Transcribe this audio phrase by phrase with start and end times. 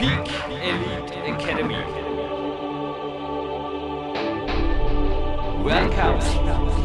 [0.00, 1.76] Peak Elite Academy.
[5.62, 6.20] Welcome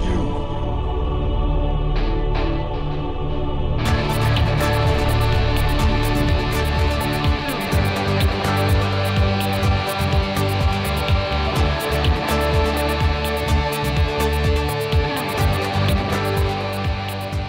[0.04, 0.20] you.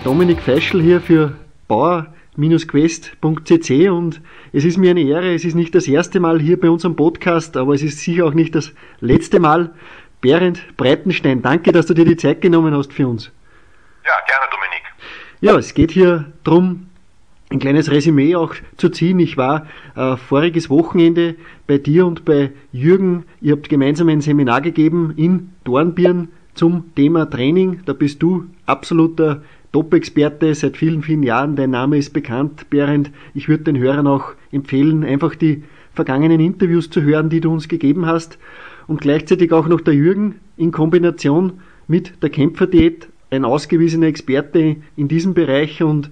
[0.05, 1.33] Dominik Feischl hier für
[2.37, 4.21] bauer-quest.cc und
[4.53, 7.57] es ist mir eine Ehre, es ist nicht das erste Mal hier bei unserem Podcast,
[7.57, 9.73] aber es ist sicher auch nicht das letzte Mal.
[10.21, 13.31] Berend Breitenstein, danke, dass du dir die Zeit genommen hast für uns.
[14.05, 14.83] Ja, gerne Dominik.
[15.41, 16.87] Ja, es geht hier darum,
[17.51, 19.21] ein kleines Resümee auch zu ziehen.
[19.21, 23.25] Ich war äh, voriges Wochenende bei dir und bei Jürgen.
[23.41, 27.83] Ihr habt gemeinsam ein Seminar gegeben in Dornbirn zum Thema Training.
[27.85, 29.43] Da bist du absoluter
[29.73, 31.57] Top-Experte seit vielen, vielen Jahren.
[31.57, 33.11] Dein Name ist bekannt, Berend.
[33.35, 35.65] Ich würde den Hörern auch empfehlen, einfach die
[35.95, 38.39] vergangenen Interviews zu hören, die du uns gegeben hast.
[38.87, 45.09] Und gleichzeitig auch noch der Jürgen in Kombination mit der Kämpferdiät, ein ausgewiesener Experte in
[45.09, 46.11] diesem Bereich und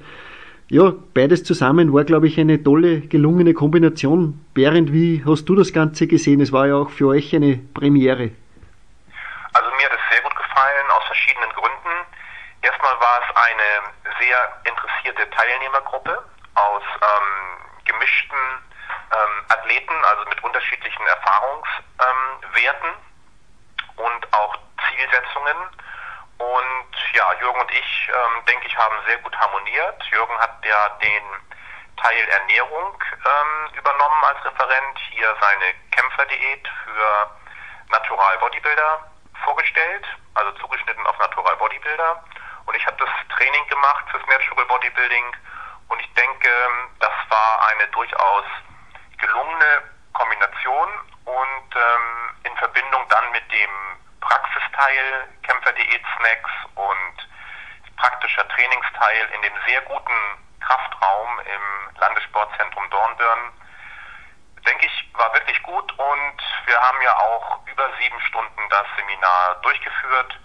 [0.69, 4.41] ja, beides zusammen war, glaube ich, eine tolle, gelungene Kombination.
[4.55, 6.41] Berend, wie hast du das Ganze gesehen?
[6.41, 8.31] Es war ja auch für euch eine Premiere.
[9.53, 11.95] Also mir hat es sehr gut gefallen, aus verschiedenen Gründen.
[12.63, 16.25] Erstmal war es eine sehr interessierte Teilnehmergruppe
[16.55, 18.39] aus ähm, gemischten
[19.13, 24.57] ähm, Athleten, also mit unterschiedlichen Erfahrungswerten ähm, und auch
[24.89, 25.57] Zielsetzungen.
[26.39, 30.03] Und ja, Jürgen und ich, ähm, denke ich, haben sehr gut harmoniert.
[30.05, 31.25] Jürgen hat ja den
[32.01, 37.31] Teil Ernährung ähm, übernommen als Referent, hier seine Kämpferdiät für
[37.91, 39.05] Natural Bodybuilder
[39.45, 42.25] vorgestellt, also zugeschnitten auf Natural Bodybuilder.
[42.67, 45.37] Und ich habe das Training gemacht fürs Natural Bodybuilding.
[45.89, 46.49] Und ich denke,
[47.01, 48.45] das war eine durchaus
[49.19, 50.89] gelungene Kombination
[51.25, 53.71] und ähm, in Verbindung dann mit dem
[54.21, 57.29] Praxisteil Kämpfer-Diät-Snacks und
[57.97, 60.19] praktischer Trainingsteil in dem sehr guten
[60.61, 63.53] Kraftraum im Landessportzentrum Dornbirn,
[64.67, 65.93] denke ich, war wirklich gut.
[65.93, 70.39] Und wir haben ja auch über sieben Stunden das Seminar durchgeführt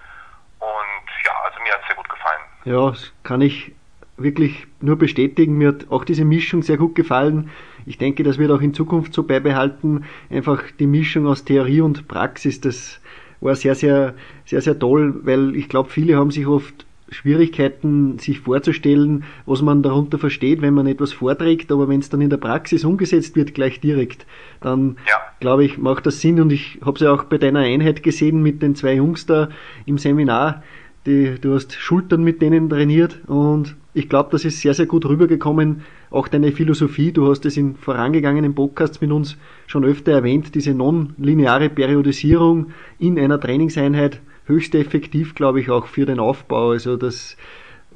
[0.60, 2.42] und ja, also mir hat es sehr gut gefallen.
[2.66, 3.74] Ja, das kann ich
[4.18, 5.58] wirklich nur bestätigen.
[5.58, 7.50] Mir hat auch diese Mischung sehr gut gefallen.
[7.86, 10.06] Ich denke, das wird auch in Zukunft so beibehalten.
[10.30, 13.02] Einfach die Mischung aus Theorie und Praxis, das
[13.42, 14.14] war sehr, sehr,
[14.46, 19.84] sehr, sehr toll, weil ich glaube, viele haben sich oft Schwierigkeiten, sich vorzustellen, was man
[19.84, 23.54] darunter versteht, wenn man etwas vorträgt, aber wenn es dann in der Praxis umgesetzt wird,
[23.54, 24.26] gleich direkt,
[24.62, 25.16] dann ja.
[25.40, 28.42] glaube ich, macht das Sinn und ich habe es ja auch bei deiner Einheit gesehen
[28.42, 29.50] mit den zwei Jungs da
[29.86, 30.64] im Seminar,
[31.06, 35.06] die, du hast Schultern mit denen trainiert und ich glaube, das ist sehr, sehr gut
[35.06, 35.82] rübergekommen.
[36.12, 39.38] Auch deine Philosophie, du hast es in vorangegangenen Podcasts mit uns
[39.68, 42.68] schon öfter erwähnt, diese non-lineare Periodisierung
[43.00, 46.72] in einer Trainingseinheit höchst effektiv, glaube ich, auch für den Aufbau.
[46.72, 47.38] Also das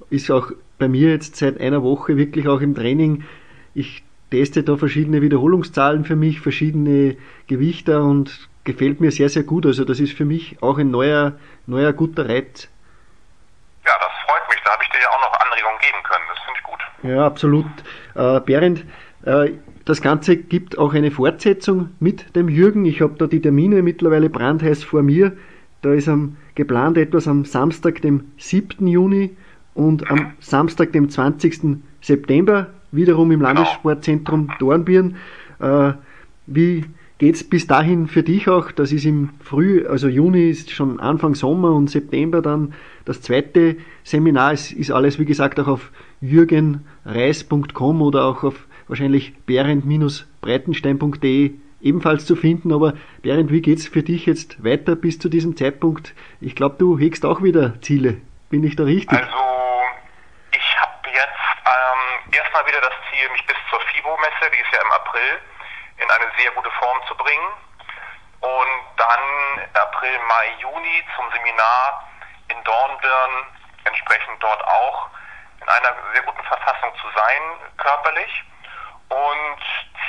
[0.10, 3.24] ist auch bei mir jetzt seit einer Woche wirklich auch im Training.
[3.74, 9.66] Ich teste da verschiedene Wiederholungszahlen für mich, verschiedene Gewichter und gefällt mir sehr, sehr gut.
[9.66, 11.34] Also das ist für mich auch ein neuer,
[11.68, 12.70] neuer guter Reiz.
[13.86, 14.60] Ja, das freut mich.
[14.64, 16.24] Da habe ich dir ja auch noch Anregungen geben können.
[16.30, 17.12] Das finde ich gut.
[17.12, 17.66] Ja, absolut.
[18.16, 18.86] Äh, Berend,
[19.26, 19.52] äh,
[19.86, 22.86] das Ganze gibt auch eine Fortsetzung mit dem Jürgen.
[22.86, 25.34] Ich habe da die Termine mittlerweile brandheiß vor mir.
[25.84, 28.88] Da ist am, geplant etwas am Samstag, dem 7.
[28.88, 29.30] Juni
[29.76, 31.78] und am Samstag, dem 20.
[32.02, 35.18] September, wiederum im Landessportzentrum Dornbirn.
[35.60, 35.92] Äh,
[36.48, 36.86] wie
[37.18, 38.72] geht's bis dahin für dich auch?
[38.72, 42.74] Das ist im Früh, also Juni ist schon Anfang Sommer und September dann
[43.04, 44.54] das zweite Seminar.
[44.54, 45.92] Es ist alles, wie gesagt, auch auf
[46.22, 51.52] jürgenreis.com oder auch auf wahrscheinlich berend-breitenstein.de
[51.84, 52.74] ebenfalls zu finden.
[52.74, 56.14] Aber Berend, wie geht's für dich jetzt weiter bis zu diesem Zeitpunkt?
[56.42, 58.22] Ich glaube, du hegst auch wieder Ziele.
[58.50, 59.18] Bin ich da richtig?
[59.18, 59.84] Also,
[60.52, 64.82] ich habe jetzt ähm, erstmal wieder das Ziel, mich bis zur FIBO-Messe, die ist ja
[64.82, 65.40] im April,
[65.98, 67.50] in eine sehr gute Form zu bringen.
[68.40, 69.24] Und dann
[69.74, 72.08] April, Mai, Juni zum Seminar
[72.50, 73.34] in Dornbirn,
[73.86, 75.10] entsprechend dort auch
[75.62, 77.42] in einer sehr guten Verfassung zu sein,
[77.78, 78.44] körperlich.
[79.10, 79.60] Und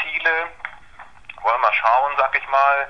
[0.02, 0.50] Ziele
[1.44, 2.88] wollen mal schauen, sag ich mal,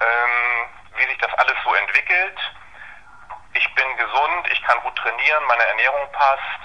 [0.00, 2.38] ähm, wie sich das alles so entwickelt.
[3.52, 6.62] Ich bin gesund, ich kann gut trainieren, meine Ernährung passt.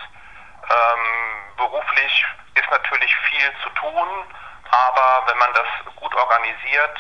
[0.64, 4.08] Ähm, beruflich ist natürlich viel zu tun,
[4.72, 7.00] aber wenn man das gut organisiert,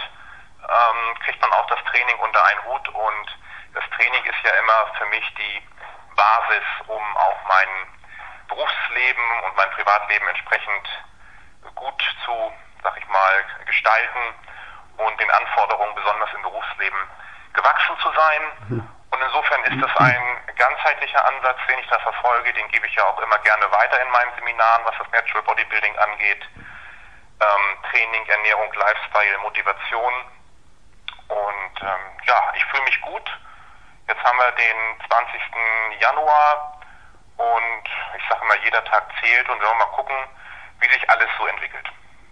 [0.62, 3.40] ähm, kriegt man auch das Training unter einen Hut und
[3.74, 5.68] das Training ist ja immer für mich die
[6.16, 7.70] Basis, um auch mein
[8.48, 10.90] Berufsleben und mein Privatleben entsprechend
[11.76, 12.54] gut zu
[12.86, 14.22] sag ich mal, gestalten
[14.98, 17.00] und den Anforderungen besonders im Berufsleben
[17.54, 18.42] gewachsen zu sein.
[19.10, 22.54] Und insofern ist das ein ganzheitlicher Ansatz, den ich da verfolge.
[22.54, 25.98] Den gebe ich ja auch immer gerne weiter in meinen Seminaren, was das Natural Bodybuilding
[25.98, 26.46] angeht.
[27.42, 30.14] Ähm, Training, Ernährung, Lifestyle, Motivation.
[31.28, 33.26] Und ähm, ja, ich fühle mich gut.
[34.08, 35.42] Jetzt haben wir den 20.
[36.00, 36.80] Januar
[37.38, 40.16] und ich sage mal, jeder Tag zählt und wir wollen mal gucken,
[40.80, 41.90] wie sich alles so entwickelt.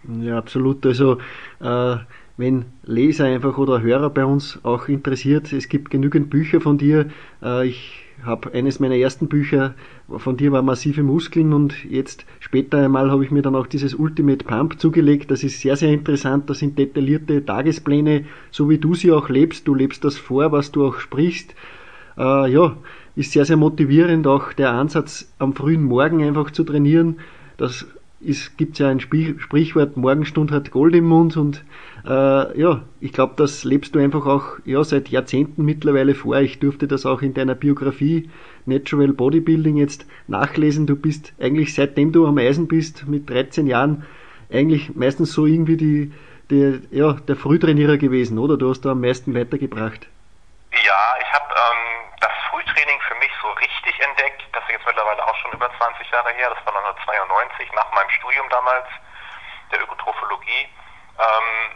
[0.07, 0.85] Ja, absolut.
[0.85, 1.17] Also
[1.59, 1.97] äh,
[2.35, 7.09] wenn Leser einfach oder Hörer bei uns auch interessiert, es gibt genügend Bücher von dir.
[7.41, 9.75] Äh, ich habe eines meiner ersten Bücher
[10.07, 13.95] von dir war massive Muskeln und jetzt später einmal habe ich mir dann auch dieses
[13.95, 15.31] Ultimate Pump zugelegt.
[15.31, 16.49] Das ist sehr, sehr interessant.
[16.49, 19.67] Das sind detaillierte Tagespläne, so wie du sie auch lebst.
[19.67, 21.55] Du lebst das vor, was du auch sprichst.
[22.17, 22.75] Äh, ja,
[23.15, 24.27] ist sehr, sehr motivierend.
[24.27, 27.19] Auch der Ansatz, am frühen Morgen einfach zu trainieren.
[27.57, 27.85] Das
[28.23, 31.63] ist, gibt's ja ein Sprichwort, Morgenstund hat Gold im Mund und
[32.05, 36.37] äh, ja, ich glaube, das lebst du einfach auch ja, seit Jahrzehnten mittlerweile vor.
[36.37, 38.29] Ich durfte das auch in deiner Biografie
[38.65, 40.87] Natural Bodybuilding jetzt nachlesen.
[40.87, 44.05] Du bist eigentlich seitdem du am Eisen bist, mit 13 Jahren,
[44.51, 46.11] eigentlich meistens so irgendwie die,
[46.49, 48.57] die ja, der Frühtrainierer gewesen, oder?
[48.57, 50.07] Du hast da am meisten weitergebracht.
[50.71, 54.41] Ja, ich habe ähm, das Frühtraining für mich so richtig entdeckt.
[54.53, 56.49] Das ist jetzt mittlerweile auch schon über 20 Jahre her.
[56.49, 58.87] Das war 1992 nach meinem Studium damals
[59.71, 60.69] der Ökotrophologie.
[61.19, 61.75] Ähm,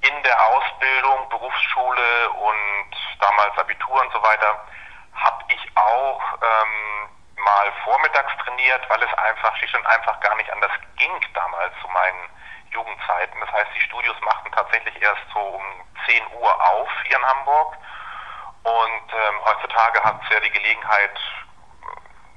[0.00, 4.66] in der Ausbildung, Berufsschule und damals Abitur und so weiter,
[5.14, 10.50] habe ich auch ähm, mal vormittags trainiert, weil es einfach schlicht und einfach gar nicht
[10.50, 12.28] anders ging damals zu meinen
[12.70, 13.38] Jugendzeiten.
[13.40, 15.62] Das heißt, die Studios machten tatsächlich erst so um
[16.06, 17.76] 10 Uhr auf hier in Hamburg.
[18.62, 21.18] Und ähm, heutzutage hat es ja die Gelegenheit,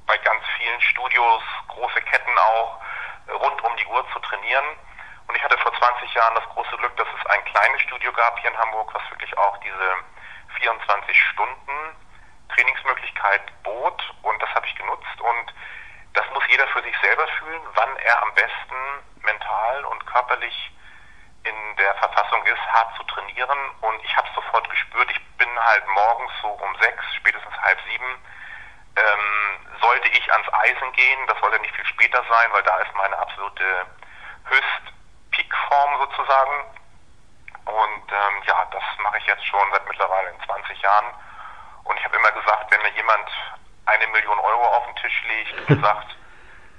[0.06, 2.80] bei ganz vielen Studios, große Ketten auch,
[3.28, 4.64] rund um die Uhr zu trainieren.
[5.26, 8.38] Und ich hatte vor 20 Jahren das große Glück, dass es ein kleines Studio gab
[8.38, 9.96] hier in Hamburg, was wirklich auch diese
[10.60, 11.96] 24 Stunden
[12.54, 14.14] Trainingsmöglichkeit bot.
[14.22, 15.20] Und das habe ich genutzt.
[15.20, 15.54] Und
[16.14, 18.76] das muss jeder für sich selber fühlen, wann er am besten
[19.22, 20.70] mental und körperlich
[21.46, 23.58] in der Verfassung ist, hart zu trainieren.
[23.80, 25.10] Und ich habe es sofort gespürt.
[25.10, 28.22] Ich bin halt morgens so um sechs, spätestens halb sieben,
[28.96, 31.26] ähm, sollte ich ans Eisen gehen.
[31.26, 33.86] Das sollte nicht viel später sein, weil da ist meine absolute
[34.44, 34.82] Höchst
[35.30, 36.64] Peakform sozusagen.
[37.66, 41.06] Und ähm, ja, das mache ich jetzt schon seit mittlerweile 20 Jahren.
[41.84, 43.28] Und ich habe immer gesagt, wenn mir jemand
[43.86, 46.16] eine Million Euro auf den Tisch legt sagt,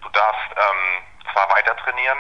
[0.02, 2.18] du darfst ähm, zwar weiter trainieren,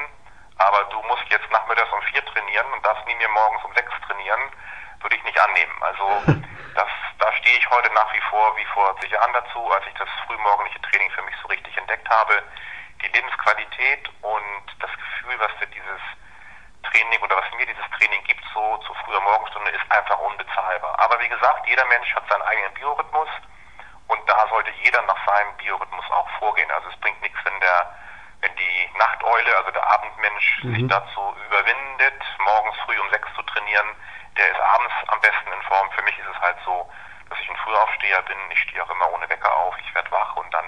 [0.58, 3.92] aber du musst jetzt nachmittags um vier trainieren und darfst nie mehr morgens um sechs
[4.08, 4.42] trainieren,
[5.02, 5.74] würde ich nicht annehmen.
[5.82, 6.24] Also
[6.76, 6.90] das,
[7.20, 10.10] da stehe ich heute nach wie vor wie vor zig Jahren dazu, als ich das
[10.26, 12.42] frühmorgendliche Training für mich so richtig entdeckt habe.
[13.02, 16.02] Die Lebensqualität und das Gefühl, was für dieses
[16.84, 20.98] Training oder was mir dieses Training gibt, so zu früher Morgenstunde, ist einfach unbezahlbar.
[21.00, 23.30] Aber wie gesagt, jeder Mensch hat seinen eigenen Biorhythmus
[24.08, 26.72] und da sollte jeder nach seinem Biorhythmus auch vorgehen.
[26.72, 27.96] Also es bringt nichts, wenn der
[28.42, 30.76] wenn die Nachteule, also der Abendmensch, mhm.
[30.76, 33.90] sich dazu überwindet, morgens früh um sechs zu trainieren,
[34.38, 35.90] der ist abends am besten in Form.
[35.92, 36.86] Für mich ist es halt so,
[37.30, 38.38] dass ich ein Frühaufsteher bin.
[38.54, 39.76] Ich stehe auch immer ohne Wecker auf.
[39.82, 40.66] Ich werde wach und dann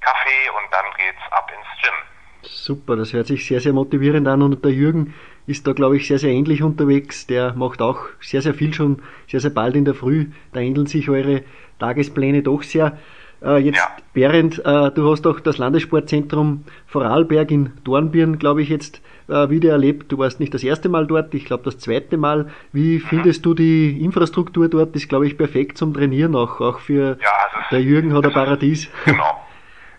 [0.00, 1.98] Kaffee und dann geht's ab ins Gym.
[2.42, 5.14] Super, das hört sich sehr, sehr motivierend an und der Jürgen
[5.46, 7.26] ist da, glaube ich, sehr, sehr ähnlich unterwegs.
[7.26, 10.30] Der macht auch sehr, sehr viel schon, sehr, sehr bald in der Früh.
[10.52, 11.42] Da ähneln sich eure
[11.78, 12.98] Tagespläne doch sehr.
[13.44, 13.96] Äh, jetzt, ja.
[14.12, 19.72] Berend, äh, du hast auch das Landessportzentrum Vorarlberg in Dornbirn, glaube ich, jetzt äh, wieder
[19.72, 20.12] erlebt.
[20.12, 22.50] Du warst nicht das erste Mal dort, ich glaube das zweite Mal.
[22.72, 23.00] Wie mhm.
[23.00, 24.94] findest du die Infrastruktur dort?
[24.94, 26.60] Ist, glaube ich, perfekt zum Trainieren auch.
[26.60, 28.88] Auch für ja, also der Jürgen hat ein Paradies.
[29.04, 29.40] Genau.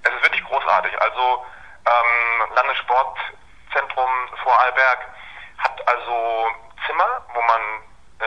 [0.04, 0.92] Es ist wirklich großartig.
[1.00, 1.44] Also
[1.86, 4.10] ähm, Landessportzentrum
[4.44, 5.00] Vorarlberg
[5.58, 6.48] hat also
[6.86, 7.62] Zimmer, wo man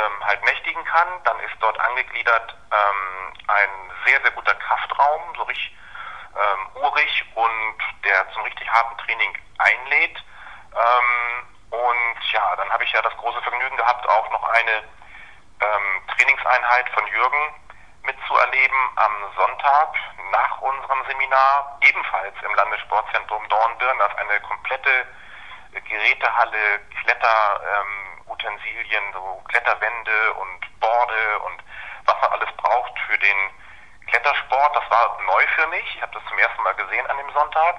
[0.06, 1.08] ähm, halt nächtigen kann.
[1.24, 5.76] Dann ist dort angegliedert ähm, ein sehr, sehr guter Kraftraum, so richtig
[6.34, 10.24] ähm, urig und der zum richtig harten Training einlädt.
[10.72, 14.82] Ähm, und ja, dann habe ich ja das große Vergnügen gehabt, auch noch eine
[15.60, 17.54] ähm, Trainingseinheit von Jürgen
[18.04, 19.94] mitzuerleben am Sonntag
[20.30, 23.98] nach unserem Seminar, ebenfalls im Landessportzentrum Dornbirn.
[23.98, 25.06] Das eine komplette
[25.72, 28.05] Gerätehalle, Kletterutensilien, ähm,
[29.16, 31.62] so Kletterwände und Borde und
[32.04, 33.36] was man alles braucht für den
[34.08, 34.76] Klettersport.
[34.76, 35.96] Das war neu für mich.
[35.96, 37.76] Ich habe das zum ersten Mal gesehen an dem Sonntag.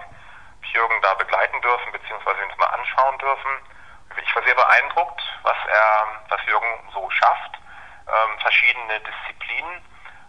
[0.63, 3.51] Ich Jürgen da begleiten dürfen, beziehungsweise uns mal anschauen dürfen.
[4.22, 7.60] Ich war sehr beeindruckt, was er, was Jürgen so schafft.
[8.08, 9.86] Ähm, verschiedene Disziplinen.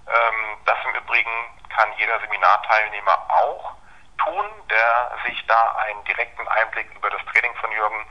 [0.06, 1.30] Ähm, das im Übrigen
[1.74, 3.74] kann jeder Seminarteilnehmer auch
[4.18, 8.06] tun, der sich da einen direkten Einblick über das Training von Jürgen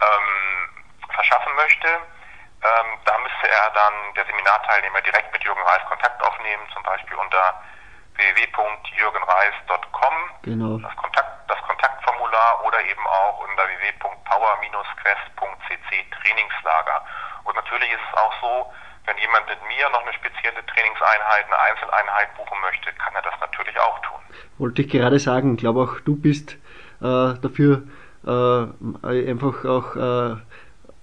[0.00, 0.63] ähm,
[1.14, 6.62] verschaffen möchte, ähm, da müsste er dann, der Seminarteilnehmer, direkt mit Jürgen Reis Kontakt aufnehmen,
[6.72, 7.60] zum Beispiel unter
[8.16, 10.78] www.jürgenreis.com, Genau.
[10.78, 15.90] das, Kontakt, das Kontaktformular oder eben auch unter www.power-quest.cc
[16.22, 17.04] Trainingslager.
[17.44, 18.72] Und natürlich ist es auch so,
[19.06, 23.34] wenn jemand mit mir noch eine spezielle Trainingseinheit, eine Einzeleinheit buchen möchte, kann er das
[23.40, 24.18] natürlich auch tun.
[24.58, 26.52] Wollte ich gerade sagen, ich glaube auch du bist
[27.02, 27.82] äh, dafür
[28.26, 28.66] äh,
[29.30, 30.36] einfach auch, äh,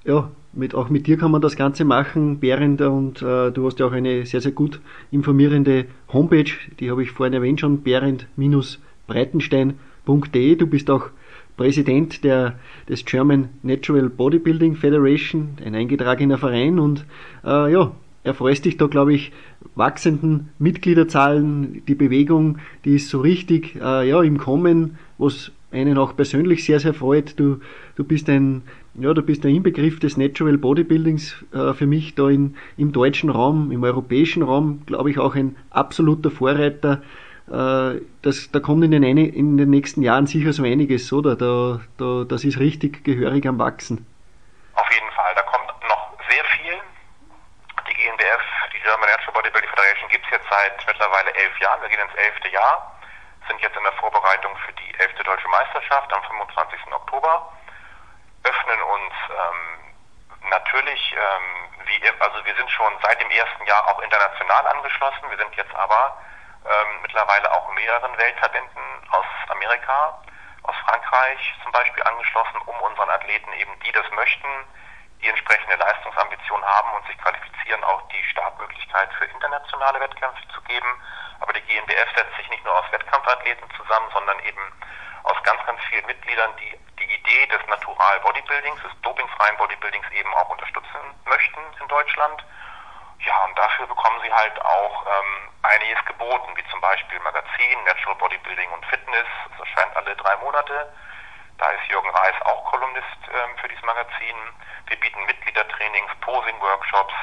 [0.03, 3.79] ja, mit, auch mit dir kann man das Ganze machen, Berend, und äh, du hast
[3.79, 4.81] ja auch eine sehr, sehr gut
[5.11, 10.55] informierende Homepage, die habe ich vorhin erwähnt schon, berend-breitenstein.de.
[10.55, 11.11] Du bist auch
[11.55, 17.05] Präsident der, des German Natural Bodybuilding Federation, ein eingetragener Verein und
[17.45, 17.93] äh, ja,
[18.23, 19.31] erfreust dich da, glaube ich,
[19.75, 21.83] wachsenden Mitgliederzahlen.
[21.87, 26.79] Die Bewegung, die ist so richtig äh, ja, im Kommen, was einen auch persönlich sehr,
[26.79, 27.39] sehr freut.
[27.39, 27.57] Du,
[27.95, 28.61] du bist ein,
[28.95, 33.29] ja, du bist der Inbegriff des Natural Bodybuildings äh, für mich da in, im deutschen
[33.29, 37.01] Raum, im europäischen Raum, glaube ich, auch ein absoluter Vorreiter.
[37.47, 41.35] Äh, das, da kommt in den, eine, in den nächsten Jahren sicher so einiges, oder?
[41.35, 44.05] Da, da, das ist richtig gehörig am Wachsen.
[44.75, 46.75] Auf jeden Fall, da kommt noch sehr viel.
[47.87, 48.43] Die GNBF,
[48.75, 51.79] die German Natural Bodybuilding Federation, gibt es jetzt seit mittlerweile elf Jahren.
[51.81, 52.91] Wir gehen ins elfte Jahr,
[53.47, 56.91] sind jetzt in der Vorbereitung für die elfte deutsche Meisterschaft am 25.
[56.91, 57.51] Oktober,
[58.43, 63.99] öffnen uns ähm, natürlich, ähm, wie, also wir sind schon seit dem ersten Jahr auch
[63.99, 65.29] international angeschlossen.
[65.29, 66.17] Wir sind jetzt aber
[66.65, 70.21] ähm, mittlerweile auch mehreren Weltverbänden aus Amerika,
[70.63, 74.49] aus Frankreich zum Beispiel angeschlossen, um unseren Athleten eben, die das möchten,
[75.21, 81.01] die entsprechende Leistungsambition haben und sich qualifizieren, auch die Startmöglichkeit für internationale Wettkämpfe zu geben.
[81.39, 84.61] Aber die GNBF setzt sich nicht nur aus Wettkampfathleten zusammen, sondern eben
[85.23, 86.90] aus ganz, ganz vielen Mitgliedern, die die
[87.21, 92.43] Idee des Natural Bodybuildings, des dopingfreien Bodybuildings eben auch unterstützen möchten in Deutschland.
[93.19, 98.15] Ja, und dafür bekommen sie halt auch ähm, einiges geboten, wie zum Beispiel Magazin, Natural
[98.15, 99.27] Bodybuilding und Fitness.
[99.51, 100.91] Das erscheint alle drei Monate.
[101.59, 104.35] Da ist Jürgen Reis auch Kolumnist ähm, für dieses Magazin.
[104.87, 107.13] Wir bieten Mitgliedertrainings, Posing-Workshops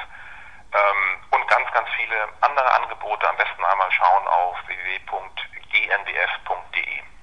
[0.75, 3.29] ähm, und ganz, ganz viele andere Angebote.
[3.29, 6.58] Am besten einmal schauen auf www.gnbf.de.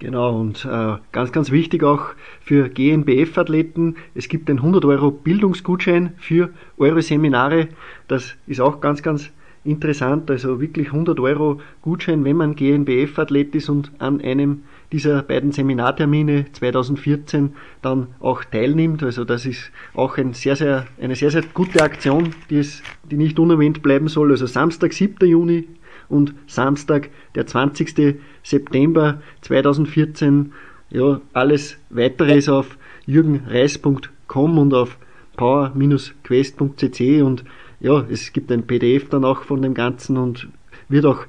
[0.05, 2.09] Genau, und äh, ganz, ganz wichtig auch
[2.39, 7.69] für GNBF-Athleten, es gibt einen 100 Euro Bildungsgutschein für eure Seminare.
[8.07, 9.31] Das ist auch ganz, ganz
[9.63, 10.29] interessant.
[10.29, 16.51] Also wirklich 100 Euro Gutschein, wenn man GNBF-Athlet ist und an einem dieser beiden Seminartermine
[16.53, 19.01] 2014 dann auch teilnimmt.
[19.01, 23.17] Also das ist auch ein sehr, sehr, eine sehr, sehr gute Aktion, die, es, die
[23.17, 24.29] nicht unerwähnt bleiben soll.
[24.29, 25.27] Also Samstag, 7.
[25.27, 25.67] Juni
[26.09, 28.17] und Samstag, der 20.
[28.43, 30.53] September 2014.
[30.89, 34.97] Ja, alles weitere ist auf jürgenreis.com und auf
[35.37, 37.43] power-quest.cc und
[37.79, 40.47] ja, es gibt ein PDF dann auch von dem Ganzen und
[40.89, 41.25] wird auch,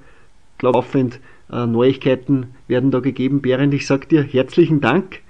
[0.58, 3.40] glaube laufend äh, Neuigkeiten werden da gegeben.
[3.42, 5.20] Berend, ich sage dir herzlichen Dank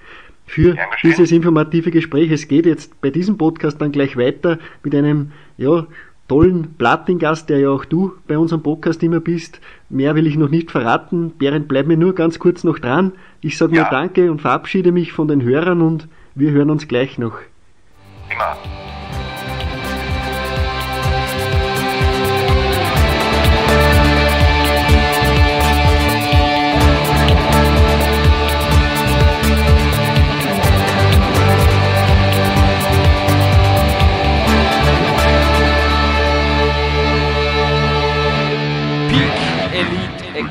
[0.47, 2.31] für dieses informative Gespräch.
[2.31, 5.87] Es geht jetzt bei diesem Podcast dann gleich weiter mit einem ja,
[6.29, 9.61] tollen Platin-Gast, der ja auch du bei unserem Podcast immer bist.
[9.89, 11.33] Mehr will ich noch nicht verraten.
[11.39, 13.13] Berend, bleib mir nur ganz kurz noch dran.
[13.41, 13.83] Ich sage ja.
[13.83, 17.39] nur Danke und verabschiede mich von den Hörern und wir hören uns gleich noch.
[18.31, 19.06] Immer.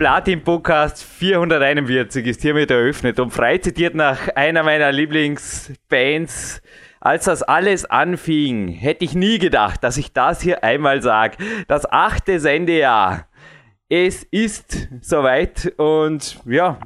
[0.00, 6.62] Platin Podcast 441 ist hiermit eröffnet und frei zitiert nach einer meiner Lieblingsbands.
[7.00, 11.36] Als das alles anfing, hätte ich nie gedacht, dass ich das hier einmal sage.
[11.68, 13.26] Das achte Sendejahr.
[13.90, 16.78] Es ist soweit und ja,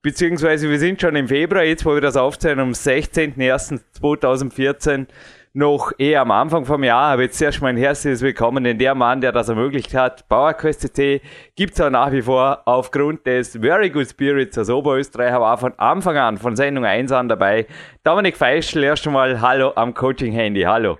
[0.00, 5.06] beziehungsweise wir sind schon im Februar, jetzt wo wir das aufzeichnen, am 16.01.2014
[5.54, 9.20] noch eher am Anfang vom Jahr, aber jetzt erstmal ein herzliches Willkommen, denn der Mann,
[9.20, 11.20] der das ermöglicht hat, PowerQuest.cc,
[11.54, 15.72] gibt es auch nach wie vor aufgrund des Very Good Spirits aus Oberösterreich, war von
[15.78, 17.68] Anfang an, von Sendung 1 an dabei.
[18.02, 20.98] Dominik Feischl, erst einmal Hallo am Coaching-Handy, hallo.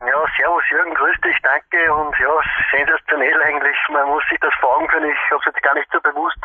[0.00, 2.34] Ja, servus Jürgen, grüß dich, danke und ja,
[2.76, 3.76] sensationell eigentlich.
[3.92, 6.42] Man muss sich das vor Augen ich habe es jetzt gar nicht so bewusst.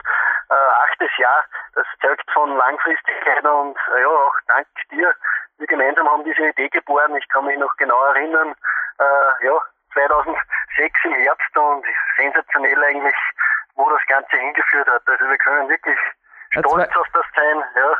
[0.51, 5.13] Äh, achtes Jahr, das zeugt von Langfristigkeit und äh, ja, auch dank dir.
[5.59, 8.55] Wir gemeinsam haben diese Idee geboren, ich kann mich noch genau erinnern,
[8.97, 9.61] äh, ja,
[9.93, 11.85] 2006 im Herbst und
[12.17, 13.15] sensationell eigentlich,
[13.75, 15.01] wo das Ganze hingeführt hat.
[15.05, 15.99] Also wir können wirklich
[16.51, 17.97] stolz auf das sein, ja.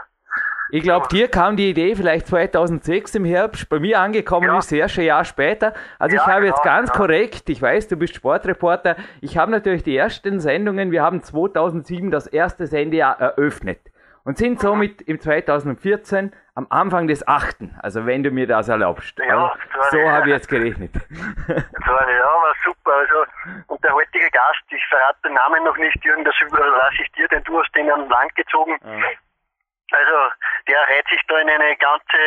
[0.72, 3.68] Ich glaube, dir kam die Idee vielleicht 2006 im Herbst.
[3.70, 4.60] Bei mir angekommen ja.
[4.60, 5.74] ist erst ein Jahr später.
[5.98, 7.06] Also ja, ich habe genau, jetzt ganz genau.
[7.06, 8.96] korrekt, ich weiß, du bist Sportreporter.
[9.20, 13.80] Ich habe natürlich die ersten Sendungen, wir haben 2007 das erste Sendejahr eröffnet
[14.24, 17.74] und sind somit im 2014 am Anfang des achten.
[17.82, 19.18] Also wenn du mir das erlaubst.
[19.18, 20.92] Ja, also, so habe ich jetzt gerechnet.
[21.48, 22.92] Ja, war super.
[22.92, 23.26] Also,
[23.68, 27.28] und der heutige Gast, ich verrate den Namen noch nicht, Jürgen, das überlasse ich dir,
[27.30, 28.78] denn du hast den an Land gezogen.
[28.84, 29.06] Mhm.
[29.92, 30.18] Also
[30.68, 32.22] der reiht sich da in eine ganze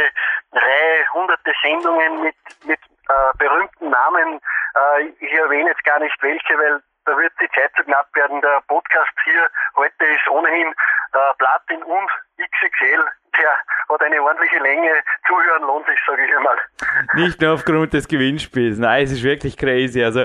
[0.53, 2.35] Reihe, hunderte Sendungen mit,
[2.65, 4.41] mit äh, berühmten Namen.
[4.75, 8.41] Äh, ich erwähne jetzt gar nicht welche, weil da wird die Zeit zu knapp werden.
[8.41, 10.69] Der Podcast hier heute ist ohnehin
[11.12, 12.11] äh, Platin und
[12.43, 13.05] XXL
[13.41, 13.51] der
[13.89, 14.91] hat eine ordentliche Länge.
[15.27, 16.57] Zuhören lohnt sich, sage ich einmal.
[17.15, 18.79] Nicht nur aufgrund des Gewinnspiels.
[18.79, 20.03] Nein, es ist wirklich crazy.
[20.03, 20.25] Also,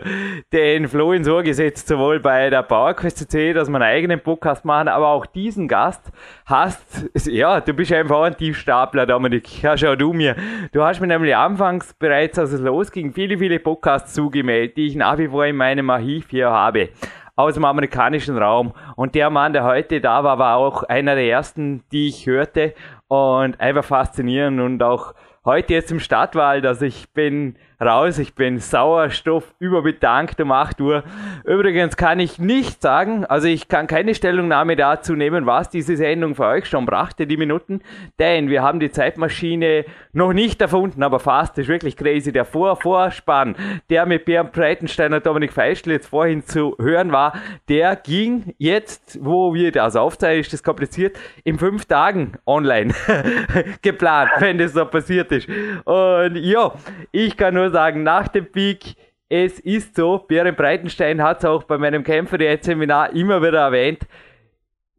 [0.52, 4.66] den Flo ins Ohr gesetzt, sowohl bei der PowerQuest CC, dass wir einen eigenen Podcast
[4.66, 6.12] machen, aber auch diesen Gast
[6.46, 9.64] hast, ja, du bist einfach ein Tiefstapler, Dominik.
[9.64, 10.36] Ja, schau du mir.
[10.72, 14.96] Du hast mir nämlich anfangs bereits, als es losging, viele, viele Podcasts zugemeldet, die ich
[14.96, 16.90] nach wie vor in meinem Archiv hier habe
[17.38, 18.74] aus dem amerikanischen Raum.
[18.98, 22.74] Und der Mann, der heute da war, war auch einer der ersten, die ich hörte
[23.08, 25.14] und einfach faszinierend und auch
[25.46, 28.18] heute jetzt im Stadtwald, also ich bin raus.
[28.18, 31.04] Ich bin Sauerstoff überbedankt um 8 Uhr.
[31.46, 36.36] Übrigens kann ich nicht sagen, also ich kann keine Stellungnahme dazu nehmen, was diese Sendung
[36.36, 37.82] für euch schon brachte, die Minuten,
[38.20, 42.32] denn wir haben die Zeitmaschine noch nicht erfunden, aber fast, ist wirklich crazy.
[42.32, 43.56] Der Vor Vorspann,
[43.90, 47.34] der mit Bernd Breitenstein und Dominik Feischl jetzt vorhin zu hören war,
[47.70, 52.94] der ging jetzt, wo wir das aufzeichnen, ist das kompliziert, in fünf Tagen online
[53.82, 55.48] geplant, wenn das so passiert ist.
[55.86, 56.74] Und ja,
[57.12, 58.96] ich kann nur nur sagen, nach dem Peak,
[59.30, 64.08] es ist so, Bären Breitenstein hat es auch bei meinem Kämpfer-Seminar immer wieder erwähnt,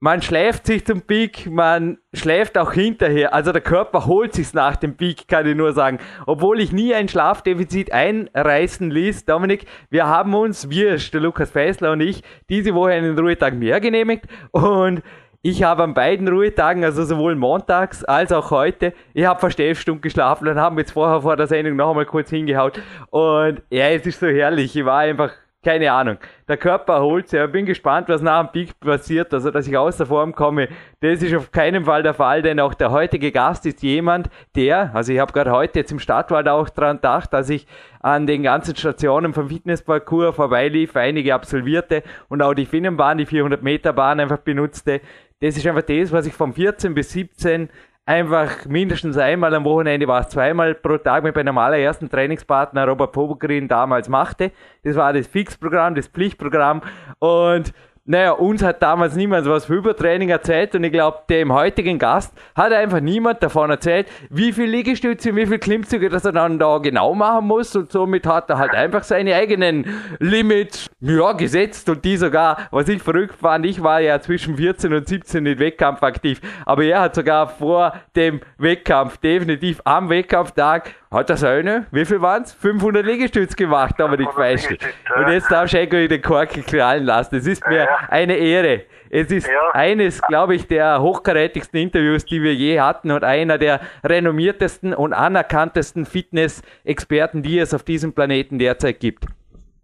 [0.01, 3.35] man schläft sich zum Peak, man schläft auch hinterher.
[3.35, 5.99] Also der Körper holt sich nach dem Peak, kann ich nur sagen.
[6.25, 11.91] Obwohl ich nie ein Schlafdefizit einreißen ließ, Dominik, wir haben uns, wir, der Lukas Feißler
[11.91, 15.03] und ich, diese Woche einen Ruhetag mehr genehmigt und
[15.49, 19.81] ich habe an beiden Ruhetagen, also sowohl montags als auch heute, ich habe fast elf
[19.81, 22.81] Stunden geschlafen und habe jetzt vorher vor der Sendung noch einmal kurz hingehaut.
[23.11, 24.77] Und ja, es ist so herrlich.
[24.77, 25.33] Ich war einfach,
[25.65, 26.19] keine Ahnung.
[26.49, 27.41] Der Körper erholt sich.
[27.41, 30.69] Ich bin gespannt, was nach dem Peak passiert, also dass ich aus der Form komme.
[31.01, 34.95] Das ist auf keinen Fall der Fall, denn auch der heutige Gast ist jemand, der,
[34.95, 37.67] also ich habe gerade heute jetzt im Stadtwald auch dran gedacht, dass ich
[38.01, 43.63] an den ganzen Stationen vom Fitnessparcours vorbeilief, einige absolvierte und auch die Finnenbahn, die 400
[43.63, 45.01] Meter Bahn einfach benutzte
[45.41, 47.69] das ist einfach das, was ich von 14 bis 17
[48.09, 53.13] einfach mindestens einmal am Wochenende war es zweimal pro Tag mit meinem allerersten Trainingspartner Robert
[53.13, 54.51] Pobogrin damals machte.
[54.83, 56.81] Das war das Fixprogramm, das Pflichtprogramm
[57.19, 57.75] und
[58.09, 62.33] naja, uns hat damals niemand was für Übertraining erzählt und ich glaube, dem heutigen Gast
[62.57, 66.79] hat einfach niemand davon erzählt, wie viel Liegestütze, wie viel Klimmzüge, dass er dann da
[66.79, 69.85] genau machen muss und somit hat er halt einfach seine eigenen
[70.21, 74.95] Limits, ja, gesetzt und die sogar, was ich verrückt fand, ich war ja zwischen 14
[74.95, 80.95] und 17 in Wettkampf aktiv, aber er hat sogar vor dem Wettkampf, definitiv am Wettkampftag,
[81.11, 82.53] hat er seine, wie viel waren es?
[82.53, 84.69] 500 Liegestütze gemacht, aber nicht falsch.
[84.69, 87.37] Und jetzt darf ich eigentlich den Korken knallen lassen.
[87.37, 87.89] Es ist mir.
[88.09, 88.85] Eine Ehre.
[89.11, 89.71] Es ist ja.
[89.73, 95.13] eines, glaube ich, der hochkarätigsten Interviews, die wir je hatten und einer der renommiertesten und
[95.13, 99.25] anerkanntesten Fitness-Experten, die es auf diesem Planeten derzeit gibt.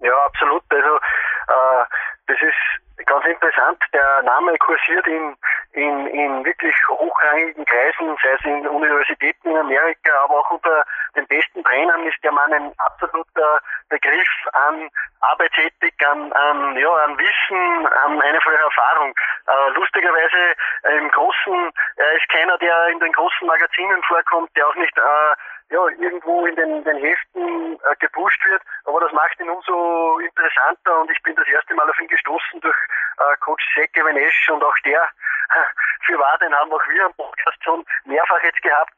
[0.00, 0.62] Ja, absolut.
[0.68, 1.85] Also, äh,
[2.27, 3.78] das ist ganz interessant.
[3.92, 5.36] Der Name kursiert in
[5.74, 10.84] in, in wirklich hochrangigen Kreisen, sei es in Universitäten in Amerika, aber auch unter
[11.16, 14.88] den besten Trainern ist der Mann ein absoluter Begriff an
[15.20, 19.14] Arbeitsethik, an, an, ja, an Wissen, an einfache Erfahrung.
[19.48, 20.54] Äh, lustigerweise
[20.96, 25.34] im großen, er ist keiner, der in den großen Magazinen vorkommt, der auch nicht äh,
[25.70, 31.00] ja, irgendwo in den, den Heften äh, gepusht wird, aber das macht ihn umso interessanter
[31.00, 32.77] und ich bin das erste Mal auf ihn gestoßen durch
[33.18, 35.09] äh, Coach Seke Venesch und auch der
[36.07, 38.94] für wahr, den haben auch wir am Podcast schon mehrfach jetzt gehabt.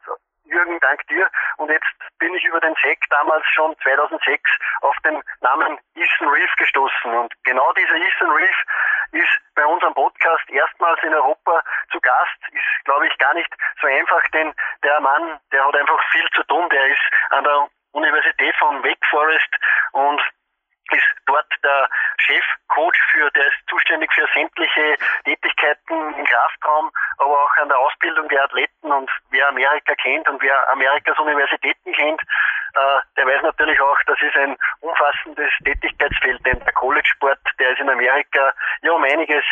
[0.47, 1.29] Jürgen, dank dir.
[1.57, 1.87] Und jetzt
[2.19, 4.43] bin ich über den Sek damals schon 2006
[4.83, 7.13] auf den Namen Ethan Reef gestoßen.
[7.13, 8.57] Und genau dieser Ethan Reef
[9.13, 12.39] ist bei unserem Podcast erstmals in Europa zu Gast.
[12.53, 16.43] Ist, glaube ich, gar nicht so einfach, denn der Mann, der hat einfach viel zu
[16.45, 16.69] tun.
[16.71, 18.97] Der ist an der Universität von Wake
[21.67, 27.79] der Chefcoach für, der ist zuständig für sämtliche Tätigkeiten im Kraftraum, aber auch an der
[27.79, 33.43] Ausbildung der Athleten und wer Amerika kennt und wer Amerikas Universitäten kennt, äh, der weiß
[33.43, 38.93] natürlich auch, das ist ein umfassendes Tätigkeitsfeld, denn der College-Sport, der ist in Amerika ja
[38.93, 39.45] um einiges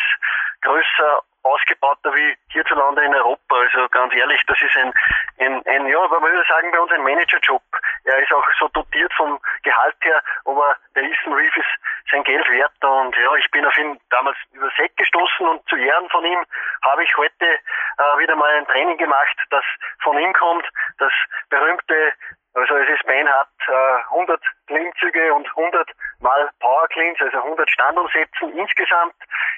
[0.65, 3.57] größer ausgebauter wie hierzulande in Europa.
[3.57, 4.93] Also ganz ehrlich, das ist ein,
[5.39, 7.63] ein, ein ja, man würde sagen bei uns ein Managerjob.
[8.05, 11.69] Er ist auch so dotiert vom Gehalt her, aber der Ethan Reef ist
[12.11, 15.77] sein Geld wert und ja, ich bin auf ihn damals über Seck gestoßen und zu
[15.77, 16.45] Ehren von ihm
[16.83, 19.65] habe ich heute äh, wieder mal ein Training gemacht, das
[20.03, 20.67] von ihm kommt,
[20.99, 21.13] das
[21.51, 22.15] berühmte
[22.55, 25.91] also es ist beinhart äh, 100 Klimmzüge und 100
[26.21, 29.15] mal Power Cleans, also 100 Standumsätzen insgesamt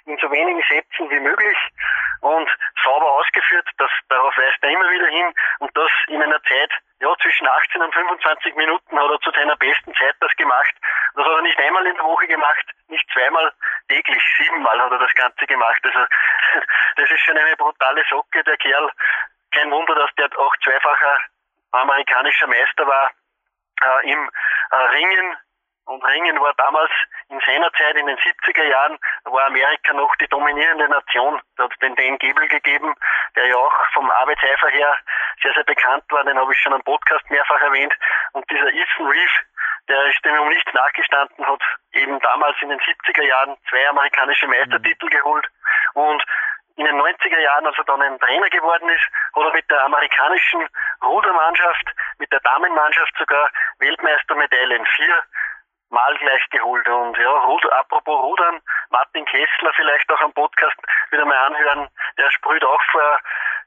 [0.07, 1.59] in so wenigen Sätzen wie möglich
[2.23, 2.49] und
[2.83, 3.69] sauber ausgeführt.
[3.77, 7.83] Das, darauf weist er immer wieder hin und das in einer Zeit, ja, zwischen 18
[7.83, 10.75] und 25 Minuten hat er zu seiner besten Zeit das gemacht.
[11.15, 13.53] Das hat er nicht einmal in der Woche gemacht, nicht zweimal
[13.89, 15.85] täglich, siebenmal hat er das Ganze gemacht.
[15.85, 15.99] Also
[16.97, 18.91] das ist schon eine brutale Socke, der Kerl.
[19.53, 21.19] Kein Wunder, dass der auch zweifacher
[21.83, 23.11] amerikanischer Meister war
[23.83, 24.31] äh, im
[24.71, 25.37] äh, Ringen.
[25.87, 26.91] Und Ringen war damals
[27.29, 31.41] in seiner Zeit, in den 70er Jahren, war Amerika noch die dominierende Nation.
[31.57, 32.95] Da hat es den Dan Gebel gegeben,
[33.37, 34.97] der ja auch vom Arbeitseifer her
[35.43, 36.25] sehr, sehr bekannt war.
[36.25, 37.95] Den habe ich schon am Podcast mehrfach erwähnt.
[38.33, 39.39] Und dieser Ethan Reeve,
[39.89, 41.63] der ist dem um nichts nachgestanden, hat
[41.93, 45.47] eben damals in den 70er Jahren zwei amerikanische Meistertitel geholt.
[45.95, 46.25] Und
[46.77, 49.85] in den 90er Jahren, als er dann ein Trainer geworden ist, hat er mit der
[49.85, 50.69] amerikanischen
[51.03, 55.23] Rudermannschaft, mit der Damenmannschaft sogar Weltmeistermedaillen vier
[55.89, 56.89] Mal gleich geholt.
[56.89, 60.77] Und ja, Ruder, apropos Rudern, Martin Kessler vielleicht auch am Podcast
[61.11, 63.21] wieder mal anhören, der sprüht auch vor,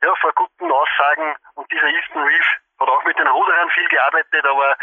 [0.03, 1.35] ja, vor guten Aussagen.
[1.55, 2.45] Und dieser Easton Reef
[2.79, 4.75] hat auch mit den Ruderern viel gearbeitet, aber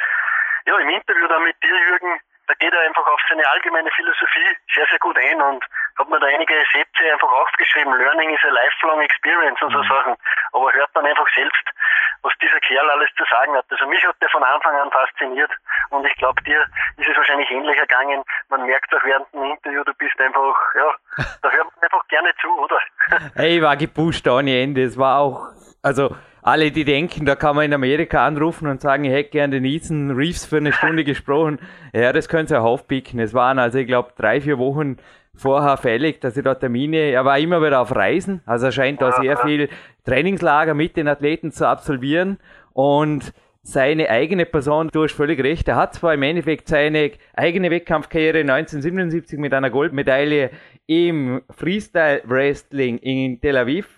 [0.65, 4.57] ja, im Interview dann mit dir, Jürgen, da geht er einfach auf seine allgemeine Philosophie
[4.75, 5.65] sehr, sehr gut ein und
[5.99, 7.93] hat mir da einige Sätze einfach aufgeschrieben.
[7.99, 9.89] Learning is a lifelong experience und so mhm.
[9.89, 10.15] Sachen.
[10.53, 11.67] Aber hört dann einfach selbst,
[12.23, 13.67] was dieser Kerl alles zu sagen hat.
[13.71, 15.51] Also mich hat der von Anfang an fasziniert
[15.91, 16.61] und ich glaube, dir
[16.97, 18.23] ist es wahrscheinlich ähnlich ergangen.
[18.49, 20.95] Man merkt auch während dem Interview, du bist einfach, ja,
[21.43, 22.81] da hört man einfach gerne zu, oder?
[23.35, 24.83] Hey, war gepusht ohne Ende.
[24.83, 25.49] Es war auch,
[25.83, 26.15] also
[26.47, 29.65] alle, die denken, da kann man in Amerika anrufen und sagen, ich hätte gerne den
[29.65, 31.59] Ethan Reeves für eine Stunde gesprochen.
[31.93, 33.19] Ja, das können sie auch aufpicken.
[33.19, 34.97] Es waren also, ich glaube, drei, vier Wochen
[35.35, 39.03] vorher fällig, dass ich da Termine, er war immer wieder auf Reisen, also er scheint
[39.03, 39.69] da sehr viel
[40.05, 42.39] Trainingslager mit den Athleten zu absolvieren
[42.73, 47.71] und seine eigene Person, du hast völlig recht, er hat zwar im Endeffekt seine eigene
[47.71, 50.51] Wettkampfkarriere 1977 mit einer Goldmedaille
[50.87, 53.89] im Freestyle Wrestling in Tel Aviv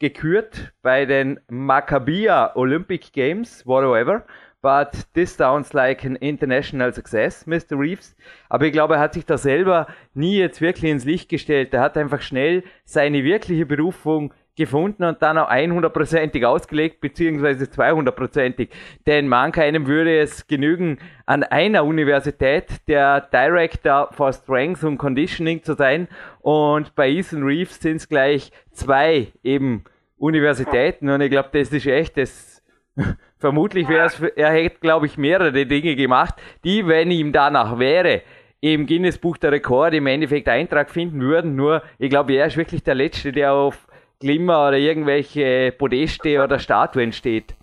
[0.00, 4.24] gekürt bei den Maccabia Olympic Games, whatever.
[4.62, 7.78] But this sounds like an international success, Mr.
[7.78, 8.14] Reeves.
[8.48, 11.72] Aber ich glaube, er hat sich da selber nie jetzt wirklich ins Licht gestellt.
[11.72, 18.68] Er hat einfach schnell seine wirkliche Berufung gefunden und dann auch 100%ig ausgelegt, beziehungsweise 200%ig.
[19.06, 25.62] Denn man keinem würde es genügen, an einer Universität der Director for Strength and Conditioning
[25.62, 26.08] zu sein.
[26.40, 29.84] Und bei Ethan Reeves sind es gleich zwei eben
[30.16, 31.08] Universitäten.
[31.08, 32.62] Und ich glaube, das ist echt das.
[33.38, 38.20] Vermutlich wäre es, er hätte, glaube ich, mehrere Dinge gemacht, die, wenn ihm danach wäre,
[38.60, 41.56] im Guinness Buch der Rekorde im Endeffekt Eintrag finden würden.
[41.56, 43.86] Nur, ich glaube, er ist wirklich der Letzte, der auf
[44.20, 47.54] Glimmer oder irgendwelche Podeste oder Statuen steht.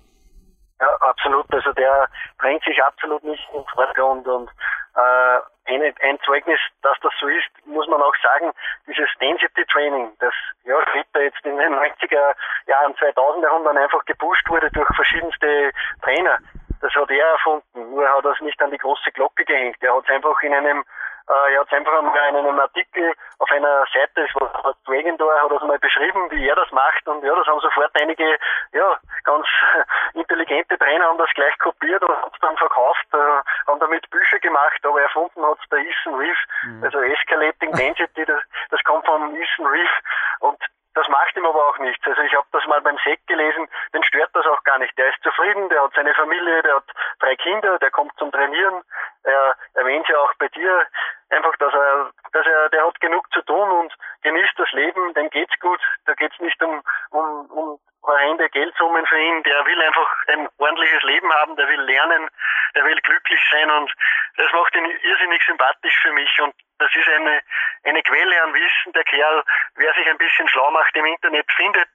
[0.79, 1.45] Ja, absolut.
[1.53, 2.07] Also der
[2.39, 4.49] drängt sich absolut nicht im Vordergrund und
[4.95, 8.51] äh, ein, ein Zeugnis, dass das so ist, muss man auch sagen,
[8.87, 12.33] dieses Density Training, das ja später jetzt in den 90er
[12.67, 16.37] Jahren, 2000er Jahrhunderten einfach gepusht wurde durch verschiedenste Trainer,
[16.81, 17.91] das hat er erfunden.
[17.91, 19.77] Nur hat er es nicht an die große Glocke gehängt.
[19.81, 20.83] Er hat es einfach in einem
[21.29, 25.51] äh, er hat einfach einmal in einem Artikel auf einer Seite, das war Dragendor, hat
[25.51, 28.37] das mal beschrieben, wie er das macht und ja, das haben sofort einige,
[28.71, 29.45] ja, ganz
[30.13, 34.39] intelligente Trainer haben das gleich kopiert und haben es dann verkauft, äh, haben damit Bücher
[34.39, 36.83] gemacht, aber erfunden hat es der Ethan Reef, mhm.
[36.83, 39.91] also Escalating Density, das, das kommt von Ethan Reef
[40.39, 40.57] und
[40.97, 42.05] das macht ihm aber auch nichts.
[42.07, 44.97] Also ich habe das mal beim Sekt gelesen, den stört das auch gar nicht.
[44.97, 46.85] Der ist zufrieden, der hat seine Familie, der hat
[47.19, 48.81] drei Kinder, der kommt zum Trainieren.
[49.23, 50.87] Er erwähnt ja auch bei dir
[51.29, 55.29] einfach, dass er, dass er, der hat genug zu tun und genießt das Leben, dem
[55.29, 55.79] geht's gut.
[56.05, 56.81] Da geht's nicht um,
[57.11, 59.43] um, um horrende Geldsummen für ihn.
[59.43, 62.27] Der will einfach ein ordentliches Leben haben, der will lernen,
[62.73, 63.93] der will glücklich sein und
[64.37, 67.41] das macht ihn irrsinnig sympathisch für mich und das ist eine,
[67.87, 68.93] eine Quelle an Wissen.
[68.93, 69.43] Der Kerl,
[69.75, 71.89] wer sich ein bisschen schlau macht im Internet, findet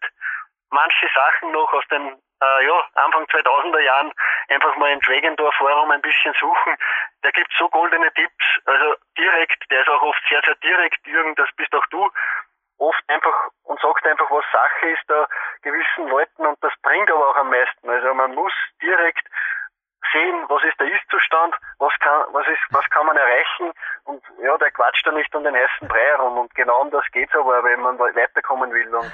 [0.70, 4.12] manche Sachen noch aus den äh, ja, Anfang 2000er Jahren
[4.48, 6.76] einfach mal im Dragendor Forum ein bisschen suchen.
[7.22, 11.34] Da gibt's so goldene Tipps, also direkt, der ist auch oft sehr, sehr direkt, Jürgen,
[11.36, 12.10] das bist auch du,
[12.78, 15.28] oft einfach und sagst einfach, was Sache ist da
[15.62, 17.88] gewissen Leuten und das bringt aber auch am meisten.
[17.88, 18.52] Also man muss
[18.82, 19.26] direkt
[20.12, 23.72] sehen, was ist der Ist-Zustand, was kann, was ist, was kann man erreichen
[24.04, 27.04] und ja, der quatscht da nicht um den heißen Brei herum und genau um das
[27.12, 29.12] geht's aber, wenn man weiterkommen will und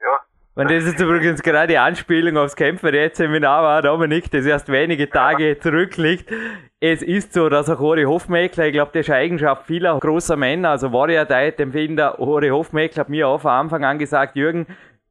[0.00, 0.20] ja.
[0.58, 5.50] Und das ist übrigens gerade die Anspielung aufs Kämpfer-Seminar war, Dominik, das erst wenige Tage
[5.50, 5.60] ja.
[5.60, 6.32] zurückliegt.
[6.80, 10.36] Es ist so, dass auch Ori Hofmeckler, ich glaube, das ist eine Eigenschaft vieler großer
[10.36, 14.66] Männer, also Warrior Diet Empfinder, Ori Hofmeckler hat mir auch von Anfang an gesagt, Jürgen,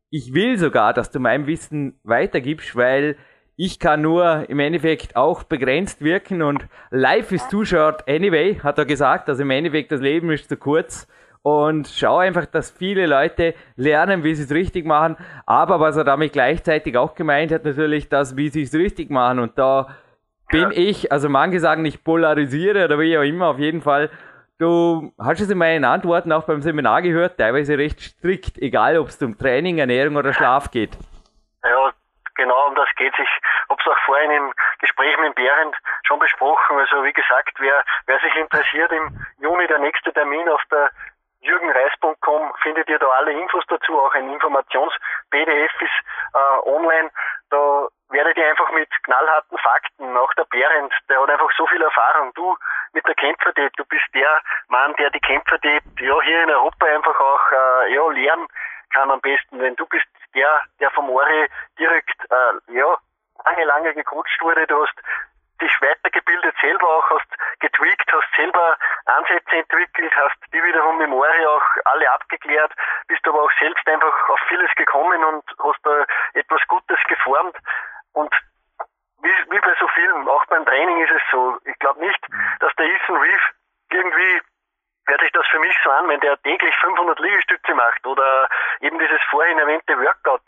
[0.09, 3.15] ich will sogar, dass du mein Wissen weitergibst, weil
[3.57, 8.77] ich kann nur im Endeffekt auch begrenzt wirken und life is too short anyway, hat
[8.77, 9.29] er gesagt.
[9.29, 11.07] Also im Endeffekt, das Leben ist zu kurz.
[11.41, 15.15] Und schau einfach, dass viele Leute lernen, wie sie es richtig machen.
[15.45, 19.39] Aber was er damit gleichzeitig auch gemeint hat, natürlich, dass wie sie es richtig machen.
[19.39, 19.95] Und da
[20.49, 24.09] bin ich, also manche sagen, ich polarisiere oder wie auch immer, auf jeden Fall.
[24.57, 29.09] Du hast es in meinen Antworten auch beim Seminar gehört, teilweise recht strikt, egal ob
[29.09, 30.97] es um Training, Ernährung oder Schlaf geht.
[31.63, 31.93] Ja,
[32.35, 33.19] genau um das geht es.
[33.19, 35.75] Ich habe es auch vorhin im Gespräch mit Behrendt
[36.07, 36.79] schon besprochen.
[36.79, 40.91] Also wie gesagt, wer, wer sich interessiert, im Juni der nächste Termin auf der
[41.41, 45.91] jürgenreis.com findet ihr da alle Infos dazu, auch ein Informations-PDF ist
[46.33, 47.11] äh, online.
[47.49, 51.81] Da werdet ihr einfach mit knallharten Fakten, auch der Behrendt, der hat einfach so viel
[51.81, 52.33] Erfahrung.
[52.33, 52.57] Du
[52.93, 57.19] mit der Kämpferdiät, du bist der Mann, der die Kämpferdiät ja hier in Europa einfach
[57.19, 58.47] auch äh, ja, lernen
[58.91, 61.47] kann am besten, wenn du bist der, der vom Ori
[61.79, 62.97] direkt äh, ja,
[63.45, 64.67] lange, lange gecoacht wurde.
[64.67, 64.95] Du hast
[65.61, 67.27] dich weitergebildet, selber auch hast
[67.59, 72.73] getweakt, hast selber Ansätze entwickelt, hast die wiederum im Ori auch alle abgeklärt,
[73.07, 77.55] bist aber auch selbst einfach auf vieles gekommen und hast da etwas Gutes geformt.
[78.13, 78.33] Und
[79.21, 81.57] wie, wie bei so vielen, auch beim Training ist es so.
[81.65, 82.19] Ich glaube nicht,
[82.59, 83.41] dass der Ethan Reef
[83.91, 84.41] irgendwie
[85.07, 88.49] hört sich das für mich so an, wenn der täglich 500 Liegestütze macht oder
[88.81, 90.41] eben dieses vorhin erwähnte Workout.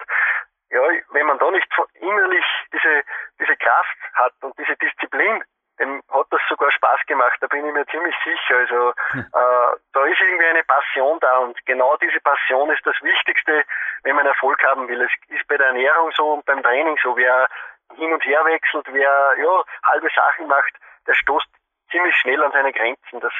[0.70, 1.68] Ja, wenn man da nicht
[2.02, 3.04] innerlich diese,
[3.40, 5.44] diese Kraft hat und diese Disziplin,
[5.80, 8.58] dem hat das sogar Spaß gemacht, da bin ich mir ziemlich sicher.
[8.58, 9.20] Also hm.
[9.22, 13.64] äh, da ist irgendwie eine Passion da und genau diese Passion ist das Wichtigste,
[14.04, 15.02] wenn man Erfolg haben will.
[15.02, 17.16] Es ist bei der Ernährung so und beim Training so.
[17.16, 17.48] Wer
[17.96, 20.74] hin und her wechselt, wer ja halbe Sachen macht,
[21.06, 21.48] der stoßt
[21.92, 23.20] ziemlich schnell an seine Grenzen.
[23.20, 23.34] Das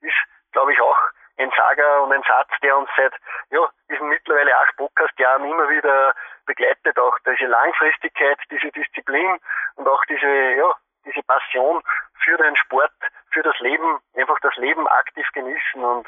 [0.00, 0.14] ist
[0.54, 0.98] glaube ich, auch
[1.36, 3.12] ein Sager und ein Satz, der uns seit
[3.50, 6.14] ja, diesen mittlerweile acht Podcast-Jahren immer wieder
[6.46, 6.98] begleitet.
[6.98, 9.38] Auch diese Langfristigkeit, diese Disziplin
[9.76, 10.72] und auch diese, ja,
[11.04, 11.82] diese Passion
[12.22, 12.92] für den Sport,
[13.32, 15.84] für das Leben, einfach das Leben aktiv genießen.
[15.84, 16.06] Und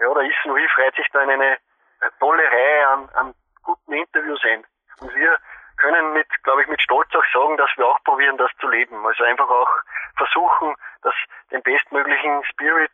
[0.00, 1.58] ja, da ist Nui freut sich da in eine
[2.18, 4.66] tolle Reihe an, an guten Interviews ein.
[5.00, 5.38] Und wir
[5.76, 9.06] können mit, glaube ich, mit Stolz auch sagen, dass wir auch probieren, das zu leben.
[9.06, 9.70] Also einfach auch
[10.16, 11.14] versuchen, das,
[11.50, 12.92] den bestmöglichen Spirit,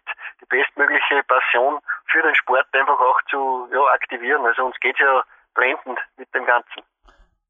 [0.50, 1.78] bestmögliche Passion
[2.10, 4.44] für den Sport einfach auch zu ja, aktivieren.
[4.44, 5.22] Also uns geht ja
[5.54, 6.82] blendend mit dem Ganzen.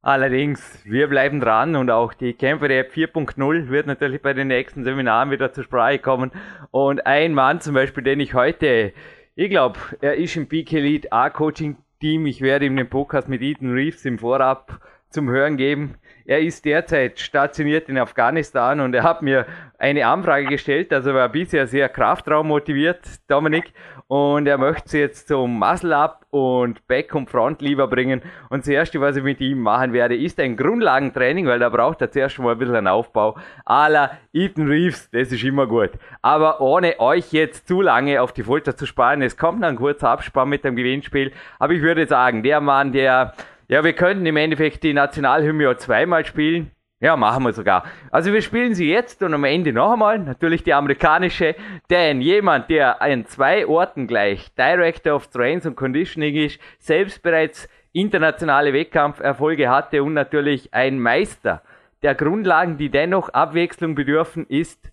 [0.03, 4.83] Allerdings, wir bleiben dran und auch die Kämpfer App 4.0 wird natürlich bei den nächsten
[4.83, 6.31] Seminaren wieder zur Sprache kommen.
[6.71, 8.95] Und ein Mann zum Beispiel, den ich heute,
[9.35, 12.25] ich glaube, er ist im Peak Elite A-Coaching Team.
[12.25, 16.00] Ich werde ihm den Podcast mit Ethan Reeves im Vorab zum Hören geben.
[16.25, 19.47] Er ist derzeit stationiert in Afghanistan und er hat mir
[19.79, 20.93] eine Anfrage gestellt.
[20.93, 23.73] Also er war bisher sehr Kraftraum motiviert, Dominik,
[24.07, 28.23] und er möchte sie jetzt zum Muscle Up und Back und Front lieber bringen.
[28.49, 32.01] Und das erste, was ich mit ihm machen werde, ist ein Grundlagentraining, weil da braucht
[32.01, 33.39] er zuerst mal ein bisschen einen Aufbau.
[33.65, 35.91] A la Ethan Reeves, das ist immer gut.
[36.23, 39.77] Aber ohne euch jetzt zu lange auf die Folter zu sparen, es kommt noch ein
[39.77, 41.33] kurzer Abspann mit dem Gewinnspiel.
[41.61, 43.35] Aber ich würde sagen, der Mann, der
[43.71, 46.73] ja, wir könnten im Endeffekt die Nationalhymne zweimal spielen.
[46.99, 47.85] Ja, machen wir sogar.
[48.11, 51.55] Also wir spielen sie jetzt und am Ende noch einmal, natürlich die amerikanische,
[51.89, 57.69] denn jemand, der an zwei Orten gleich Director of Trains und Conditioning ist, selbst bereits
[57.93, 61.63] internationale Wettkampferfolge hatte und natürlich ein Meister
[62.03, 64.91] der Grundlagen, die dennoch Abwechslung bedürfen, ist,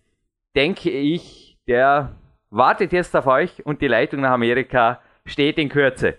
[0.56, 2.16] denke ich, der
[2.52, 6.18] wartet jetzt auf euch und die Leitung nach Amerika steht in Kürze.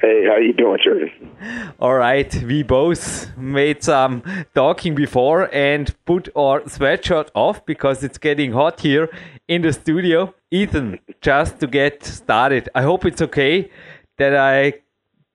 [0.00, 1.10] Hey, how are you doing, Jurgen?
[1.80, 4.22] All right, we both made some
[4.54, 9.08] talking before and put our sweatshirt off because it's getting hot here
[9.48, 10.34] in the studio.
[10.50, 13.70] Ethan, just to get started, I hope it's okay
[14.18, 14.80] that I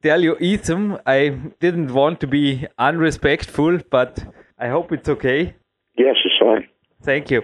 [0.04, 4.24] tell you, Ethan, I didn't want to be unrespectful, but
[4.60, 5.56] I hope it's okay.
[5.98, 6.68] Yes, it's fine.
[7.02, 7.44] Thank you.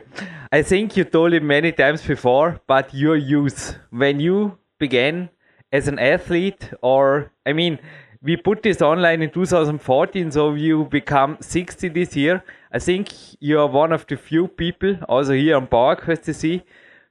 [0.52, 5.30] I think you told it many times before, but your youth, when you began
[5.72, 7.80] as an athlete or i mean
[8.24, 12.44] we put this online in 2014 so you become 60 this year.
[12.72, 16.64] I think you are one of the few people also here on PowerQuest see,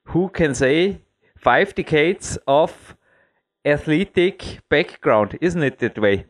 [0.04, 1.00] who can say
[1.36, 2.96] five decades of
[3.64, 5.36] athletic background.
[5.40, 6.26] Isn't it that way?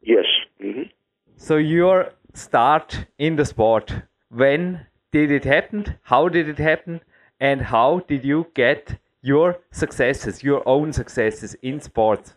[0.00, 0.24] Yes.
[0.60, 0.90] Mm-hmm.
[1.36, 3.94] so your start in the sport
[4.28, 5.98] when did it happen?
[6.02, 7.00] How did it happen?
[7.38, 12.34] And how did you get your successes, your own successes in sports?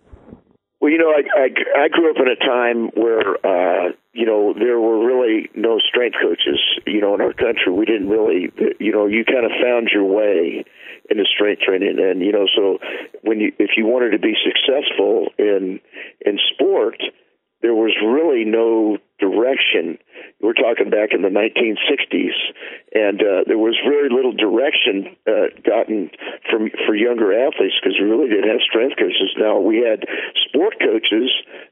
[0.82, 4.52] Well, you know, I, I, I grew up in a time where, uh, you know,
[4.58, 7.72] there were really no strength coaches, you know, in our country.
[7.72, 10.66] We didn't really, you know, you kind of found your way
[11.08, 12.00] into strength training.
[12.02, 12.80] And, you know, so
[13.22, 15.80] when you, if you wanted to be successful in,
[16.26, 16.98] in sport,
[17.62, 19.98] there was really no direction.
[20.42, 22.34] We're talking back in the 1960s,
[22.94, 26.10] and uh, there was very little direction uh, gotten
[26.50, 29.30] from for younger athletes because we really didn't have strength coaches.
[29.38, 30.10] Now we had
[30.50, 31.30] sport coaches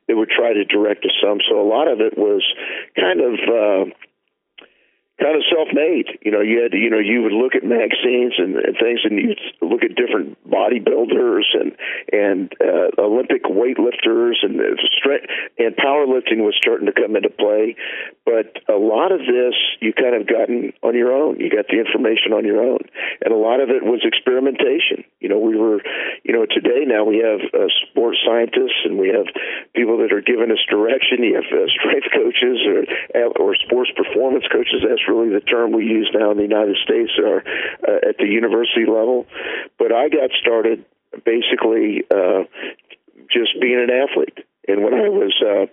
[0.08, 2.45] that would try to direct us some, so a lot of it was
[2.95, 3.34] kind of.
[3.49, 3.86] Uh,
[5.21, 6.19] kind of self-made.
[6.21, 9.19] You know, you had you know, you would look at magazines and, and things, and
[9.19, 11.75] you'd look at different bodybuilders and
[12.12, 14.60] and uh, Olympic weightlifters, and
[14.97, 15.27] strength
[15.58, 17.75] and powerlifting was starting to come into play.
[18.25, 21.39] But a lot of this you kind of gotten on your own.
[21.39, 22.79] You got the information on your own,
[23.21, 25.03] and a lot of it was experimentation.
[25.19, 25.82] You know, we were,
[26.23, 29.27] you know, today now we have uh, sports scientists and we have
[29.75, 31.23] people that are giving us direction.
[31.23, 32.88] You have uh, strength coaches or
[33.36, 34.86] or sports performance coaches.
[34.88, 37.43] That's really the term we use now in the United States or
[37.88, 39.26] uh, at the university level.
[39.78, 40.86] But I got started
[41.26, 42.43] basically uh,
[43.32, 44.45] just being an athlete.
[44.67, 45.65] And when I was uh,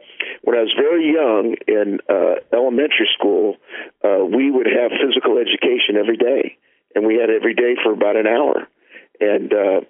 [0.43, 3.57] when I was very young in uh, elementary school,
[4.03, 6.57] uh, we would have physical education every day,
[6.95, 8.67] and we had every day for about an hour.
[9.21, 9.81] And uh,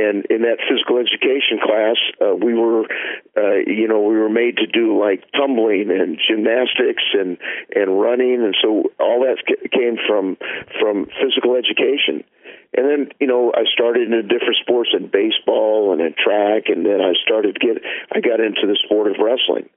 [0.00, 2.88] and in that physical education class, uh, we were,
[3.36, 7.36] uh, you know, we were made to do like tumbling and gymnastics and
[7.74, 9.38] and running, and so all that
[9.72, 10.36] came from
[10.80, 12.24] from physical education.
[12.72, 16.86] And then, you know, I started into different sports in baseball and in track, and
[16.86, 17.82] then I started get,
[18.12, 19.68] I got into the sport of wrestling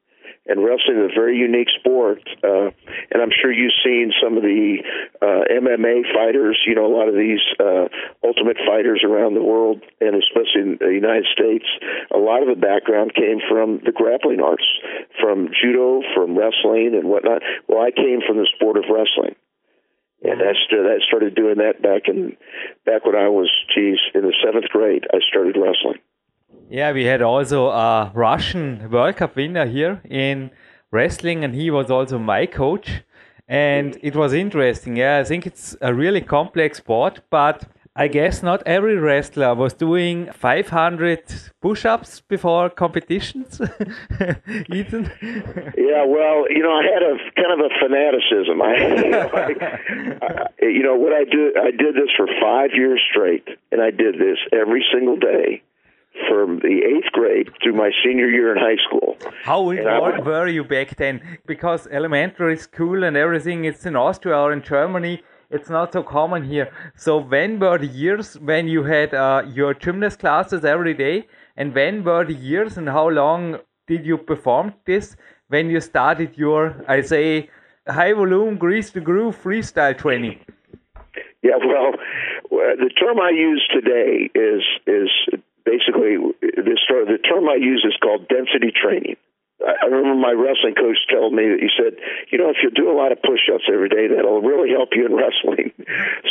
[0.46, 2.20] and wrestling is a very unique sport.
[2.44, 2.76] Uh,
[3.12, 4.84] and I'm sure you've seen some of the
[5.22, 6.60] uh, MMA fighters.
[6.68, 7.88] You know, a lot of these uh,
[8.24, 11.66] ultimate fighters around the world, and especially in the United States.
[12.14, 14.68] A lot of the background came from the grappling arts,
[15.20, 17.42] from judo, from wrestling, and whatnot.
[17.68, 19.36] Well, I came from the sport of wrestling.
[20.24, 22.38] And I that started doing that back in
[22.86, 25.04] back when I was, geez, in the seventh grade.
[25.12, 26.00] I started wrestling.
[26.70, 30.50] Yeah, we had also a Russian World Cup winner here in
[30.92, 33.04] wrestling, and he was also my coach.
[33.48, 34.96] And it was interesting.
[34.96, 39.74] Yeah, I think it's a really complex sport, but I guess not every wrestler was
[39.74, 43.62] doing 500 push ups before competitions.
[44.74, 45.12] Ethan?
[45.78, 48.62] Yeah, well, you know, I had a kind of a fanaticism.
[48.62, 51.54] I, you know, I, I, you know what I do?
[51.62, 55.62] I did this for five years straight, and I did this every single day
[56.30, 59.18] from the eighth grade through my senior year in high school.
[59.44, 61.22] How involved were you back then?
[61.46, 65.24] Because elementary school and everything, it's in Austria or in Germany.
[65.50, 66.72] It's not so common here.
[66.96, 71.28] So when were the years when you had uh, your gymnast classes every day?
[71.56, 75.16] And when were the years and how long did you perform this
[75.50, 77.50] when you started your, I say,
[77.88, 80.40] high volume, grease the groove freestyle training?
[81.44, 81.94] Yeah, well,
[82.50, 85.12] the term I use today is is
[85.66, 89.18] basically this the term I use is called density training.
[89.64, 91.96] I remember my wrestling coach told me that he said,
[92.32, 95.06] you know, if you do a lot of push-ups every day, that'll really help you
[95.06, 95.72] in wrestling.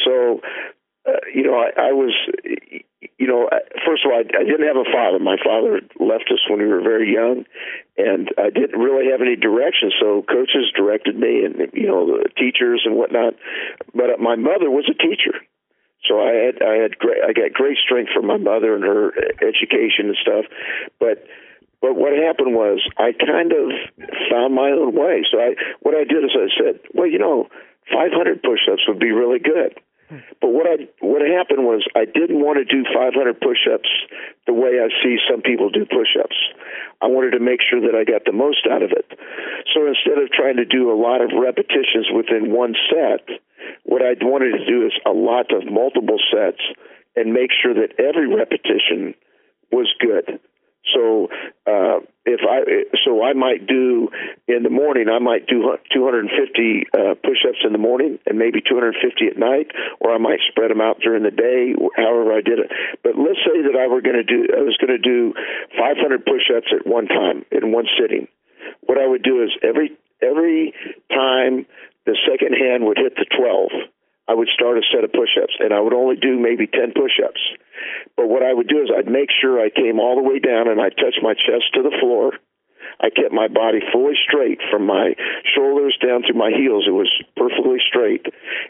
[0.04, 0.40] so,
[1.08, 2.12] uh, you know, I, I was,
[3.18, 3.48] you know,
[3.88, 5.18] first of all, I, I didn't have a father.
[5.18, 7.44] My father left us when we were very young,
[7.96, 9.90] and I didn't really have any direction.
[9.98, 13.34] So coaches directed me, and you know, the teachers and whatnot.
[13.94, 15.40] But my mother was a teacher,
[16.08, 19.12] so I had I had great I got great strength from my mother and her
[19.40, 20.44] education and stuff.
[20.98, 21.26] But
[21.80, 23.70] but what happened was I kind of
[24.30, 25.24] found my own way.
[25.30, 27.48] So I what I did is I said, well, you know,
[27.92, 29.78] 500 push-ups would be really good.
[30.40, 33.88] But what I what happened was I didn't want to do 500 push-ups
[34.46, 36.36] the way I see some people do push-ups.
[37.00, 39.06] I wanted to make sure that I got the most out of it.
[39.72, 43.24] So instead of trying to do a lot of repetitions within one set,
[43.84, 46.62] what I wanted to do is a lot of multiple sets
[47.16, 49.14] and make sure that every repetition
[49.70, 50.40] was good.
[50.90, 51.28] So
[51.66, 54.10] uh, if I so I might do
[54.48, 55.62] in the morning I might do
[55.94, 58.98] 250 uh, push-ups in the morning and maybe 250
[59.30, 61.74] at night, or I might spread them out during the day.
[61.96, 62.70] However I did it.
[63.02, 65.34] But let's say that I were going to do I was going to do
[65.78, 68.26] 500 push-ups at one time in one sitting.
[68.82, 70.74] What I would do is every every
[71.10, 71.66] time
[72.06, 73.70] the second hand would hit the 12,
[74.28, 77.40] I would start a set of push-ups, and I would only do maybe 10 push-ups.
[78.16, 80.68] But what I would do is I'd make sure I came all the way down
[80.68, 82.32] and I touched my chest to the floor.
[83.00, 85.14] I kept my body fully straight from my
[85.54, 86.84] shoulders down through my heels.
[86.86, 88.26] It was perfectly straight.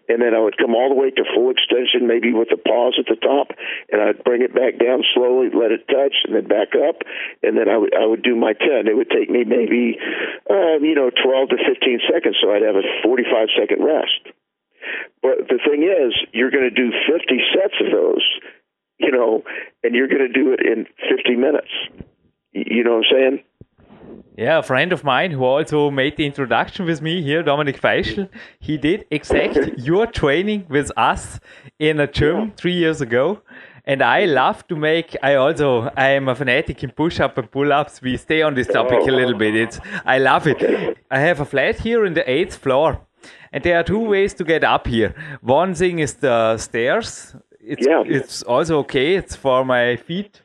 [0.09, 2.97] And then I would come all the way to full extension, maybe with the pause
[2.99, 3.53] at the top,
[3.91, 7.03] and I'd bring it back down slowly, let it touch, and then back up.
[7.43, 8.89] And then I would I would do my ten.
[8.89, 9.99] It would take me maybe
[10.51, 14.33] uh, you know twelve to fifteen seconds, so I'd have a forty five second rest.
[15.23, 18.27] But the thing is, you're going to do 50 sets of those,
[18.99, 19.43] you know,
[19.83, 21.71] and you're going to do it in 50 minutes.
[22.53, 23.45] You know what I'm saying?
[24.37, 28.29] Yeah, a friend of mine who also made the introduction with me here, Dominic Feischl,
[28.59, 31.39] he did exact your training with us
[31.79, 33.43] in a gym three years ago.
[33.85, 38.01] And I love to make, I also, I am a fanatic in push-up and pull-ups.
[38.01, 39.57] We stay on this topic a little bit.
[39.57, 40.97] It's, I love it.
[41.11, 43.01] I have a flat here in the eighth floor.
[43.53, 45.15] And there are two ways to get up here.
[45.41, 47.35] One thing is the stairs.
[47.61, 48.03] It's, yeah.
[48.07, 49.17] it's also okay.
[49.17, 50.43] It's for my feet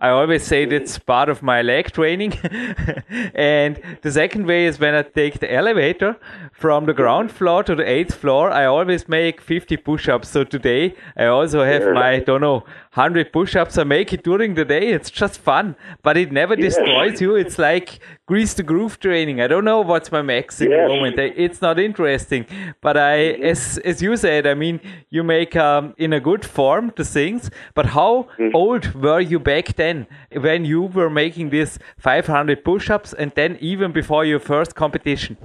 [0.00, 2.32] I always say that's part of my leg training.
[3.34, 6.16] and the second way is when I take the elevator
[6.52, 10.28] from the ground floor to the eighth floor, I always make 50 push ups.
[10.28, 12.60] So today I also have my, I don't know,
[12.94, 13.76] 100 push ups.
[13.76, 14.88] I make it during the day.
[14.88, 17.36] It's just fun, but it never destroys you.
[17.36, 18.00] It's like
[18.30, 19.40] grease the groove training.
[19.40, 20.78] I don't know what's my max in yes.
[20.82, 21.18] the moment.
[21.18, 22.46] It's not interesting,
[22.80, 23.16] but I,
[23.52, 24.78] as, as you said, I mean,
[25.10, 28.54] you make um, in a good form the things, but how mm.
[28.54, 30.06] old were you back then?
[30.30, 35.36] then when you were making these 500 push-ups and then even before your first competition?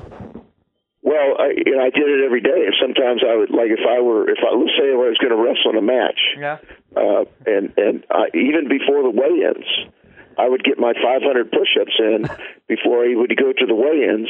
[1.01, 3.85] Well, I, you know, I did it every day, and sometimes I would like if
[3.87, 6.57] I were if I let's say I was going to wrestle in a match, yeah,
[6.97, 9.69] uh, and and I, even before the weigh-ins,
[10.37, 12.25] I would get my 500 push-ups in
[12.67, 14.29] before he would go to the weigh-ins,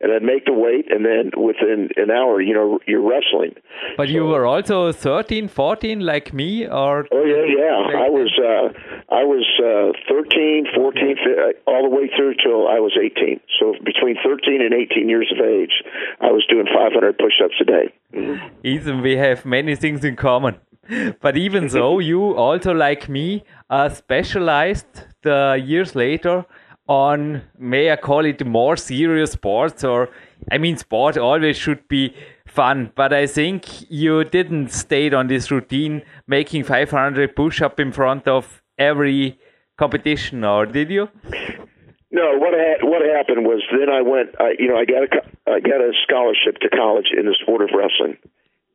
[0.00, 3.54] and I'd make the weight, and then within an hour, you know, you're wrestling.
[3.96, 7.06] But so, you were also 13, 14, like me, or?
[7.12, 7.98] Oh yeah, yeah.
[7.98, 12.78] I was, uh, I was uh, 13, 14, uh, all the way through till I
[12.80, 13.40] was 18.
[13.58, 15.82] So between 13 and 18 years of age,
[16.20, 17.94] I was doing 500 push-ups a day.
[18.12, 18.46] Mm-hmm.
[18.64, 20.56] Ethan, we have many things in common.
[21.20, 26.44] But even so, you also, like me, are specialized the years later
[26.88, 30.08] on, may I call it more serious sports or,
[30.50, 32.14] I mean, sport always should be
[32.46, 37.92] fun, but I think you didn't stay on this routine making 500 push up in
[37.92, 39.38] front of every
[39.76, 41.08] competition, or did you?
[42.10, 44.30] No, what ha- what happened was then I went.
[44.40, 47.62] I, you know, I got a I got a scholarship to college in the sport
[47.62, 48.16] of wrestling,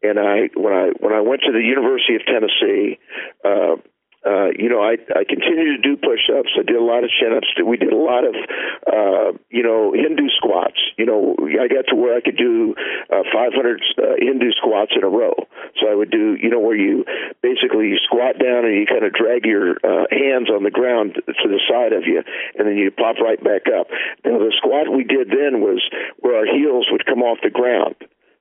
[0.04, 3.00] and I when I when I went to the University of Tennessee,
[3.44, 3.76] uh,
[4.22, 6.54] uh, you know, I, I continued to do push-ups.
[6.54, 7.58] I did a lot of chin-ups.
[7.66, 8.36] We did a lot of,
[8.86, 10.78] uh, you know, Hindu squats.
[10.98, 12.76] You know, I got to where I could do
[13.10, 15.34] uh, 500 uh, Hindu squats in a row.
[15.82, 17.04] So I would do, you know, where you
[17.42, 21.16] basically you squat down and you kind of drag your uh, hands on the ground
[21.16, 22.22] to the side of you,
[22.58, 23.88] and then you pop right back up.
[24.24, 25.82] Now the squat we did then was
[26.20, 27.96] where our heels would come off the ground.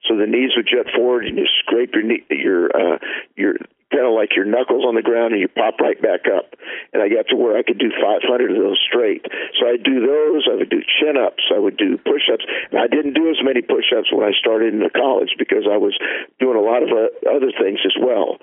[0.09, 2.99] So the knees would jut forward, and you scrape your knee, your uh,
[3.37, 3.55] your
[3.91, 6.55] kind of like your knuckles on the ground and you pop right back up.
[6.95, 9.27] And I got to where I could do 500 of those straight.
[9.59, 10.47] So I'd do those.
[10.51, 11.43] I would do chin ups.
[11.55, 12.47] I would do push ups.
[12.73, 15.77] I didn't do as many push ups when I started in the college because I
[15.77, 15.99] was
[16.39, 18.39] doing a lot of uh, other things as well.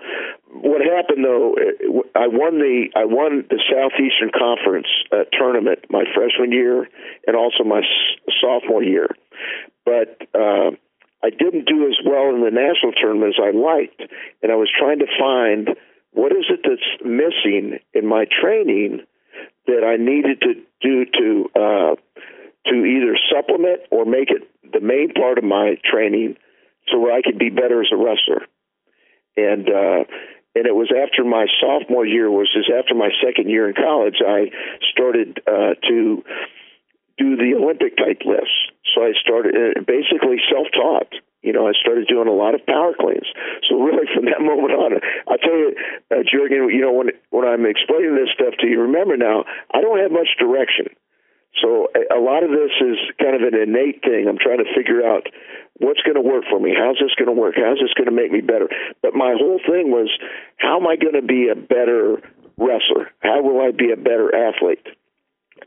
[0.52, 1.56] What happened though,
[2.16, 6.88] I won the I won the Southeastern Conference uh, tournament my freshman year
[7.26, 9.08] and also my s- sophomore year.
[9.86, 10.72] But uh,
[11.24, 14.01] I didn't do as well in the national tournament as I liked,
[14.43, 15.70] and I was trying to find
[16.11, 19.01] what is it that's missing in my training
[19.65, 21.95] that I needed to do to uh,
[22.70, 26.38] to either supplement or make it the main part of my training
[26.91, 28.45] so where I could be better as a wrestler.
[29.36, 30.03] And uh,
[30.55, 34.18] and it was after my sophomore year was just after my second year in college
[34.26, 34.49] I
[34.91, 36.24] started uh, to
[37.18, 38.53] do the Olympic type lifts.
[38.93, 41.11] So I started uh, basically self taught.
[41.45, 43.28] You know, I started doing a lot of power cleans.
[43.70, 44.91] So really, from that moment on,
[45.30, 45.76] I'll tell you,
[46.11, 46.70] uh, Jurgen.
[46.70, 50.11] You know, when when I'm explaining this stuff to you, remember now, I don't have
[50.11, 50.93] much direction.
[51.61, 54.28] So a, a lot of this is kind of an innate thing.
[54.30, 55.26] I'm trying to figure out
[55.80, 56.74] what's going to work for me.
[56.78, 57.55] How's this going to work?
[57.57, 58.70] How's this going to make me better?
[59.01, 60.09] But my whole thing was,
[60.57, 62.22] how am I going to be a better
[62.57, 63.09] wrestler?
[63.22, 64.86] How will I be a better athlete?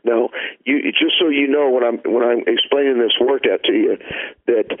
[0.03, 0.29] Now,
[0.65, 3.97] you just so you know when I'm when I'm explaining this workout to you,
[4.47, 4.79] that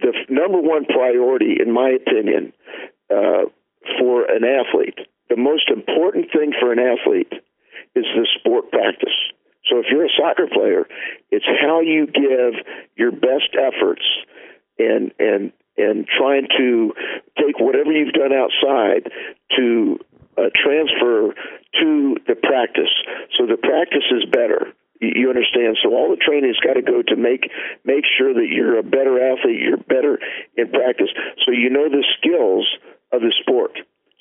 [0.00, 2.52] the number one priority, in my opinion,
[3.10, 3.46] uh,
[3.98, 7.32] for an athlete, the most important thing for an athlete
[7.94, 9.14] is the sport practice.
[9.70, 10.86] So if you're a soccer player,
[11.30, 12.54] it's how you give
[12.96, 14.02] your best efforts
[14.78, 16.92] and and and trying to
[17.38, 19.10] take whatever you've done outside
[19.56, 19.98] to
[20.38, 21.34] uh, transfer
[21.80, 22.92] to the practice.
[23.38, 24.72] So the practice is better.
[25.02, 25.76] You, understand?
[25.82, 27.50] So all the training's got to go to make
[27.84, 29.58] make sure that you're a better athlete.
[29.58, 30.20] You're better
[30.56, 31.10] in practice.
[31.44, 32.68] So you know the skills
[33.10, 33.72] of the sport.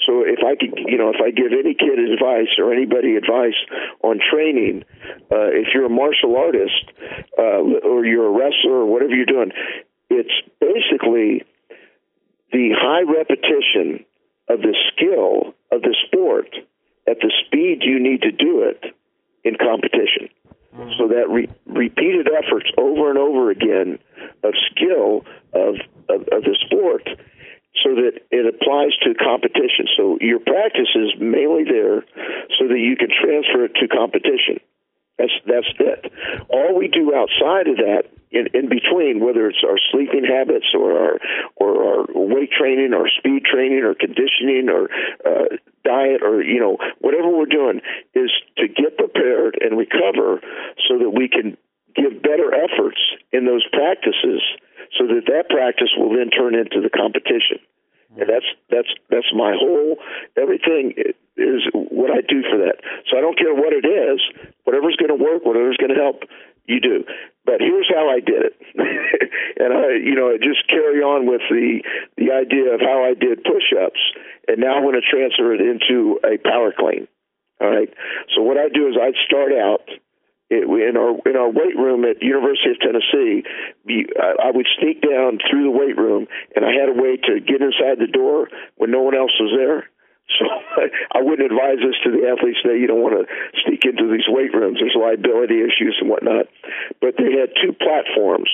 [0.08, 3.58] So if I could, you know, if I give any kid advice or anybody advice
[4.02, 4.84] on training,
[5.30, 6.90] uh, if you're a martial artist
[7.38, 9.52] uh, or you're a wrestler or whatever you're doing,
[10.10, 11.46] it's basically
[12.52, 14.04] the high repetition
[14.52, 16.50] of the skill of the sport
[17.08, 18.94] at the speed you need to do it
[19.44, 20.30] in competition.
[20.76, 20.92] Mm-hmm.
[20.98, 24.00] So that re- repeated efforts over and over again
[24.44, 25.76] of skill of,
[26.08, 27.08] of, of the sport
[27.84, 29.88] so that it applies to competition.
[29.98, 32.04] So your practice is mainly there
[32.60, 34.60] so that you can transfer it to competition.
[35.18, 36.12] That's that's it.
[36.50, 40.98] All we do outside of that, in, in between, whether it's our sleeping habits or
[40.98, 41.16] our
[41.56, 44.88] or our weight training or speed training or conditioning or
[45.28, 47.82] uh, diet or you know whatever we're doing,
[48.16, 50.40] is to get prepared and recover
[50.88, 51.58] so that we can
[51.96, 53.00] give better efforts
[53.32, 54.40] in those practices,
[54.98, 57.60] so that that practice will then turn into the competition.
[58.16, 59.96] And that's that's that's my whole
[60.36, 60.96] everything
[61.38, 62.84] is what I do for that.
[63.08, 64.20] So I don't care what it is,
[64.64, 66.24] whatever's going to work, whatever's going to help,
[66.72, 67.04] you do.
[67.44, 68.56] But here's how I did it,
[69.60, 71.82] and I, you know, I just carry on with the
[72.18, 74.00] the idea of how I did push-ups,
[74.48, 77.08] and now I'm going to transfer it into a power clean.
[77.60, 77.90] All right.
[78.36, 79.86] So what I do is I'd start out
[80.52, 83.44] it, in our in our weight room at University of Tennessee,
[84.20, 87.40] I, I would sneak down through the weight room, and I had a way to
[87.40, 89.88] get inside the door when no one else was there.
[90.40, 90.46] So
[91.18, 92.80] I wouldn't advise this to the athletes today.
[92.80, 93.26] You don't want to
[93.66, 94.80] sneak into these weight rooms.
[94.80, 96.48] There's liability issues and whatnot.
[97.00, 98.50] But they had two platforms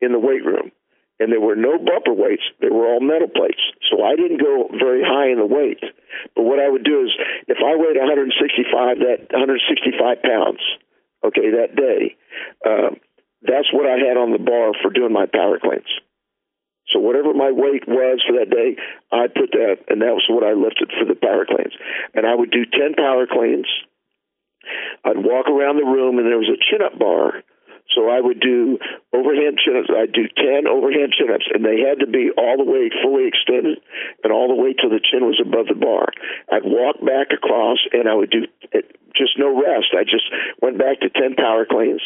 [0.00, 0.72] in the weight room,
[1.20, 2.42] and there were no bumper weights.
[2.60, 3.62] They were all metal plates.
[3.90, 5.80] So I didn't go very high in the weight.
[6.34, 7.12] But what I would do is,
[7.48, 10.60] if I weighed 165, that 165 pounds,
[11.24, 12.16] okay, that day.
[12.66, 12.98] Uh,
[13.42, 15.90] that's what I had on the bar for doing my power cleans.
[16.90, 18.76] So whatever my weight was for that day,
[19.12, 21.72] I put that, and that was what I lifted for the power cleans.
[22.14, 23.70] And I would do 10 power cleans.
[25.04, 27.42] I'd walk around the room, and there was a chin-up bar.
[27.94, 28.78] So I would do
[29.12, 29.90] overhand chin-ups.
[29.90, 33.78] I'd do 10 overhand chin-ups, and they had to be all the way fully extended
[34.22, 36.08] and all the way till the chin was above the bar.
[36.50, 38.46] I'd walk back across, and I would do
[39.14, 39.92] just no rest.
[39.92, 40.24] I just
[40.62, 42.02] went back to 10 power cleans,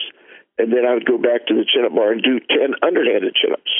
[0.58, 3.36] and then I would go back to the chin up bar and do 10 underhanded
[3.36, 3.74] chin ups.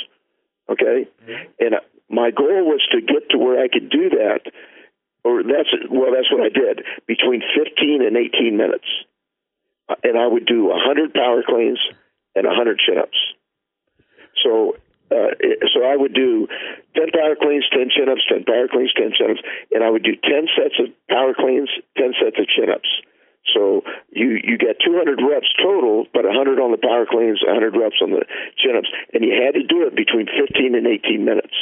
[0.71, 1.09] Okay?
[1.25, 1.45] Mm-hmm.
[1.61, 4.51] And uh, my goal was to get to where I could do that,
[5.25, 8.87] or that's, well, that's what I did, between 15 and 18 minutes.
[9.89, 11.81] Uh, and I would do 100 power cleans
[12.35, 13.19] and 100 chin ups.
[14.43, 14.77] So
[15.11, 15.39] uh,
[15.73, 16.49] so I would do
[16.97, 20.03] 10 power cleans, 10 chin ups, 10 power cleans, 10 chin ups, and I would
[20.03, 22.91] do 10 sets of power cleans, 10 sets of chin ups.
[23.55, 28.01] So you you get 200 reps total, but 100 on the power cleans, 100 reps
[28.03, 28.25] on the
[28.59, 31.55] chin ups, and you had to do it between 15 and 18 minutes.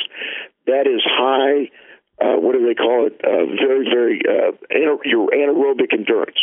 [0.66, 1.70] That is high.
[2.20, 3.20] Uh, what do they call it?
[3.20, 6.40] Uh, very very uh, ana- your anaerobic endurance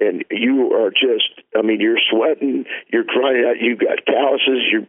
[0.00, 4.82] and you are just i mean you're sweating you're crying out you've got calluses your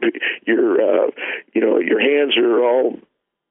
[0.45, 1.11] your uh
[1.53, 2.97] you know your hands are all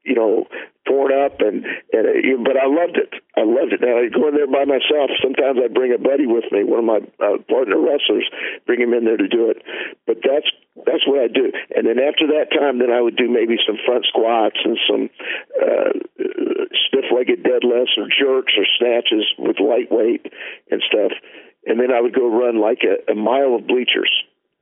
[0.05, 0.47] you know
[0.87, 3.13] torn up and and uh, but I loved it.
[3.37, 3.81] I loved it.
[3.81, 5.11] Now I go in there by myself.
[5.21, 8.29] Sometimes I bring a buddy with me, one of my uh, partner wrestlers,
[8.67, 9.65] bring him in there to do it.
[10.07, 10.49] But that's
[10.85, 11.53] that's what I do.
[11.75, 15.03] And then after that time, then I would do maybe some front squats and some
[15.57, 15.93] uh,
[16.89, 20.27] stiff-legged deadlifts or jerks or snatches with lightweight
[20.71, 21.13] and stuff.
[21.67, 24.13] And then I would go run like a, a mile of bleachers,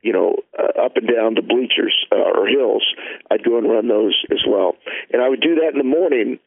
[0.03, 2.83] you know, uh, up and down the bleachers uh, or hills.
[3.31, 4.75] I'd go and run those as well.
[5.11, 6.39] And I would do that in the morning.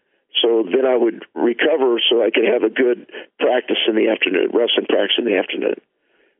[0.45, 3.09] So then I would recover so I could have a good
[3.41, 5.81] practice in the afternoon, wrestling practice in the afternoon.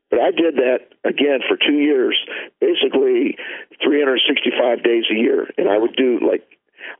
[0.09, 2.15] But I did that again for two years,
[2.61, 3.35] basically
[3.83, 5.49] 365 days a year.
[5.57, 6.45] And I would do like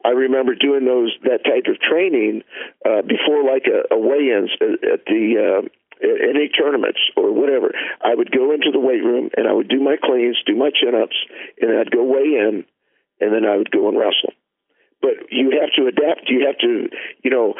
[0.03, 2.43] I remember doing those that type of training
[2.83, 5.61] uh, before like a, a weigh-ins at, at the uh,
[6.01, 7.71] any tournaments or whatever.
[8.01, 10.69] I would go into the weight room and I would do my cleans, do my
[10.69, 11.17] chin-ups,
[11.61, 12.65] and I'd go weigh in,
[13.19, 14.33] and then I would go and wrestle.
[15.01, 16.29] But you have to adapt.
[16.29, 16.89] You have to,
[17.23, 17.53] you know,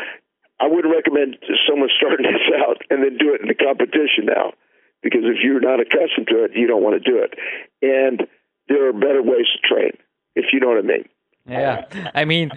[0.60, 4.54] I wouldn't recommend someone starting this out and then do it in the competition now,
[5.02, 7.34] because if you're not accustomed to it, you don't want to do it.
[7.82, 8.28] And
[8.68, 9.92] there are better ways to train,
[10.36, 11.06] if you know what I mean.
[11.46, 12.52] Yeah, I mean,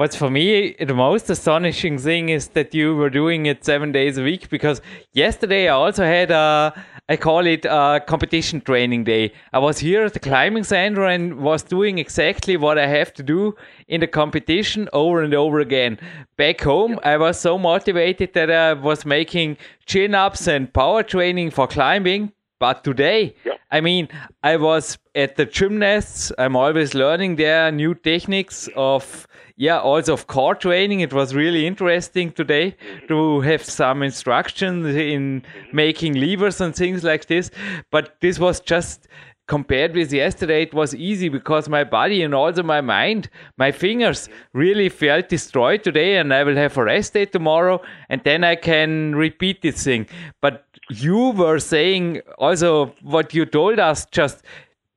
[0.00, 4.16] what's for me the most astonishing thing is that you were doing it seven days
[4.16, 4.80] a week because
[5.12, 6.72] yesterday I also had a,
[7.10, 9.34] I call it a competition training day.
[9.52, 13.22] I was here at the climbing center and was doing exactly what I have to
[13.22, 13.54] do
[13.88, 15.98] in the competition over and over again.
[16.38, 21.50] Back home, I was so motivated that I was making chin ups and power training
[21.50, 23.54] for climbing but today, yeah.
[23.72, 24.08] I mean,
[24.42, 26.30] I was at the gymnasts.
[26.38, 31.00] I'm always learning their new techniques of, yeah, also of core training.
[31.00, 33.06] It was really interesting today mm-hmm.
[33.06, 35.76] to have some instructions in mm-hmm.
[35.76, 37.50] making levers and things like this.
[37.90, 39.08] But this was just
[39.50, 44.28] compared with yesterday, it was easy because my body and also my mind, my fingers
[44.28, 44.58] mm-hmm.
[44.58, 48.54] really felt destroyed today, and I will have a rest day tomorrow, and then I
[48.54, 50.06] can repeat this thing.
[50.40, 54.42] But you were saying also what you told us just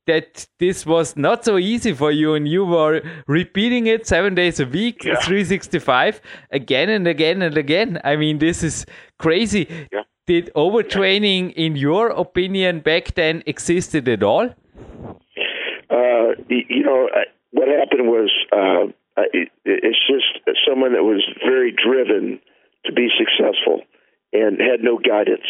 [0.06, 4.60] that this was not so easy for you and you were repeating it seven days
[4.60, 5.16] a week yeah.
[5.22, 6.20] 365
[6.52, 8.86] again and again and again i mean this is
[9.18, 10.02] crazy yeah.
[10.28, 14.50] did overtraining in your opinion back then existed at all
[15.90, 17.08] uh, you know
[17.52, 18.92] what happened was uh,
[19.64, 22.40] it's just someone that was very driven
[22.86, 23.82] to be successful
[24.34, 25.48] and had no guidance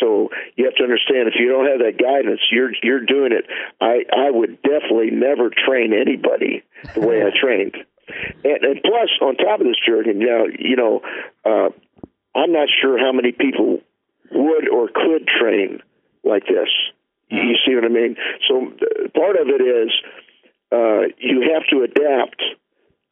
[0.00, 3.46] so you have to understand if you don't have that guidance, you're you're doing it.
[3.80, 6.62] I I would definitely never train anybody
[6.94, 7.76] the way I trained.
[8.44, 11.00] And, and plus, on top of this, Jurgen, now you know,
[11.44, 11.70] uh,
[12.34, 13.80] I'm not sure how many people
[14.30, 15.80] would or could train
[16.24, 16.68] like this.
[17.28, 18.16] You see what I mean?
[18.48, 19.90] So uh, part of it is
[20.70, 22.42] uh, you have to adapt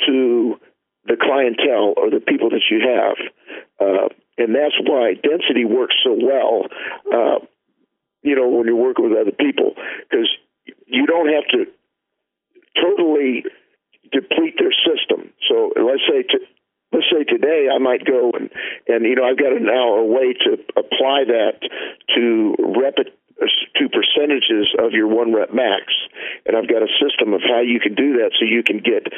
[0.07, 0.61] to
[1.07, 3.16] the clientele or the people that you have.
[3.81, 4.09] Uh,
[4.41, 6.66] and that's why density works so well.
[7.12, 7.38] Uh,
[8.22, 9.74] you know, when you're working with other people,
[10.09, 10.28] because
[10.86, 11.66] you don't have to
[12.76, 13.45] totally
[14.12, 15.32] deplete their system.
[15.49, 16.38] So let's say to,
[16.93, 18.51] let's say today I might go and
[18.88, 21.61] and you know I've got now a way to apply that
[22.14, 23.11] to repet
[23.41, 25.88] to percentages of your one rep max.
[26.45, 29.09] And I've got a system of how you can do that so you can get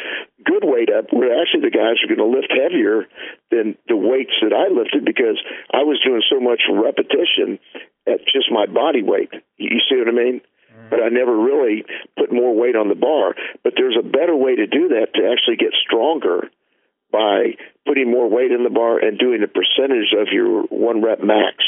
[0.45, 3.07] good weight up where actually the guys are going to lift heavier
[3.51, 5.39] than the weights that I lifted because
[5.75, 7.59] I was doing so much repetition
[8.07, 9.31] at just my body weight.
[9.59, 10.41] You see what I mean?
[10.41, 10.91] Mm-hmm.
[10.91, 11.85] But I never really
[12.19, 13.35] put more weight on the bar.
[13.63, 16.51] But there's a better way to do that to actually get stronger
[17.11, 21.21] by putting more weight in the bar and doing the percentage of your one rep
[21.21, 21.59] max,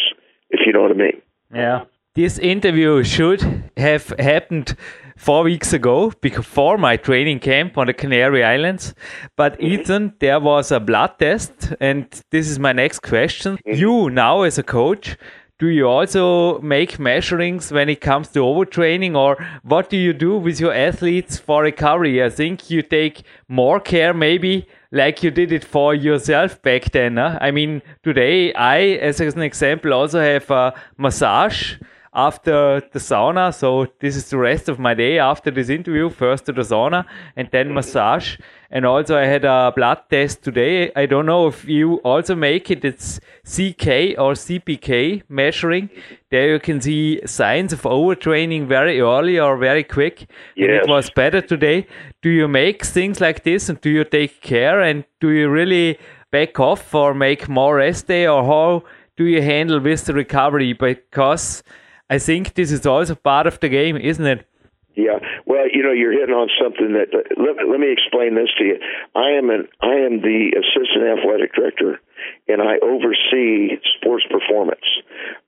[0.51, 1.23] if you know what I mean.
[1.53, 1.85] Yeah.
[2.17, 3.43] This interview should
[3.77, 4.77] have happened
[5.17, 8.95] four weeks ago before my training camp on the Canary Islands.
[9.37, 9.61] But.
[9.61, 13.59] Ethan, there was a blood test, and this is my next question.
[13.67, 15.17] You now, as a coach,
[15.59, 20.39] do you also make measurings when it comes to overtraining, or what do you do
[20.39, 22.23] with your athletes for recovery?
[22.23, 27.17] I think you take more care, maybe like you did it for yourself back then.
[27.17, 27.41] Huh?
[27.41, 31.75] I mean, today I, as an example, also have a massage
[32.15, 33.53] after the sauna.
[33.53, 36.09] So this is the rest of my day after this interview.
[36.11, 37.05] First to the sauna
[37.37, 38.37] and then massage.
[38.71, 40.93] And also I had a blood test today.
[40.95, 42.85] I don't know if you also make it.
[42.85, 45.91] It's CK or CPK measuring.
[46.31, 50.31] There you can see signs of overtraining very early or very quick.
[50.57, 50.69] Yes.
[50.69, 51.87] And it was better today.
[52.23, 55.99] Do you make things like this and do you take care and do you really
[56.31, 58.83] back off or make more rest day or how
[59.17, 60.73] do you handle with the recovery?
[60.73, 61.63] Because
[62.11, 64.47] I think this is also part of the game, isn't it?
[64.95, 68.65] Yeah, well, you know, you're hitting on something that let, let me explain this to
[68.65, 68.79] you.
[69.17, 71.99] I am an I am the assistant athletic director
[72.47, 74.87] and I oversee sports performance.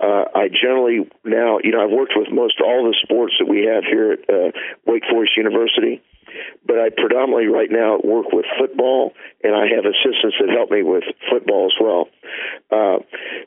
[0.01, 3.71] Uh, I generally now, you know, I've worked with most all the sports that we
[3.71, 4.51] have here at uh,
[4.85, 6.03] Wake Forest University,
[6.67, 10.83] but I predominantly right now work with football, and I have assistants that help me
[10.83, 12.11] with football as well.
[12.71, 12.99] Uh,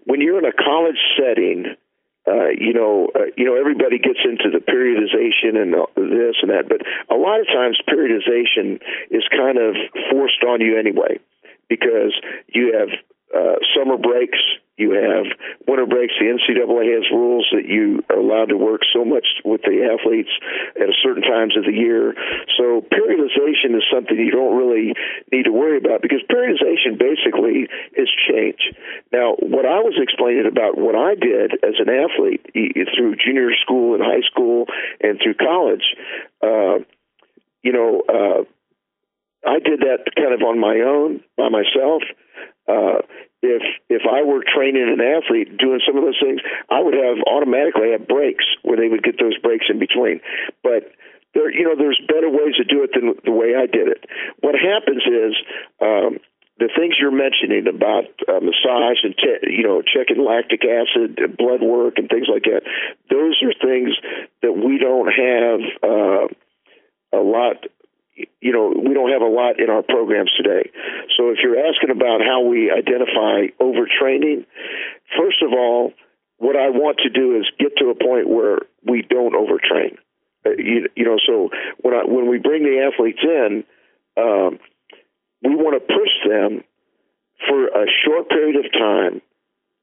[0.05, 1.75] when you're in a college setting,
[2.29, 6.69] uh, you know, uh, you know, everybody gets into the periodization and this and that,
[6.69, 9.75] but a lot of times periodization is kind of
[10.11, 11.17] forced on you anyway
[11.67, 12.13] because
[12.47, 12.89] you have
[13.35, 14.39] uh, summer breaks,
[14.79, 15.27] you have
[15.67, 16.13] winter breaks.
[16.17, 20.31] The NCAA has rules that you are allowed to work so much with the athletes
[20.79, 22.15] at certain times of the year.
[22.57, 24.95] So periodization is something you don't really
[25.31, 28.71] need to worry about because periodization basically is change.
[29.11, 32.47] Now, what I was explaining about what I did as an athlete
[32.95, 34.65] through junior school and high school
[35.01, 35.83] and through college,
[36.41, 36.79] uh,
[37.61, 38.47] you know, uh,
[39.45, 42.03] I did that kind of on my own by myself.
[42.69, 43.01] Uh,
[43.41, 47.17] if if I were training an athlete doing some of those things, I would have
[47.25, 50.21] automatically have breaks where they would get those breaks in between.
[50.61, 50.91] But
[51.33, 54.05] there, you know, there's better ways to do it than the way I did it.
[54.41, 55.33] What happens is.
[55.81, 56.19] Um,
[56.59, 61.61] the things you're mentioning about uh, massage and te- you know checking lactic acid, blood
[61.61, 62.63] work, and things like that,
[63.09, 63.95] those are things
[64.41, 66.27] that we don't have uh,
[67.17, 67.63] a lot
[68.41, 70.69] you know, we don't have a lot in our programs today.
[71.17, 74.45] So if you're asking about how we identify overtraining,
[75.17, 75.93] first of all,
[76.37, 79.97] what I want to do is get to a point where we don't overtrain.
[80.45, 81.49] Uh, you, you, know, so
[81.81, 83.63] when I, when we bring the athletes in,
[84.15, 84.59] um,
[85.43, 86.63] we want to push them
[87.47, 89.21] for a short period of time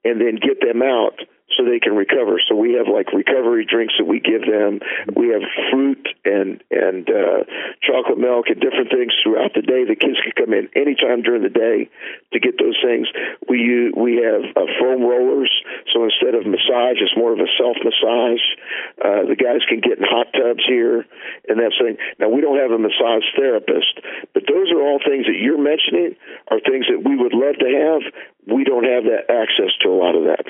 [0.04, 1.20] and then get them out
[1.54, 2.42] so they can recover.
[2.42, 4.80] So we have like recovery drinks that we give them.
[5.14, 7.46] We have fruit and and uh,
[7.86, 9.86] chocolate milk and different things throughout the day.
[9.86, 11.86] The kids can come in anytime during the day
[12.34, 13.06] to get those things.
[13.48, 15.50] We use, we have uh, foam rollers,
[15.94, 18.44] so instead of massage, it's more of a self massage.
[18.98, 21.06] Uh, the guys can get in hot tubs here
[21.46, 21.96] and that thing.
[22.18, 24.02] Now we don't have a massage therapist,
[24.34, 26.18] but those are all things that you're mentioning
[26.50, 28.02] are things that we would love to have.
[28.50, 30.46] We don't have that access to a lot of that.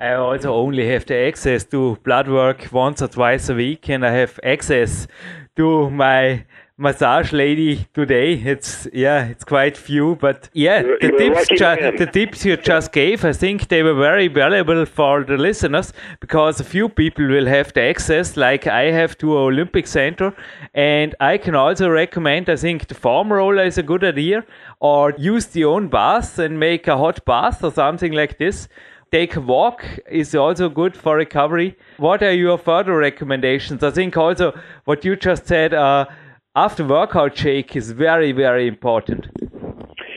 [0.00, 4.06] I also only have the access to blood work once or twice a week, and
[4.06, 5.08] I have access
[5.56, 6.44] to my
[6.76, 8.34] massage lady today.
[8.34, 12.92] It's yeah, it's quite few, but yeah, you're, the you're tips the tips you just
[12.92, 17.46] gave, I think they were very valuable for the listeners because a few people will
[17.46, 20.32] have the access, like I have to Olympic Center,
[20.74, 22.48] and I can also recommend.
[22.48, 24.44] I think the foam roller is a good idea,
[24.78, 28.68] or use the own bath and make a hot bath or something like this
[29.10, 31.76] take a walk is also good for recovery.
[31.96, 33.82] What are your further recommendations?
[33.82, 36.06] I think also what you just said, uh,
[36.54, 39.28] after workout shake is very, very important.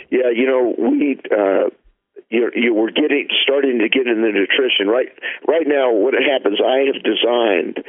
[0.10, 1.70] Yeah, you know, we, uh,
[2.30, 5.10] you, you were getting starting to get in the nutrition right
[5.48, 7.84] right now what happens i have designed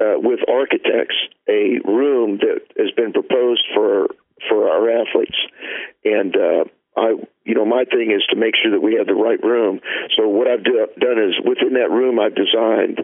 [0.00, 1.16] uh, with architects
[1.48, 4.06] a room that has been proposed for
[4.48, 5.36] for our athletes
[6.04, 6.64] and uh,
[6.96, 7.14] I,
[7.48, 9.80] you know, my thing is to make sure that we have the right room.
[10.16, 13.00] So what I've do, done is within that room, I've designed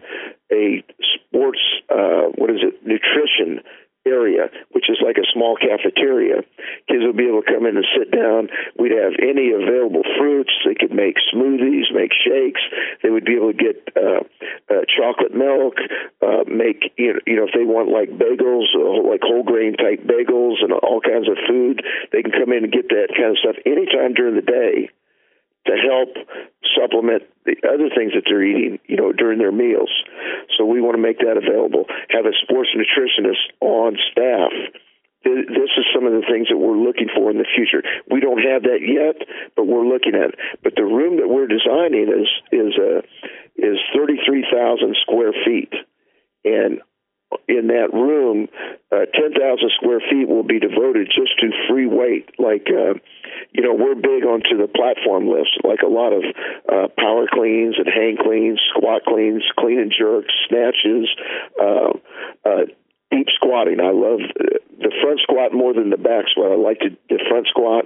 [0.53, 0.85] a
[1.17, 3.65] sports, uh, what is it, nutrition
[4.05, 6.45] area, which is like a small cafeteria.
[6.87, 8.49] Kids would be able to come in and sit down.
[8.77, 10.53] We'd have any available fruits.
[10.63, 12.61] They could make smoothies, make shakes.
[13.01, 14.21] They would be able to get uh,
[14.69, 15.81] uh, chocolate milk,
[16.21, 19.73] uh, make you know, you know if they want like bagels, uh, like whole grain
[19.75, 21.81] type bagels, and all kinds of food.
[22.11, 24.89] They can come in and get that kind of stuff anytime during the day
[25.65, 26.13] to help
[26.75, 29.89] supplement the other things that they're eating, you know, during their meals.
[30.57, 31.85] So we want to make that available.
[32.09, 34.51] Have a sports nutritionist on staff.
[35.25, 37.81] This is some of the things that we're looking for in the future.
[38.11, 40.39] We don't have that yet, but we're looking at it.
[40.61, 43.01] But the room that we're designing is is uh,
[43.57, 45.73] is thirty three thousand square feet,
[46.45, 46.79] and
[47.47, 48.47] in that room,
[48.91, 49.35] uh, 10,000
[49.75, 52.29] square feet will be devoted just to free weight.
[52.39, 52.95] Like, uh,
[53.55, 56.23] you know, we're big onto the platform lifts, like a lot of
[56.67, 61.07] uh, power cleans and hang cleans, squat cleans, clean and jerks, snatches,
[61.61, 61.95] uh,
[62.43, 62.65] uh,
[63.11, 63.79] deep squatting.
[63.79, 66.51] I love the front squat more than the back squat.
[66.51, 67.85] I like to, the front squat,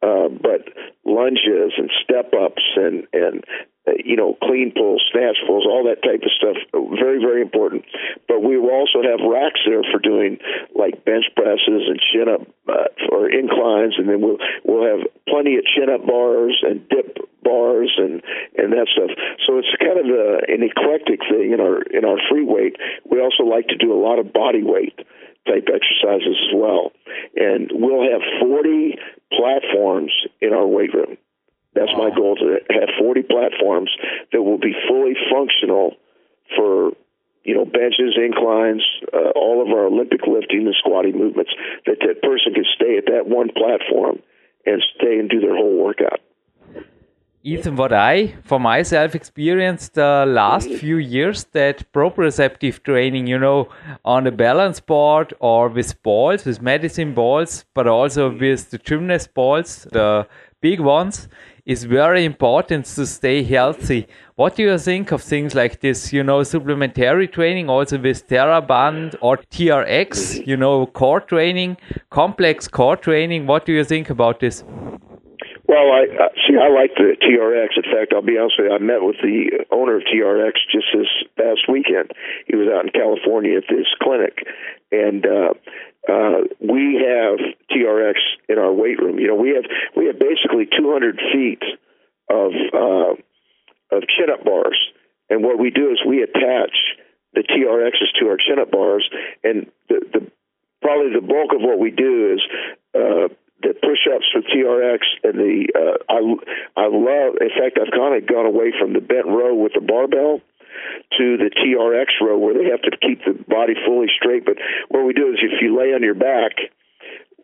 [0.00, 0.72] uh, but
[1.04, 3.44] lunges and step ups and and
[3.86, 6.56] you know, clean pulls, snatch pulls, all that type of stuff.
[7.00, 7.84] Very, very important.
[8.28, 10.38] But we will also have racks there for doing
[10.76, 15.56] like bench presses and chin up uh, or inclines, and then we'll we'll have plenty
[15.56, 18.22] of chin up bars and dip bars and
[18.56, 19.10] and that stuff.
[19.48, 22.76] So it's kind of a, an eclectic thing in our in our free weight.
[23.08, 24.96] We also like to do a lot of body weight
[25.48, 26.92] type exercises as well,
[27.34, 28.98] and we'll have 40
[29.32, 30.12] platforms
[30.42, 31.16] in our weight room
[31.74, 33.90] to have 40 platforms
[34.32, 35.96] that will be fully functional
[36.56, 36.92] for
[37.44, 41.52] you know benches, inclines, uh, all of our Olympic lifting and squatting movements.
[41.86, 44.20] That that person can stay at that one platform
[44.66, 46.20] and stay and do their whole workout.
[47.42, 50.78] Ethan, what I, for myself, experienced the last mm.
[50.78, 53.70] few years that proprioceptive training, you know,
[54.04, 58.38] on the balance board or with balls, with medicine balls, but also mm.
[58.38, 60.26] with the gymnast balls, the
[60.60, 61.28] big ones,
[61.70, 64.08] is very important to stay healthy.
[64.34, 66.12] What do you think of things like this?
[66.12, 71.76] You know, supplementary training, also with TheraBand or TRX, you know, core training,
[72.10, 73.46] complex core training.
[73.46, 74.64] What do you think about this?
[75.68, 76.56] Well, I uh, see.
[76.58, 77.76] I like the TRX.
[77.76, 78.74] In fact, I'll be honest with you.
[78.74, 81.06] I met with the owner of TRX just this
[81.36, 82.10] past weekend.
[82.48, 84.42] He was out in California at this clinic,
[84.90, 85.54] and uh,
[86.10, 87.38] uh, we have
[87.70, 88.14] TRX
[88.48, 89.18] in our weight room.
[89.18, 89.64] You know, we have
[89.96, 91.62] we have basically 200 feet
[92.28, 93.14] of uh,
[93.96, 94.78] of chin up bars,
[95.28, 96.74] and what we do is we attach
[97.34, 99.08] the TRXs to our chin up bars,
[99.44, 100.30] and the, the
[100.82, 102.42] probably the bulk of what we do is
[102.94, 103.28] uh,
[103.62, 106.18] the push-ups with TRX and the uh, I
[106.76, 107.36] I love.
[107.40, 110.40] In fact, I've kind of gone away from the bent row with the barbell
[111.18, 114.44] to the TRX row where they have to keep the body fully straight.
[114.44, 114.56] But
[114.88, 116.58] what we do is if you lay on your back,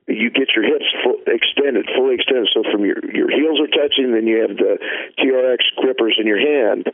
[0.09, 2.49] you get your hips full, extended, fully extended.
[2.55, 4.79] So from your your heels are touching, then you have the
[5.19, 6.87] TRX grippers in your hand.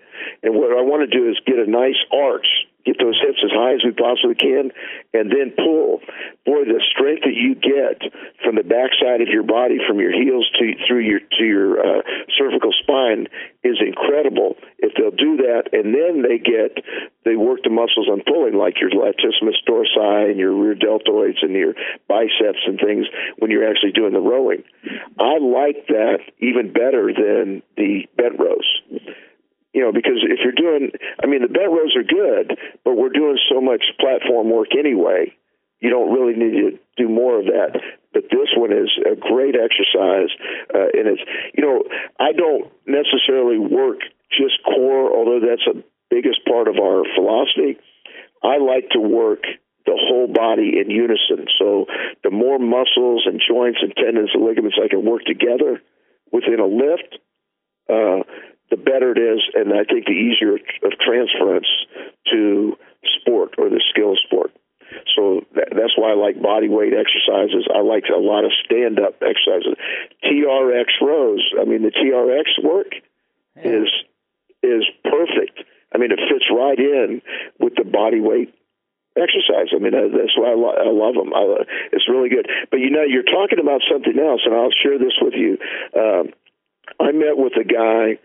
[0.42, 2.48] And what I want to do is get a nice arch
[2.84, 4.72] get those hips as high as we possibly can,
[5.14, 6.00] and then pull.
[6.44, 8.02] Boy, the strength that you get
[8.42, 12.02] from the backside of your body, from your heels to through your to your uh,
[12.38, 13.28] cervical spine,
[13.62, 14.56] is incredible.
[14.78, 16.82] If they'll do that, and then they get
[17.24, 21.52] they work the muscles on pulling, like your latissimus dorsi and your rear deltoids and
[21.52, 21.74] your
[22.08, 23.06] biceps and things
[23.38, 24.62] when you're actually doing the rowing.
[25.18, 28.66] I like that even better than the bent rows
[29.72, 30.92] you know, because if you're doing,
[31.22, 35.32] I mean, the bent rows are good, but we're doing so much platform work anyway.
[35.80, 37.80] You don't really need to do more of that.
[38.12, 40.28] But this one is a great exercise,
[40.74, 41.22] uh, and it's,
[41.56, 41.82] you know,
[42.20, 44.00] I don't necessarily work
[44.30, 47.80] just core, although that's a biggest part of our philosophy.
[48.44, 49.44] I like to work
[49.86, 51.48] the whole body in unison.
[51.58, 51.86] So
[52.22, 55.80] the more muscles and joints and tendons and ligaments I can work together
[56.30, 57.18] within a lift,
[57.88, 58.22] uh,
[58.72, 61.68] the better it is, and I think the easier of transference
[62.32, 62.72] to
[63.20, 64.50] sport or the skill sport.
[65.14, 67.68] So that, that's why I like body weight exercises.
[67.68, 69.76] I like a lot of stand up exercises.
[70.24, 71.44] TRX rows.
[71.60, 72.96] I mean, the TRX work
[73.56, 73.84] yeah.
[73.84, 73.88] is
[74.64, 75.68] is perfect.
[75.94, 77.20] I mean, it fits right in
[77.60, 78.54] with the body weight
[79.16, 79.68] exercise.
[79.76, 81.34] I mean, that's why I, lo- I love them.
[81.36, 82.48] I, it's really good.
[82.70, 85.58] But you know, you're talking about something else, and I'll share this with you.
[85.92, 86.32] Um,
[87.02, 88.22] I met with a guy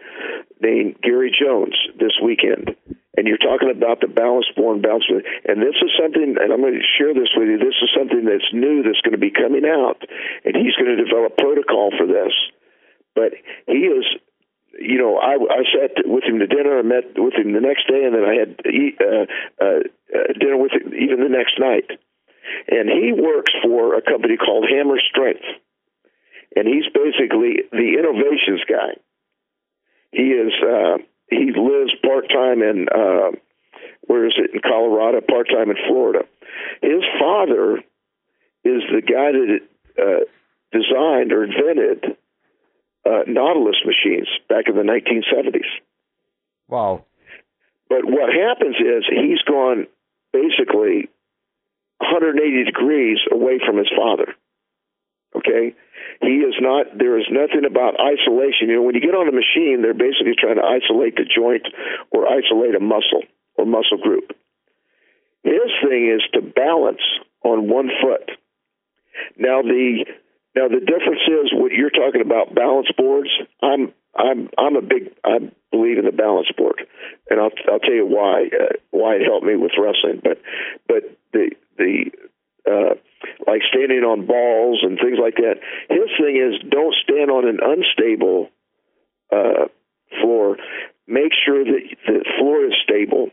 [0.61, 2.77] named Gary Jones this weekend,
[3.17, 5.05] and you're talking about the balance born balance.
[5.09, 7.57] And this is something, and I'm going to share this with you.
[7.57, 10.05] This is something that's new that's going to be coming out,
[10.45, 12.33] and he's going to develop protocol for this.
[13.17, 13.33] But
[13.65, 14.05] he is
[14.77, 16.77] you know, I, I sat with him to dinner.
[16.77, 19.25] I met with him the next day, and then I had uh,
[19.57, 19.79] uh,
[20.13, 21.89] uh, dinner with him even the next night.
[22.69, 25.43] And he works for a company called Hammer Strength
[26.57, 28.97] and he's basically the innovations guy.
[30.11, 30.97] He is uh,
[31.29, 33.37] he lives part time in uh,
[34.07, 36.25] where is it in Colorado, part time in Florida.
[36.81, 37.77] His father
[38.63, 39.59] is the guy that
[40.01, 40.25] uh,
[40.71, 42.17] designed or invented
[43.05, 45.69] uh, Nautilus machines back in the 1970s.
[46.67, 47.05] Wow!
[47.87, 49.85] But what happens is he's gone
[50.33, 51.07] basically
[51.99, 54.33] 180 degrees away from his father.
[55.35, 55.75] Okay,
[56.21, 56.87] he is not.
[56.97, 58.69] There is nothing about isolation.
[58.69, 61.67] You know, when you get on a machine, they're basically trying to isolate the joint
[62.11, 63.23] or isolate a muscle
[63.55, 64.31] or muscle group.
[65.43, 67.03] His thing is to balance
[67.43, 68.31] on one foot.
[69.37, 70.05] Now the
[70.55, 73.29] now the difference is what you're talking about balance boards.
[73.61, 75.39] I'm I'm I'm a big I
[75.71, 76.81] believe in the balance board,
[77.29, 80.21] and I'll I'll tell you why uh, why it helped me with wrestling.
[80.23, 80.41] But
[80.87, 81.03] but
[81.33, 82.11] the the
[82.69, 82.95] uh,
[83.47, 85.63] like standing on balls and things like that.
[85.89, 88.49] His thing is don't stand on an unstable
[89.31, 89.71] uh,
[90.21, 90.57] floor.
[91.07, 93.31] Make sure that the floor is stable.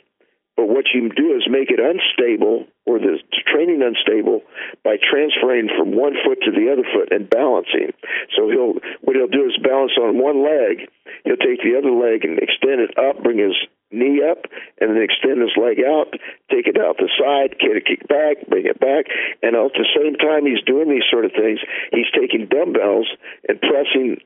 [0.56, 3.18] But what you do is make it unstable or the
[3.50, 4.42] training unstable
[4.84, 7.90] by transferring from one foot to the other foot and balancing.
[8.38, 10.86] So he'll what he'll do is balance on one leg.
[11.24, 13.58] He'll take the other leg and extend it up, bring his
[13.94, 14.44] knee up
[14.80, 16.12] and then extend his leg out,
[16.50, 19.06] take it out the side, get a kick back, bring it back,
[19.42, 21.60] and at the same time he's doing these sort of things,
[21.92, 23.08] he's taking dumbbells
[23.48, 24.18] and pressing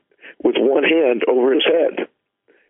[0.43, 2.07] with one hand over his head,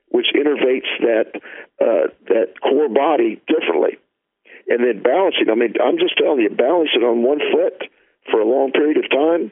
[0.10, 1.32] which innervates that
[1.80, 3.98] uh, that core body differently.
[4.68, 5.50] And then balancing.
[5.50, 7.90] I mean, I'm just telling you, balancing on one foot
[8.30, 9.52] for a long period of time,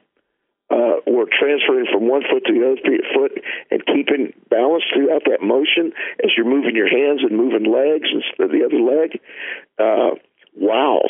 [0.69, 2.81] uh, or transferring from one foot to the other
[3.15, 3.31] foot
[3.71, 5.93] and keeping balance throughout that motion
[6.23, 9.19] as you're moving your hands and moving legs and the other leg.
[9.79, 10.19] Uh,
[10.55, 11.01] wow.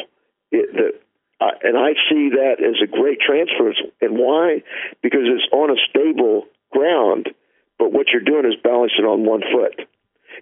[0.52, 0.94] It, the,
[1.40, 3.78] uh, and I see that as a great transference.
[4.02, 4.64] And why?
[5.02, 7.30] Because it's on a stable ground,
[7.78, 9.88] but what you're doing is balancing on one foot.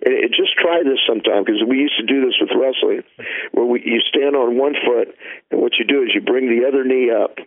[0.04, 3.04] And it, just try this sometime because we used to do this with wrestling,
[3.52, 5.16] where we, you stand on one foot,
[5.52, 7.40] and what you do is you bring the other knee up,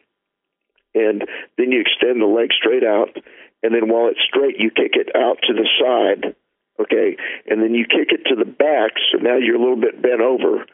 [0.99, 1.23] and
[1.57, 3.15] then you extend the leg straight out,
[3.63, 6.35] and then while it's straight, you kick it out to the side,
[6.81, 10.03] okay, and then you kick it to the back, so now you're a little bit
[10.03, 10.67] bent over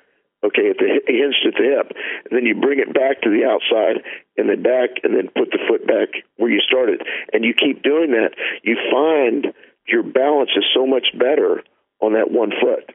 [0.44, 1.96] okay, at the hinged at the hip,
[2.28, 4.04] and then you bring it back to the outside,
[4.36, 7.00] and then back, and then put the foot back where you started,
[7.32, 8.36] and you keep doing that.
[8.62, 9.56] You find
[9.88, 11.64] your balance is so much better
[12.00, 12.92] on that one foot.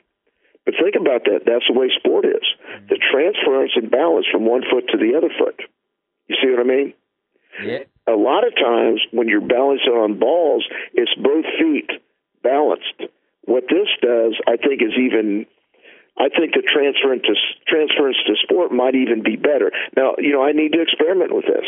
[0.65, 1.49] But think about that.
[1.49, 2.45] That's the way sport is.
[2.89, 5.57] The transference and balance from one foot to the other foot.
[6.27, 6.93] You see what I mean?
[7.63, 7.83] Yeah.
[8.07, 11.89] A lot of times when you're balancing on balls, it's both feet
[12.43, 13.11] balanced.
[13.45, 15.45] What this does, I think, is even
[16.17, 17.35] I think the transference to
[17.67, 19.71] transference to sport might even be better.
[19.95, 21.67] Now, you know, I need to experiment with this,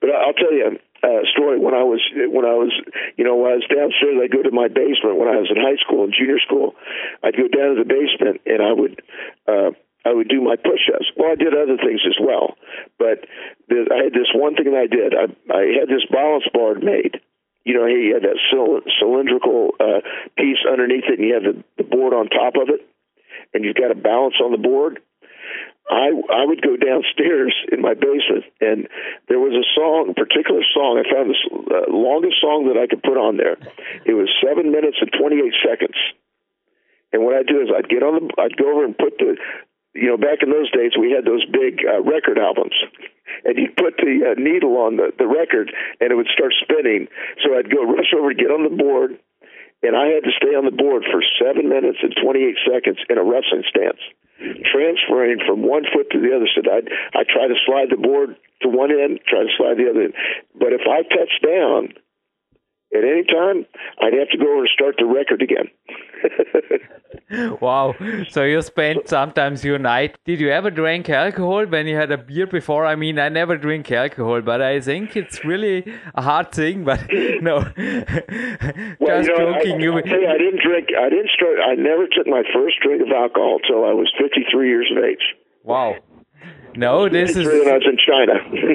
[0.00, 1.60] but I'll tell you a story.
[1.60, 2.72] When I was when I was
[3.16, 5.60] you know when I was downstairs, I'd go to my basement when I was in
[5.60, 6.74] high school and junior school.
[7.22, 9.02] I'd go down to the basement and I would.
[9.46, 9.70] uh
[10.04, 11.12] I would do my push-ups.
[11.16, 12.56] Well, I did other things as well,
[12.98, 13.24] but
[13.68, 15.14] the, I had this one thing that I did.
[15.14, 17.20] I, I had this balance board made,
[17.64, 18.36] you know, you had that
[19.00, 20.00] cylindrical uh,
[20.36, 22.84] piece underneath it, and you have the, the board on top of it
[23.54, 25.00] and you've got a balance on the board.
[25.88, 28.88] I I would go downstairs in my basement, and
[29.28, 30.96] there was a song, a particular song.
[30.96, 31.36] I found the
[31.76, 33.56] uh, longest song that I could put on there.
[34.04, 35.96] It was seven minutes and twenty eight seconds.
[37.12, 39.36] And what I'd do is I'd get on the, I'd go over and put the,
[39.94, 42.74] you know, back in those days we had those big uh, record albums,
[43.46, 45.70] and you'd put the uh, needle on the the record,
[46.00, 47.06] and it would start spinning.
[47.42, 49.14] So I'd go rush over to get on the board,
[49.86, 53.18] and I had to stay on the board for seven minutes and 28 seconds in
[53.18, 54.02] a wrestling stance,
[54.66, 56.50] transferring from one foot to the other.
[56.50, 59.92] So I'd, I try to slide the board to one end, try to slide the
[59.92, 60.14] other end.
[60.58, 61.94] But if I touch down
[62.96, 63.66] at any time,
[64.00, 65.70] I'd have to go over and start the record again.
[67.60, 67.94] wow.
[68.30, 70.16] So you spent sometimes your night.
[70.24, 72.86] Did you ever drink alcohol when you had a beer before?
[72.86, 76.84] I mean, I never drink alcohol, but I think it's really a hard thing.
[76.84, 77.00] But
[77.40, 79.76] no, well, just you know, joking.
[79.76, 80.88] I, you, I, I didn't drink.
[80.98, 81.58] I didn't start.
[81.64, 85.34] I never took my first drink of alcohol till I was 53 years of age.
[85.62, 85.96] Wow.
[86.76, 88.34] No, this is when I was in China.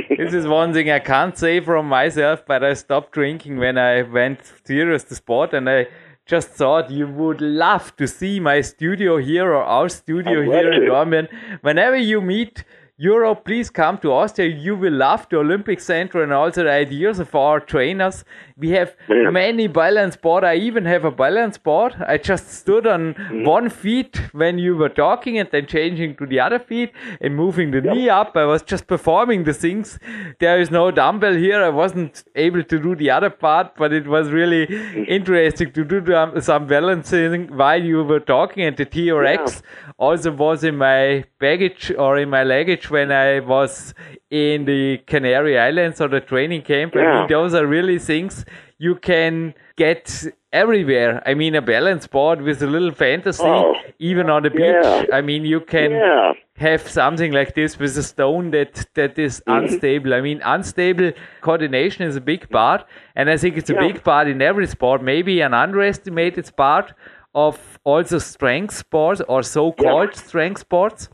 [0.17, 4.03] this is one thing I can't say from myself, but I stopped drinking when I
[4.03, 5.87] went serious to sport, and I
[6.29, 10.83] just thought you would love to see my studio here or our studio here in
[10.83, 11.27] Dornbirn.
[11.61, 12.63] Whenever you meet
[13.01, 14.49] Europe, please come to Austria.
[14.49, 18.25] You will love the Olympic Center and also the ideas of our trainers.
[18.57, 19.29] We have yeah.
[19.29, 20.43] many balance board.
[20.43, 21.95] I even have a balance board.
[22.05, 23.45] I just stood on mm.
[23.45, 26.91] one feet when you were talking and then changing to the other feet
[27.21, 28.35] and moving the knee up.
[28.35, 29.97] I was just performing the things.
[30.41, 31.63] There is no dumbbell here.
[31.63, 35.07] I wasn't able to do the other part, but it was really mm.
[35.07, 38.65] interesting to do some balancing while you were talking.
[38.65, 39.91] And the TRX yeah.
[39.97, 43.93] also was in my baggage or in my luggage when I was
[44.29, 46.95] in the Canary Islands or the training camp.
[46.95, 47.01] Yeah.
[47.01, 48.45] I mean, those are really things
[48.77, 51.21] you can get everywhere.
[51.25, 53.75] I mean, a balance board with a little fantasy, oh.
[53.99, 54.83] even on the beach.
[54.83, 55.05] Yeah.
[55.13, 56.33] I mean, you can yeah.
[56.57, 59.65] have something like this with a stone that that is mm-hmm.
[59.65, 60.13] unstable.
[60.13, 61.11] I mean, unstable
[61.41, 62.85] coordination is a big part,
[63.15, 63.87] and I think it's a yeah.
[63.87, 65.03] big part in every sport.
[65.03, 66.93] Maybe an underestimated part
[67.35, 71.09] of also strength sports or so-called strength sports.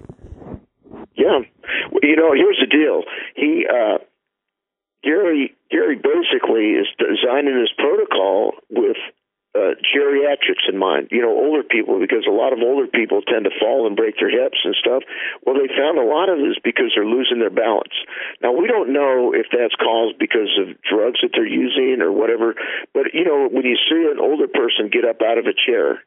[1.15, 1.39] Yeah,
[2.03, 3.03] you know, here's the deal.
[3.36, 3.99] He uh,
[5.03, 8.97] Gary Gary basically is designing his protocol with
[9.55, 13.45] uh, geriatrics in mind, you know, older people, because a lot of older people tend
[13.45, 15.03] to fall and break their hips and stuff.
[15.47, 17.95] Well, they found a lot of this because they're losing their balance.
[18.43, 22.55] Now, we don't know if that's caused because of drugs that they're using or whatever,
[22.93, 26.03] but, you know, when you see an older person get up out of a chair,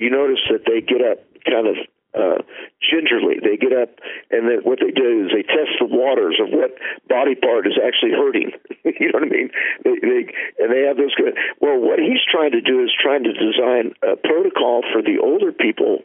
[0.00, 1.76] you notice that they get up kind of
[2.14, 2.44] uh,
[2.80, 3.40] gingerly.
[3.40, 3.96] They get up,
[4.30, 6.76] and then what they do is they test the waters of what
[7.08, 8.52] body part is actually hurting.
[8.84, 9.50] you know what I mean?
[9.84, 10.22] They, they
[10.60, 11.36] and they have those good.
[11.60, 15.52] Well, what he's trying to do is trying to design a protocol for the older
[15.52, 16.04] people,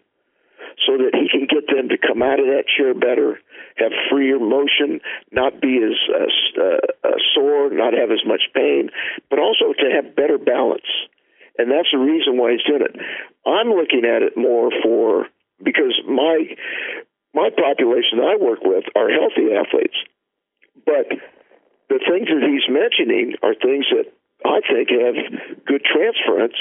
[0.86, 3.40] so that he can get them to come out of that chair better,
[3.78, 5.02] have freer motion,
[5.32, 6.64] not be as uh,
[7.04, 8.90] uh, sore, not have as much pain,
[9.30, 10.88] but also to have better balance.
[11.58, 12.96] And that's the reason why he's doing it.
[13.46, 15.26] I'm looking at it more for
[15.64, 16.56] because my
[17.34, 19.98] my population that I work with are healthy athletes,
[20.86, 21.06] but
[21.90, 24.12] the things that he's mentioning are things that
[24.46, 26.58] I think have good transference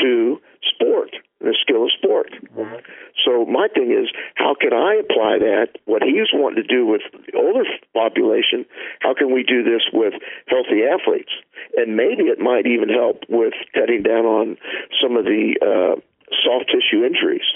[0.00, 2.32] to sport, the skill of sport.
[2.32, 2.76] Mm-hmm.
[3.24, 5.80] So my thing is, how can I apply that?
[5.84, 7.64] What he's wanting to do with the older
[7.94, 8.66] population,
[9.00, 10.14] how can we do this with
[10.48, 11.32] healthy athletes?
[11.76, 14.56] And maybe it might even help with cutting down on
[15.00, 16.00] some of the uh,
[16.44, 17.46] soft tissue injuries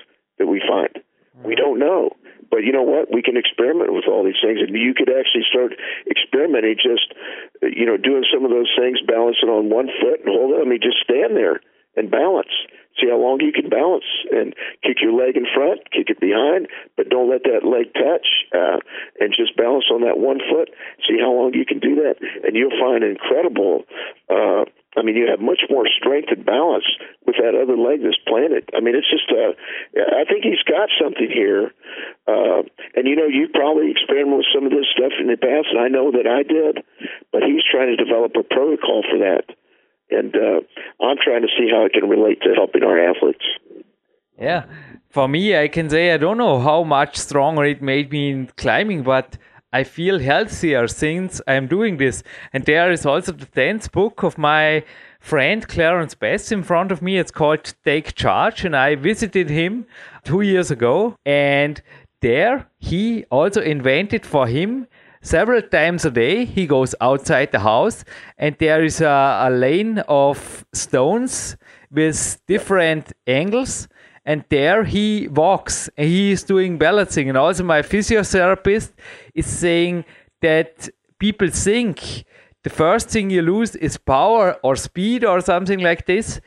[0.40, 1.04] that we find.
[1.44, 2.16] We don't know.
[2.50, 3.14] But you know what?
[3.14, 5.72] We can experiment with all these things, and you could actually start
[6.10, 6.76] experimenting.
[6.82, 7.14] Just
[7.62, 10.60] you know, doing some of those things, balancing on one foot and hold it.
[10.60, 11.62] I mean, just stand there
[11.94, 12.50] and balance.
[12.98, 16.66] See how long you can balance and kick your leg in front, kick it behind,
[16.96, 18.82] but don't let that leg touch uh,
[19.22, 20.74] and just balance on that one foot.
[21.06, 23.86] See how long you can do that, and you'll find incredible.
[24.28, 24.66] Uh,
[24.96, 26.86] I mean, you have much more strength and balance
[27.26, 28.66] with that other leg that's planted.
[28.74, 29.54] I mean, it's just, uh,
[29.94, 31.70] I think he's got something here.
[32.26, 32.66] Uh,
[32.98, 35.78] and you know, you probably experimented with some of this stuff in the past, and
[35.78, 36.82] I know that I did,
[37.30, 39.54] but he's trying to develop a protocol for that
[40.10, 40.60] and uh,
[41.04, 43.44] I'm trying to see how it can relate to helping our athletes.
[44.38, 44.64] Yeah,
[45.10, 48.46] for me, I can say I don't know how much stronger it made me in
[48.56, 49.36] climbing, but
[49.72, 52.22] I feel healthier since I'm doing this.
[52.52, 54.84] And there is also the 10th book of my
[55.20, 57.18] friend Clarence Bass in front of me.
[57.18, 59.86] It's called Take Charge, and I visited him
[60.24, 61.14] two years ago.
[61.24, 61.80] And
[62.20, 64.88] there he also invented for him
[65.22, 68.04] several times a day he goes outside the house
[68.38, 71.56] and there is a, a lane of stones
[71.90, 73.86] with different angles
[74.24, 78.92] and there he walks and he is doing balancing and also my physiotherapist
[79.34, 80.04] is saying
[80.42, 82.24] that people think
[82.62, 86.40] the first thing you lose is power or speed or something like this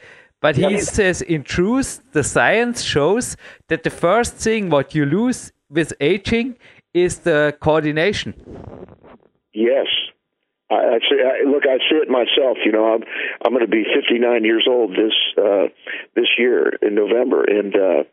[0.44, 3.38] but he says in truth the science shows
[3.70, 6.58] that the first thing what you lose with aging
[6.94, 8.34] is the coordination.
[9.54, 9.88] Yes.
[10.74, 11.20] I, see.
[11.22, 12.58] I, look, I see it myself.
[12.66, 13.04] You know, I'm
[13.46, 15.68] I'm going to be 59 years old this uh,
[16.16, 18.04] this year in November, and uh,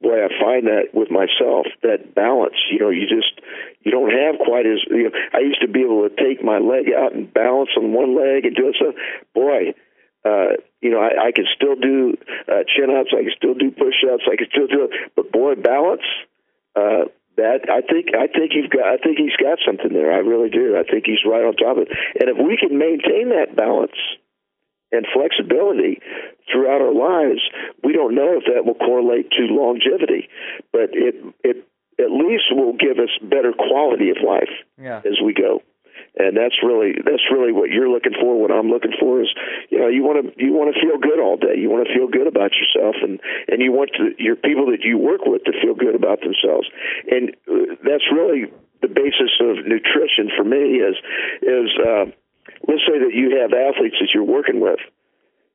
[0.00, 2.56] boy, I find that with myself that balance.
[2.70, 3.40] You know, you just
[3.82, 4.80] you don't have quite as.
[4.90, 7.92] You know, I used to be able to take my leg out and balance on
[7.92, 8.76] one leg and do it.
[8.78, 8.92] So,
[9.34, 9.74] boy,
[10.24, 12.16] uh, you know, I, I can still do
[12.48, 13.10] uh, chin ups.
[13.12, 14.24] I can still do push ups.
[14.30, 14.90] I can still do it.
[15.16, 16.06] But boy, balance.
[16.76, 20.12] Uh, that I think I think he's got I think he's got something there.
[20.12, 20.76] I really do.
[20.76, 21.94] I think he's right on top of it.
[22.18, 23.96] And if we can maintain that balance
[24.90, 26.02] and flexibility
[26.50, 27.40] throughout our lives,
[27.82, 30.28] we don't know if that will correlate to longevity,
[30.72, 31.14] but it
[31.46, 31.62] it
[31.98, 34.98] at least will give us better quality of life yeah.
[35.06, 35.62] as we go
[36.16, 38.40] and that's really that's really what you're looking for.
[38.40, 39.28] What I'm looking for is,
[39.70, 41.56] you know, you want to you want to feel good all day.
[41.56, 44.82] You want to feel good about yourself, and and you want to, your people that
[44.82, 46.66] you work with to feel good about themselves,
[47.10, 48.50] and uh, that's really
[48.80, 50.80] the basis of nutrition for me.
[50.80, 50.96] Is
[51.42, 52.04] is uh,
[52.66, 54.80] let's say that you have athletes that you're working with.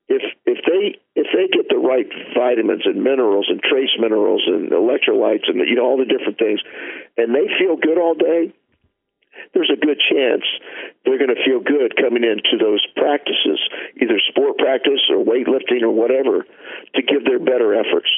[0.08, 4.70] If if they if they get the right vitamins and minerals and trace minerals and
[4.70, 6.60] electrolytes and you know all the different things,
[7.16, 8.52] and they feel good all day,
[9.52, 10.44] there's a good chance
[11.04, 13.60] they're going to feel good coming into those practices,
[14.00, 16.46] either sport practice or weightlifting or whatever,
[16.94, 18.10] to give their better efforts.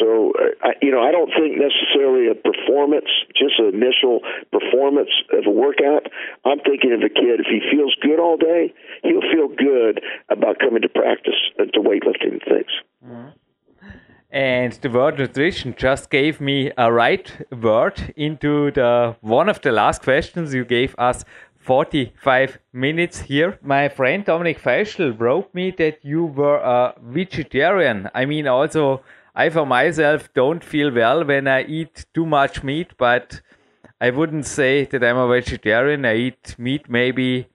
[0.00, 4.20] So, uh, I, you know, I don't think necessarily a performance, just an initial
[4.50, 6.08] performance of a workout.
[6.44, 8.72] I'm thinking of a kid, if he feels good all day,
[9.02, 12.72] he'll feel good about coming to practice and to weightlifting and things.
[13.04, 13.28] Mm-hmm.
[14.32, 19.72] And the word nutrition just gave me a right word into the one of the
[19.72, 21.26] last questions you gave us
[21.58, 23.58] 45 minutes here.
[23.62, 28.08] My friend Dominic Feischl wrote me that you were a vegetarian.
[28.14, 29.02] I mean, also,
[29.34, 33.42] I for myself don't feel well when I eat too much meat, but
[34.00, 36.06] I wouldn't say that I'm a vegetarian.
[36.06, 37.48] I eat meat maybe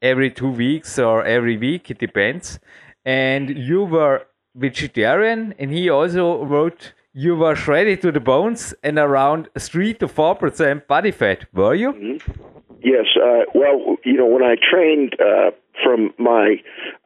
[0.00, 2.60] every two weeks or every week, it depends.
[3.04, 8.98] And you were vegetarian, and he also wrote you were shredded to the bones and
[8.98, 11.46] around three to four percent body fat.
[11.52, 11.92] Were you?
[11.92, 12.42] Mm-hmm.
[12.82, 13.06] Yes.
[13.16, 15.50] Uh, well, you know, when I trained uh,
[15.84, 16.56] from my,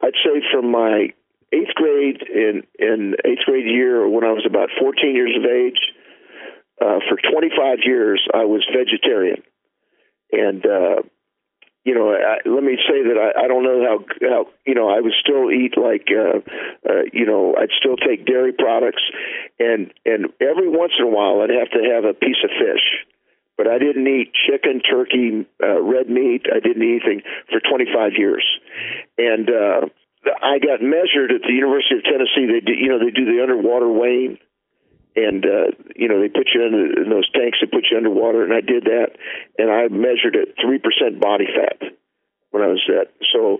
[0.01, 1.09] I'd say from my
[1.51, 5.79] eighth grade in in eighth grade year, when I was about fourteen years of age,
[6.81, 9.41] uh, for twenty five years I was vegetarian,
[10.31, 11.01] and uh,
[11.85, 13.97] you know, I, let me say that I, I don't know how
[14.27, 16.41] how you know I would still eat like uh,
[16.81, 19.03] uh, you know I'd still take dairy products,
[19.59, 23.05] and and every once in a while I'd have to have a piece of fish,
[23.55, 26.49] but I didn't eat chicken, turkey, uh, red meat.
[26.49, 27.21] I didn't eat anything
[27.53, 28.43] for 25 years,
[29.19, 29.81] and uh,
[30.41, 32.49] I got measured at the University of Tennessee.
[32.49, 34.41] They do, you know they do the underwater weighing,
[35.15, 38.43] and uh, you know they put you in, in those tanks that put you underwater,
[38.43, 39.15] and I did that,
[39.57, 41.95] and I measured at three percent body fat
[42.51, 43.11] when I was at.
[43.33, 43.59] So,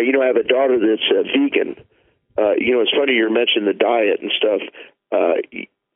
[0.00, 1.76] you know, I have a daughter that's uh, vegan.
[2.36, 4.62] Uh, you know, it's funny you mentioned the diet and stuff.
[5.12, 5.38] Uh,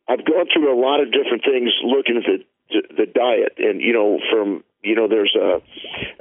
[0.07, 3.93] I've gone through a lot of different things looking at the the diet, and you
[3.93, 5.61] know, from you know, there's a,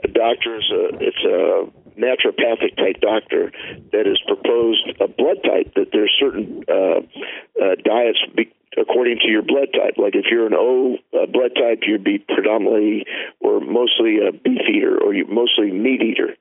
[0.04, 3.52] a doctor, it's a, it's a naturopathic type doctor
[3.92, 7.00] that has proposed a blood type that there's certain uh,
[7.62, 9.98] uh, diets be, according to your blood type.
[9.98, 13.06] Like if you're an O uh, blood type, you'd be predominantly
[13.40, 16.36] or mostly a beef eater or you mostly meat eater.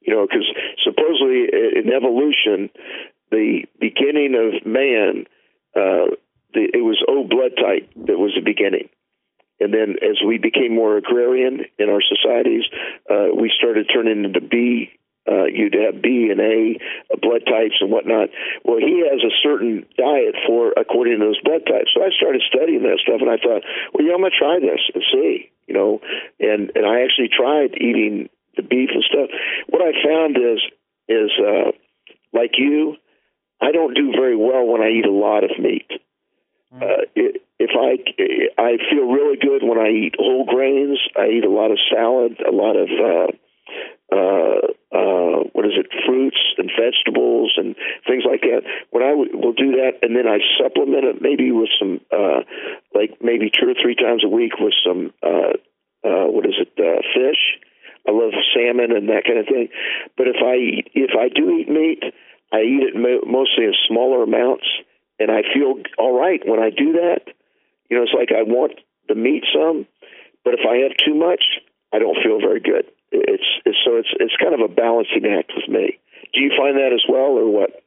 [0.00, 0.46] You know, because
[0.84, 2.70] supposedly in evolution,
[3.30, 5.26] the beginning of man,
[5.74, 6.14] uh,
[6.54, 8.88] the, it was O blood type that was the beginning.
[9.60, 12.64] And then as we became more agrarian in our societies,
[13.10, 14.90] uh, we started turning into B.
[15.26, 16.78] Uh, you'd have B and A
[17.12, 18.28] uh, blood types and whatnot.
[18.64, 21.90] Well, he has a certain diet for according to those blood types.
[21.94, 24.78] So I started studying that stuff, and I thought, well, yeah, I'm gonna try this
[24.94, 26.00] and see, you know.
[26.38, 29.30] And and I actually tried eating the beef and stuff.
[29.66, 30.62] What I found is
[31.08, 31.72] is uh,
[32.32, 32.94] like you,
[33.60, 35.90] I don't do very well when I eat a lot of meat.
[36.82, 37.02] Uh,
[37.58, 37.96] if I
[38.60, 40.98] I feel really good when I eat whole grains.
[41.16, 43.32] I eat a lot of salad, a lot of uh,
[44.12, 44.60] uh,
[44.92, 47.74] uh, what is it, fruits and vegetables and
[48.06, 48.62] things like that.
[48.90, 52.44] When I w- will do that, and then I supplement it maybe with some, uh,
[52.94, 55.58] like maybe two or three times a week with some, uh,
[56.06, 57.58] uh, what is it, uh, fish.
[58.06, 59.68] I love salmon and that kind of thing.
[60.16, 62.04] But if I eat, if I do eat meat,
[62.52, 64.66] I eat it mo- mostly in smaller amounts
[65.18, 67.32] and I feel all right when I do that.
[67.88, 68.72] You know, it's like I want
[69.08, 69.86] the meat some,
[70.44, 71.42] but if I have too much,
[71.92, 72.86] I don't feel very good.
[73.12, 75.98] It's, it's so it's it's kind of a balancing act with me.
[76.34, 77.82] Do you find that as well, or what?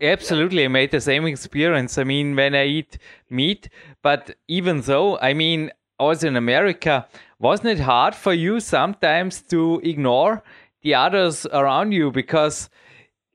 [0.00, 1.98] Absolutely, I made the same experience.
[1.98, 2.98] I mean, when I eat
[3.28, 3.68] meat,
[4.02, 7.06] but even though, I mean, also in America,
[7.38, 10.42] wasn't it hard for you sometimes to ignore
[10.82, 12.70] the others around you because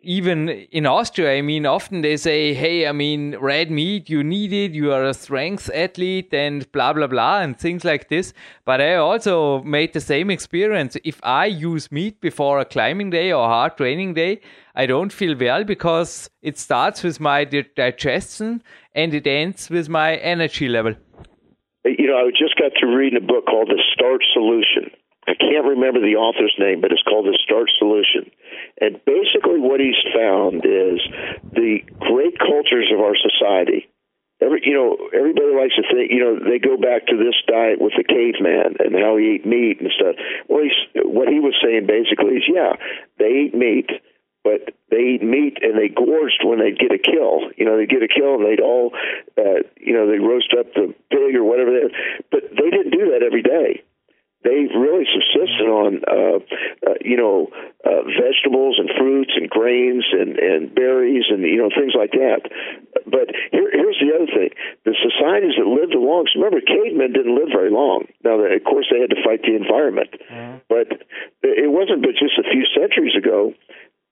[0.03, 4.51] even in Austria, I mean, often they say, hey, I mean, red meat, you need
[4.51, 8.33] it, you are a strength athlete, and blah, blah, blah, and things like this.
[8.65, 10.97] But I also made the same experience.
[11.05, 14.41] If I use meat before a climbing day or hard training day,
[14.75, 18.61] I don't feel well because it starts with my digestion
[18.93, 20.95] and it ends with my energy level.
[21.85, 24.91] You know, I just got to reading a book called The Starch Solution
[25.27, 28.29] I can't remember the author's name, but it's called The Starch Solution.
[28.83, 30.99] And basically, what he's found is
[31.55, 33.87] the great cultures of our society.
[34.43, 37.79] Every, you know, everybody likes to think, you know, they go back to this diet
[37.79, 40.19] with the caveman and how he ate meat and stuff.
[40.51, 42.75] Well, he's, what he was saying basically is, yeah,
[43.23, 43.87] they ate meat,
[44.43, 47.55] but they eat meat and they gorged when they'd get a kill.
[47.55, 48.91] You know, they'd get a kill and they'd all,
[49.39, 51.71] uh, you know, they roast up the pig or whatever.
[51.71, 51.87] They,
[52.27, 53.79] but they didn't do that every day
[54.43, 56.39] they really subsisted on, uh,
[56.83, 57.47] uh, you know,
[57.87, 62.51] uh, vegetables and fruits and grains and, and berries and, you know, things like that.
[63.07, 64.51] But here, here's the other thing.
[64.83, 68.11] The societies that lived the longest, remember, cavemen didn't live very long.
[68.23, 70.11] Now, of course, they had to fight the environment.
[70.11, 70.67] Mm-hmm.
[70.67, 70.91] But
[71.43, 73.55] it wasn't but just a few centuries ago,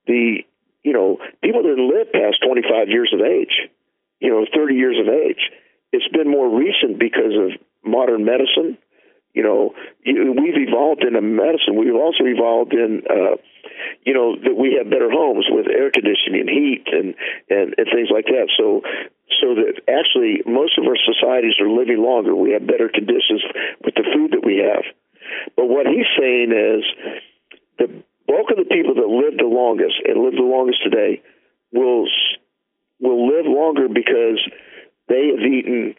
[0.08, 0.48] the,
[0.84, 3.68] you know, people didn't live past 25 years of age,
[4.24, 5.52] you know, 30 years of age.
[5.92, 8.80] It's been more recent because of modern medicine–
[9.34, 9.74] you know,
[10.06, 11.80] we've evolved in medicine.
[11.80, 13.40] We've also evolved in, uh,
[14.04, 17.16] you know, that we have better homes with air conditioning, heat, and,
[17.50, 18.52] and and things like that.
[18.60, 18.84] So,
[19.40, 22.36] so that actually most of our societies are living longer.
[22.36, 23.44] We have better conditions
[23.84, 24.84] with the food that we have.
[25.56, 26.84] But what he's saying is,
[27.80, 27.88] the
[28.28, 31.24] bulk of the people that live the longest and live the longest today
[31.72, 32.08] will
[33.00, 34.44] will live longer because
[35.08, 35.96] they have eaten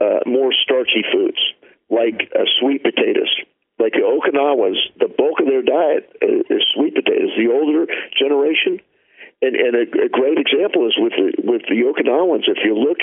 [0.00, 1.42] uh, more starchy foods
[1.90, 3.32] like uh, sweet potatoes.
[3.78, 7.30] Like the Okinawans, the bulk of their diet is sweet potatoes.
[7.38, 7.86] The older
[8.18, 8.82] generation,
[9.40, 12.50] and, and a, a great example is with the, with the Okinawans.
[12.50, 12.98] If you look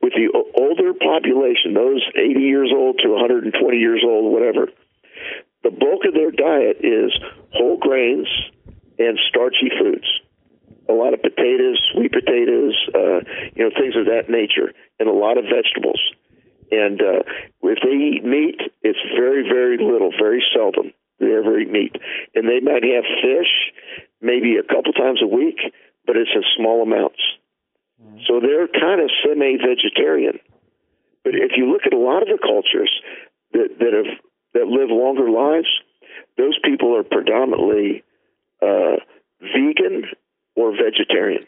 [0.00, 4.72] with the older population, those 80 years old to 120 years old, whatever,
[5.62, 7.12] the bulk of their diet is
[7.52, 8.28] whole grains
[8.98, 10.08] and starchy foods.
[10.88, 13.20] A lot of potatoes, sweet potatoes, uh,
[13.56, 16.00] you know, things of that nature, and a lot of vegetables.
[16.74, 17.22] And uh,
[17.62, 21.94] if they eat meat, it's very, very little, very seldom they ever eat meat.
[22.34, 23.52] And they might have fish
[24.20, 25.58] maybe a couple times a week,
[26.06, 27.20] but it's in small amounts.
[28.02, 28.18] Mm-hmm.
[28.26, 30.40] So they're kind of semi vegetarian.
[31.22, 32.90] But if you look at a lot of the cultures,
[33.52, 34.18] that that have
[34.54, 35.68] that live longer lives,
[36.36, 38.02] those people are predominantly
[38.60, 38.96] uh,
[39.40, 40.10] vegan
[40.56, 41.46] or vegetarian.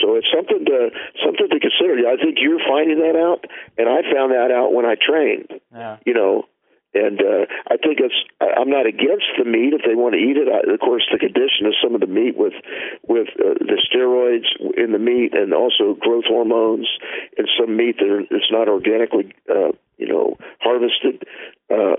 [0.00, 0.90] So it's something to
[1.24, 1.98] something to consider.
[2.06, 3.44] I think you're finding that out,
[3.78, 5.50] and I found that out when I trained.
[5.72, 5.98] Yeah.
[6.06, 6.44] You know,
[6.94, 8.14] and uh, I think it's.
[8.40, 10.46] I'm not against the meat if they want to eat it.
[10.46, 12.54] I, of course, the condition of some of the meat with
[13.02, 14.46] with uh, the steroids
[14.78, 16.86] in the meat and also growth hormones
[17.36, 21.26] in some meat that are, it's not organically, uh, you know, harvested.
[21.66, 21.98] Uh,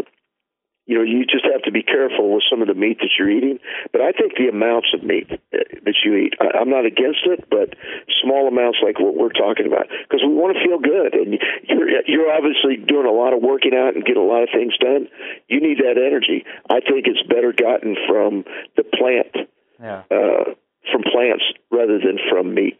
[0.85, 3.29] you know, you just have to be careful with some of the meat that you're
[3.29, 3.57] eating.
[3.91, 7.73] But I think the amounts of meat that you eat, I'm not against it, but
[8.21, 11.13] small amounts like what we're talking about, because we want to feel good.
[11.17, 14.49] And you're you're obviously doing a lot of working out and getting a lot of
[14.53, 15.09] things done.
[15.49, 16.45] You need that energy.
[16.69, 18.45] I think it's better gotten from
[18.77, 19.49] the plant,
[19.81, 20.03] Yeah.
[20.13, 20.53] uh,
[20.93, 22.77] from plants rather than from meat.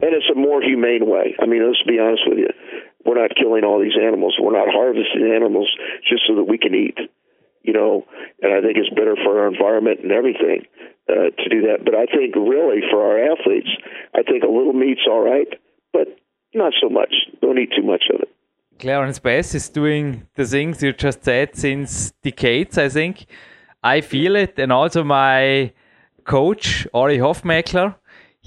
[0.00, 1.34] And it's a more humane way.
[1.42, 2.50] I mean, let's be honest with you.
[3.04, 4.36] We're not killing all these animals.
[4.40, 5.70] We're not harvesting animals
[6.08, 6.98] just so that we can eat.
[7.62, 8.06] You know,
[8.40, 10.64] and I think it's better for our environment and everything
[11.08, 11.84] uh, to do that.
[11.84, 13.68] But I think really for our athletes,
[14.14, 15.48] I think a little meat's all right,
[15.92, 16.08] but
[16.54, 17.12] not so much.
[17.42, 18.28] Don't eat too much of it.
[18.78, 23.26] Clarence Bass is doing the things you just said since decades, I think.
[23.82, 25.72] I feel it, and also my
[26.24, 27.96] coach, Ori Hofmekler,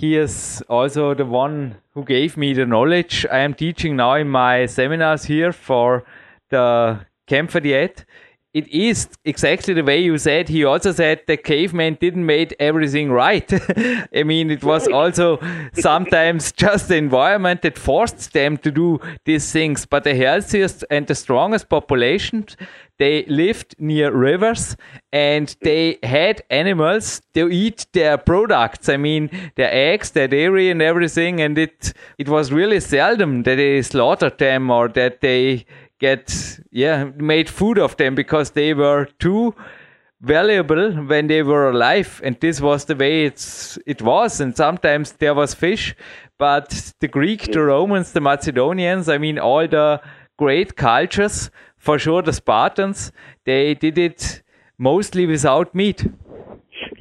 [0.02, 4.30] he is also the one who gave me the knowledge I am teaching now in
[4.30, 6.04] my seminars here for
[6.50, 8.04] the Camp Diet.
[8.52, 10.50] It is exactly the way you said.
[10.50, 13.48] He also said the caveman didn't make everything right.
[14.16, 15.40] I mean, it was also
[15.74, 19.86] sometimes just the environment that forced them to do these things.
[19.86, 22.58] But the healthiest and the strongest populations,
[23.02, 24.78] they lived near rivers
[25.12, 28.90] and they had animals to eat their products.
[28.90, 31.42] I mean, their eggs, their dairy, and everything.
[31.42, 35.66] And it it was really seldom that they slaughtered them or that they
[35.98, 39.56] get yeah made food of them because they were too
[40.22, 45.14] valuable when they were alive and this was the way it's it was and sometimes
[45.14, 45.96] there was fish
[46.38, 50.00] but the greek the romans the macedonians i mean all the
[50.38, 51.50] great cultures
[51.88, 53.12] for sure the spartans
[53.50, 54.42] they did it
[54.78, 56.00] mostly without meat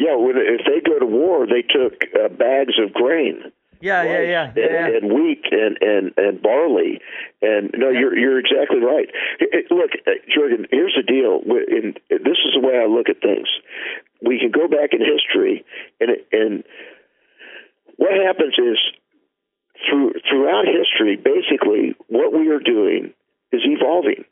[0.07, 3.36] Yeah, when, if they go to war, they took uh, bags of grain.
[3.89, 4.86] yeah yeah yeah, and, yeah.
[4.97, 6.93] and wheat and, and, and barley.
[7.51, 9.09] And no, you're you're exactly right.
[9.44, 11.35] It- it- look, uh, Jordan, here's the deal.
[11.77, 11.86] In,
[12.28, 13.48] this is the way I look at things.
[14.28, 15.57] We can go back in history,
[16.01, 16.55] and and
[18.02, 18.78] what happens is
[19.89, 23.02] through throughout history, basically, what we are doing
[23.52, 24.24] is evolving.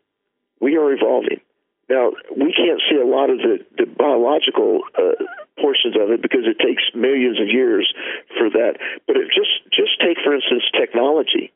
[0.61, 1.41] We are evolving.
[1.89, 5.17] Now, we can't see a lot of the, the biological uh,
[5.57, 7.89] portions of it because it takes millions of years
[8.37, 8.77] for that.
[9.07, 11.53] But just just take, for instance, technology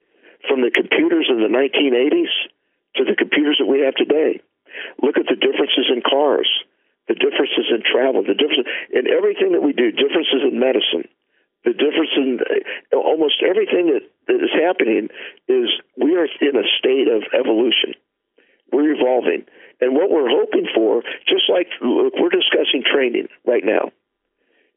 [0.48, 2.32] from the computers of the 1980s
[2.96, 4.40] to the computers that we have today.
[5.04, 6.48] Look at the differences in cars,
[7.08, 11.04] the differences in travel, the difference in everything that we do, differences in medicine,
[11.64, 12.40] the difference in
[12.96, 15.12] almost everything that, that is happening
[15.46, 15.68] is
[16.00, 17.94] we are in a state of evolution.
[18.72, 19.44] We're evolving.
[19.80, 23.92] And what we're hoping for, just like look, we're discussing training right now,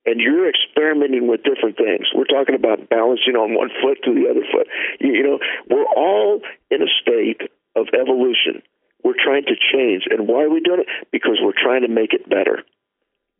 [0.06, 2.08] and you're experimenting with different things.
[2.14, 4.68] We're talking about balancing on one foot to the other foot.
[5.00, 5.40] You, you know,
[5.70, 7.42] we're all in a state
[7.76, 8.62] of evolution.
[9.04, 10.06] We're trying to change.
[10.10, 10.90] And why are we doing it?
[11.12, 12.64] Because we're trying to make it better.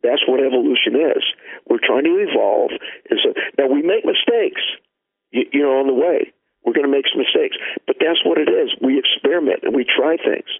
[0.02, 1.22] That's what evolution is.
[1.68, 2.70] We're trying to evolve.
[3.10, 4.62] And so, now, we make mistakes,
[5.30, 6.32] you, you know, on the way.
[6.66, 7.56] We're going to make some mistakes.
[7.86, 8.74] But that's what it is.
[8.82, 10.50] We experiment and we try things.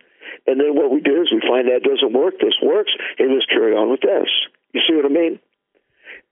[0.46, 2.38] And then what we do is we find that doesn't work.
[2.38, 2.94] This works.
[3.18, 4.30] and let's carry on with this.
[4.72, 5.40] You see what I mean?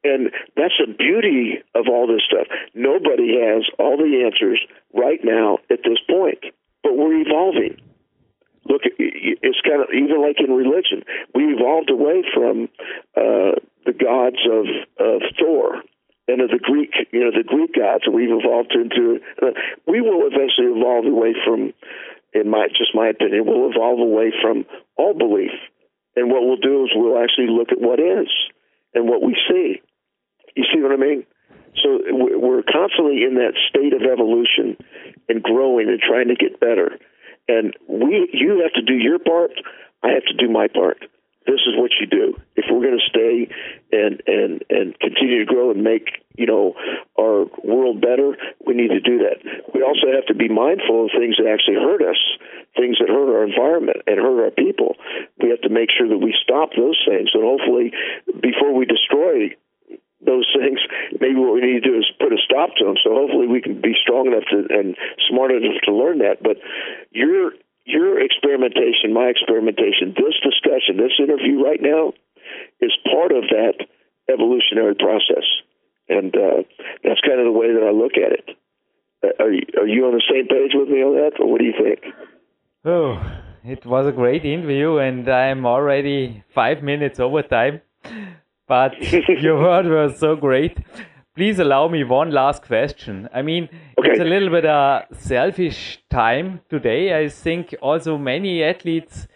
[0.05, 2.47] And that's the beauty of all this stuff.
[2.75, 4.61] Nobody has all the answers
[4.93, 6.45] right now at this point,
[6.83, 7.81] but we're evolving.
[8.67, 11.05] Look, it's kind of even like in religion.
[11.35, 12.69] We evolved away from
[13.17, 14.67] uh, the gods of,
[15.01, 15.83] of Thor
[16.29, 18.05] and of the Greek, you know, the Greek gods.
[18.11, 19.21] We've evolved into.
[19.41, 19.53] Uh,
[19.87, 21.73] we will eventually evolve away from,
[22.33, 24.65] in my just my opinion, we'll evolve away from
[24.97, 25.53] all belief.
[26.17, 28.29] And what we'll do is we'll actually look at what is
[28.95, 29.83] and what we see.
[30.57, 31.27] You see what I mean?
[31.83, 34.77] So we're constantly in that state of evolution
[35.29, 36.99] and growing and trying to get better.
[37.49, 39.51] And we, you have to do your part.
[40.03, 40.99] I have to do my part.
[41.47, 42.41] This is what you do.
[42.57, 43.49] If we're going to stay
[43.93, 46.75] and and and continue to grow and make you know
[47.21, 49.45] our world better, we need to do that.
[49.75, 52.21] We also have to be mindful of things that actually hurt us,
[52.77, 54.97] things that hurt our environment and hurt our people.
[55.41, 57.93] We have to make sure that we stop those things, and hopefully,
[58.41, 59.53] before we destroy
[60.25, 60.81] those things,
[61.21, 62.97] maybe what we need to do is put a stop to them.
[63.05, 64.97] So hopefully we can be strong enough to, and
[65.29, 66.43] smart enough to learn that.
[66.43, 66.57] But
[67.13, 67.53] you're
[67.85, 72.13] your experimentation, my experimentation, this discussion, this interview right now
[72.81, 73.87] is part of that
[74.29, 75.45] evolutionary process.
[76.09, 76.63] And uh,
[77.03, 78.57] that's kind of the way that I look at it.
[79.23, 81.61] Uh, are you, are you on the same page with me on that, or what
[81.61, 82.01] do you think?
[82.85, 83.21] Oh,
[83.65, 87.81] it was a great interview, and I'm already five minutes over time.
[88.69, 89.01] But
[89.41, 90.77] your words were so great.
[91.37, 93.29] Please allow me one last question.
[93.35, 94.11] I mean, okay.
[94.11, 97.21] it's a little bit a selfish time today.
[97.21, 99.27] I think also many athletes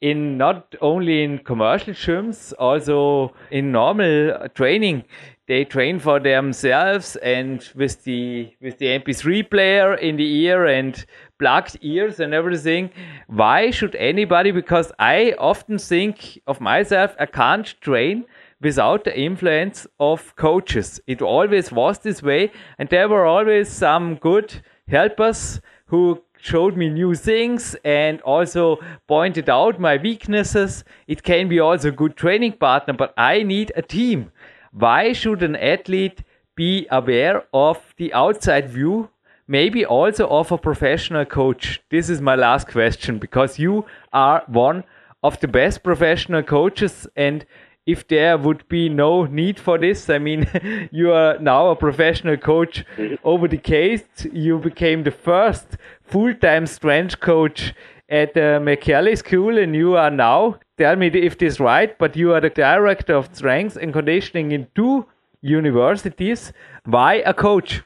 [0.00, 5.04] in not only in commercial gyms, also in normal training,
[5.46, 11.06] they train for themselves and with the with the MP3 player in the ear and
[11.38, 12.90] plugged ears and everything.
[13.28, 14.50] Why should anybody?
[14.50, 18.24] Because I often think of myself, I can't train
[18.66, 21.00] without the influence of coaches.
[21.06, 24.54] It always was this way, and there were always some good
[24.88, 30.82] helpers who showed me new things and also pointed out my weaknesses.
[31.06, 34.32] It can be also a good training partner, but I need a team.
[34.72, 36.24] Why should an athlete
[36.56, 39.10] be aware of the outside view?
[39.46, 41.80] Maybe also of a professional coach.
[41.88, 44.82] This is my last question because you are one
[45.22, 47.46] of the best professional coaches and
[47.86, 50.10] if there would be no need for this.
[50.10, 50.46] I mean,
[50.92, 53.14] you are now a professional coach mm-hmm.
[53.24, 54.02] over the case.
[54.32, 57.72] You became the first full-time strength coach
[58.08, 60.58] at the McKelly School, and you are now.
[60.78, 64.52] Tell me if this is right, but you are the director of strength and conditioning
[64.52, 65.06] in two
[65.40, 66.52] universities.
[66.84, 67.82] Why a coach?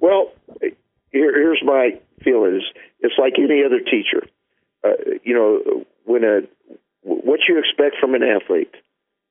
[0.00, 0.72] Well, here,
[1.12, 2.62] here's my feeling:
[3.00, 4.26] it's like any other teacher.
[4.82, 6.40] Uh, you know, when a
[7.02, 8.74] what you expect from an athlete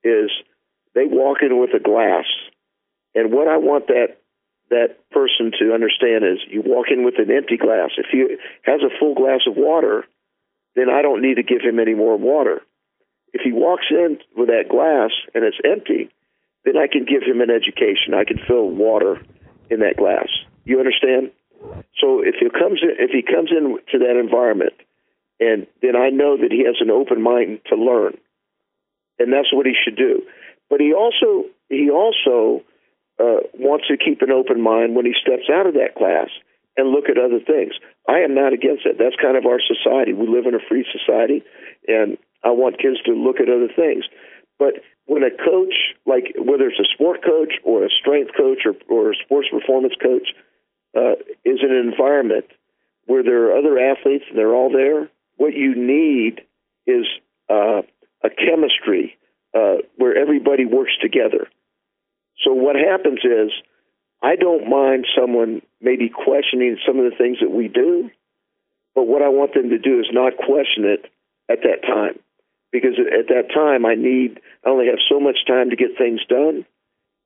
[0.04, 0.32] is
[0.96, 2.26] they walk in with a glass,
[3.16, 4.18] and what I want that
[4.70, 7.90] that person to understand is you walk in with an empty glass.
[7.98, 10.06] If he has a full glass of water,
[10.76, 12.62] then I don't need to give him any more water.
[13.34, 16.10] If he walks in with that glass and it's empty,
[16.66, 18.14] then I can give him an education.
[18.14, 19.22] I can fill water
[19.70, 20.28] in that glass.
[20.66, 21.32] You understand?
[22.00, 24.74] So if he comes in, if he comes into that environment,
[25.40, 28.18] and then I know that he has an open mind to learn
[29.20, 30.24] and that's what he should do.
[30.70, 32.64] But he also he also
[33.20, 36.30] uh, wants to keep an open mind when he steps out of that class
[36.78, 37.74] and look at other things.
[38.08, 38.98] I am not against that.
[38.98, 40.14] That's kind of our society.
[40.14, 41.44] We live in a free society,
[41.88, 44.06] and I want kids to look at other things.
[44.58, 48.74] But when a coach, like whether it's a sport coach or a strength coach or,
[48.88, 50.30] or a sports performance coach,
[50.96, 52.46] uh, is in an environment
[53.06, 56.42] where there are other athletes and they're all there, what you need
[56.86, 57.06] is
[57.50, 57.82] uh,
[58.24, 59.18] a chemistry
[59.54, 61.48] uh, where everybody works together.
[62.44, 63.52] So what happens is,
[64.22, 68.10] I don't mind someone maybe questioning some of the things that we do,
[68.96, 71.06] but what I want them to do is not question it
[71.50, 72.20] at that time,
[72.72, 76.20] because at that time I need I only have so much time to get things
[76.28, 76.66] done,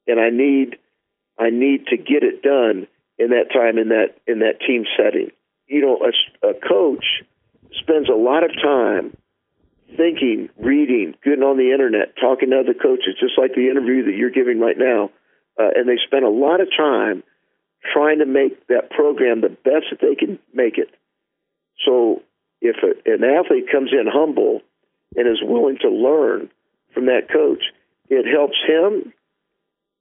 [0.07, 0.77] and I need
[1.39, 2.87] I need to get it done
[3.17, 5.31] in that time in that in that team setting.
[5.67, 7.23] You know, a, a coach
[7.81, 9.17] spends a lot of time
[9.97, 14.15] thinking, reading, getting on the internet, talking to other coaches, just like the interview that
[14.15, 15.09] you're giving right now.
[15.59, 17.23] Uh, and they spend a lot of time
[17.93, 20.89] trying to make that program the best that they can make it.
[21.85, 22.21] So
[22.61, 24.61] if a, an athlete comes in humble
[25.15, 26.49] and is willing to learn
[26.93, 27.63] from that coach,
[28.09, 29.13] it helps him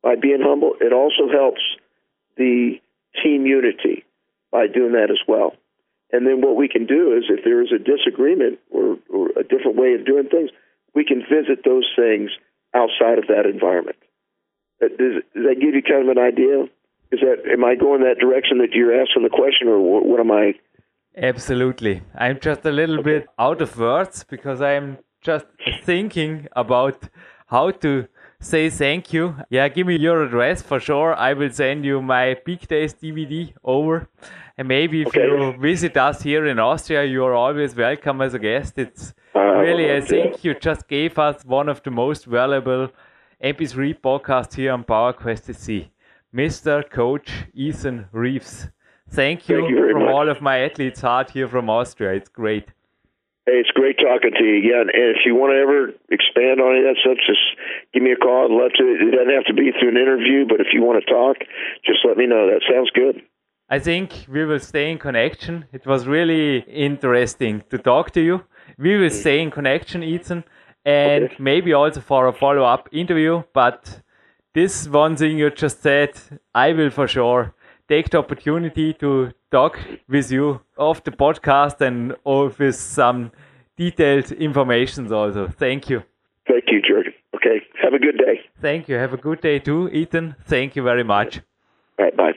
[0.02, 0.73] by being humble.
[0.81, 1.60] It also helps
[2.36, 2.81] the
[3.23, 4.05] team unity
[4.51, 5.55] by doing that as well.
[6.13, 9.43] And then what we can do is, if there is a disagreement or, or a
[9.43, 10.51] different way of doing things,
[10.95, 12.31] we can visit those things
[12.75, 13.97] outside of that environment.
[14.83, 16.65] Uh, does, does that give you kind of an idea?
[17.13, 20.21] Is that am I going that direction that you're asking the question, or what, what
[20.21, 20.55] am I?
[21.17, 22.03] Absolutely.
[22.15, 23.11] I'm just a little okay.
[23.11, 25.47] bit out of words because I'm just
[25.85, 27.09] thinking about
[27.47, 28.09] how to
[28.43, 29.36] say thank you.
[29.48, 31.14] Yeah, give me your address for sure.
[31.14, 34.09] I will send you my Peak Days DVD over.
[34.59, 35.23] And maybe if okay.
[35.23, 38.78] you visit us here in Austria, you are always welcome as a guest.
[38.78, 42.90] It's uh, really, I think you just gave us one of the most valuable
[43.43, 45.90] MP3 podcasts here on PowerQuest SC.
[46.35, 46.89] Mr.
[46.90, 48.69] Coach Ethan Reeves.
[49.10, 50.12] Thank you, Thank you from much.
[50.12, 52.14] all of my athletes' heart here from Austria.
[52.14, 52.69] It's great.
[53.44, 54.59] Hey, it's great talking to you.
[54.59, 54.86] again.
[54.94, 57.43] and if you want to ever expand on any of that stuff, just
[57.93, 58.47] give me a call.
[58.47, 58.85] I'd love to.
[58.86, 61.39] It doesn't have to be through an interview, but if you want to talk,
[61.85, 62.47] just let me know.
[62.47, 63.20] That sounds good.
[63.69, 65.64] I think we will stay in connection.
[65.73, 68.44] It was really interesting to talk to you.
[68.78, 70.44] We will stay in connection, Ethan,
[70.85, 71.36] and okay.
[71.40, 73.43] maybe also for a follow up interview.
[73.52, 74.02] But
[74.55, 76.12] this one thing you just said,
[76.55, 77.55] I will for sure
[77.89, 79.79] take the opportunity to talk
[80.09, 82.15] with you off the podcast and
[82.59, 83.31] with some
[83.77, 85.49] detailed information also.
[85.49, 86.03] Thank you.
[86.47, 87.13] Thank you, Jürgen.
[87.35, 87.63] Okay.
[87.83, 88.41] Have a good day.
[88.61, 88.97] Thank you.
[88.97, 90.37] Have a good day too, Ethan.
[90.47, 91.41] Thank you very much.
[91.99, 92.35] All right, bye.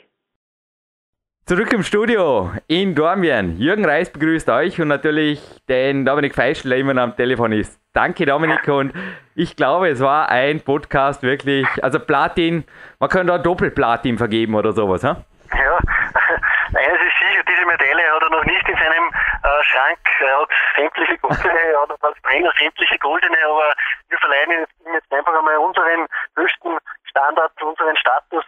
[1.48, 3.60] Zurück im Studio in Dormien.
[3.60, 5.40] Jürgen Reis begrüßt euch und natürlich
[5.70, 7.80] den Dominik Feischl, der immer am Telefon ist.
[7.94, 8.68] Danke, Dominik.
[8.68, 8.94] Und
[9.36, 12.64] ich glaube, es war ein Podcast wirklich, also Platin,
[13.00, 15.24] man könnte auch Doppelplatin vergeben oder sowas, ha?
[15.54, 19.06] Ja, eines ist sicher, diese Medaille hat er noch nicht in seinem
[19.44, 20.00] äh, Schrank.
[20.20, 23.74] Hat sämtliche goldene, er hat als Trainer sämtliche goldene, aber
[24.10, 24.52] wir verleihen
[24.86, 26.78] ihm jetzt einfach einmal unseren höchsten
[27.10, 28.46] Standard, unseren Status,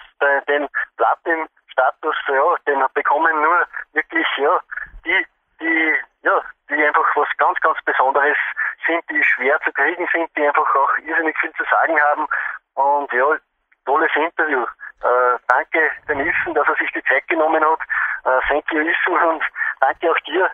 [0.47, 0.67] den
[0.97, 4.59] Platin-Status, ja, den bekommen nur wirklich, ja,
[5.05, 5.25] die,
[5.59, 8.37] die, ja, die einfach was ganz, ganz Besonderes
[8.85, 12.27] sind, die schwer zu kriegen sind, die einfach auch irrsinnig viel zu sagen haben.
[12.75, 13.37] Und ja,
[13.85, 14.65] tolles Interview.
[15.01, 17.79] Äh, danke Denissen, dass er sich die Zeit genommen hat.
[18.25, 19.43] Äh, thank you Issen und
[19.79, 20.49] danke auch dir,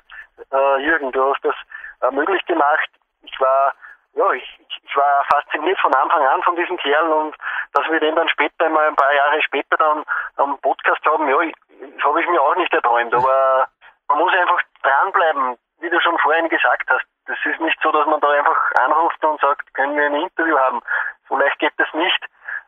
[0.51, 1.11] äh, Jürgen.
[1.11, 1.55] Du hast das
[2.01, 2.89] äh, möglich gemacht.
[3.23, 3.73] Ich war
[4.15, 7.35] ja, ich, ich war fasziniert von Anfang an von diesem Kerl und
[7.73, 10.03] dass wir den dann später mal ein paar Jahre später dann
[10.37, 11.37] am Podcast haben, ja,
[11.79, 13.13] das habe ich mir auch nicht erträumt.
[13.13, 13.67] Aber
[14.07, 17.05] man muss einfach dranbleiben, wie du schon vorhin gesagt hast.
[17.25, 20.57] Das ist nicht so, dass man da einfach anruft und sagt, können wir ein Interview
[20.57, 20.81] haben.
[21.27, 22.23] So leicht geht das nicht.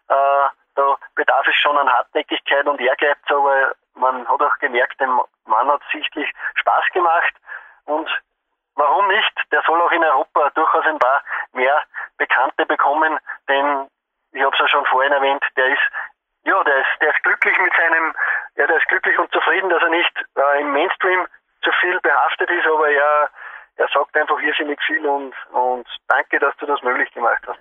[0.09, 5.21] Äh, da bedarf es schon an Hartnäckigkeit und Ehrgeiz, aber man hat auch gemerkt, dem
[5.45, 7.33] Mann hat sichtlich Spaß gemacht
[7.85, 8.09] und
[8.75, 9.33] warum nicht?
[9.51, 11.23] Der soll auch in Europa durchaus ein paar
[11.53, 11.81] mehr
[12.17, 13.87] Bekannte bekommen, denn
[14.33, 15.91] ich habe es ja schon vorhin erwähnt, der ist
[16.45, 18.13] ja, der ist, der ist glücklich mit seinem,
[18.55, 21.25] ja, der ist glücklich und zufrieden, dass er nicht äh, im Mainstream
[21.63, 23.29] zu viel behaftet ist, aber er,
[23.77, 27.59] er sagt einfach irrsinnig viel und, und danke, dass du das möglich gemacht hast.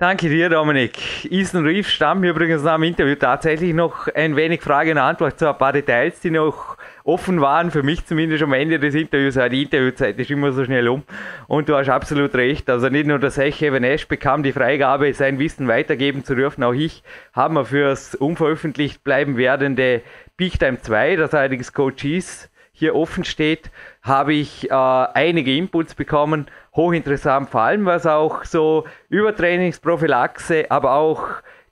[0.00, 1.30] Danke dir, Dominik.
[1.30, 5.38] Ethan Reef stammt mir übrigens nach dem Interview tatsächlich noch ein wenig Frage und Antwort
[5.38, 9.34] zu ein paar Details, die noch offen waren, für mich zumindest am Ende des Interviews.
[9.34, 11.02] Die Interviewzeit ist immer so schnell um.
[11.48, 12.70] Und du hast absolut recht.
[12.70, 16.64] Also nicht nur der Sech Evan bekam die Freigabe, sein Wissen weitergeben zu dürfen.
[16.64, 17.02] Auch ich
[17.34, 20.00] habe mir fürs unveröffentlicht bleiben werdende
[20.38, 22.49] Big Time 2, das allerdings Coach ist,
[22.80, 23.70] hier offen steht,
[24.02, 26.46] habe ich äh, einige Inputs bekommen.
[26.74, 31.28] Hochinteressant, vor allem was auch so Übertrainingsprophylaxe, aber auch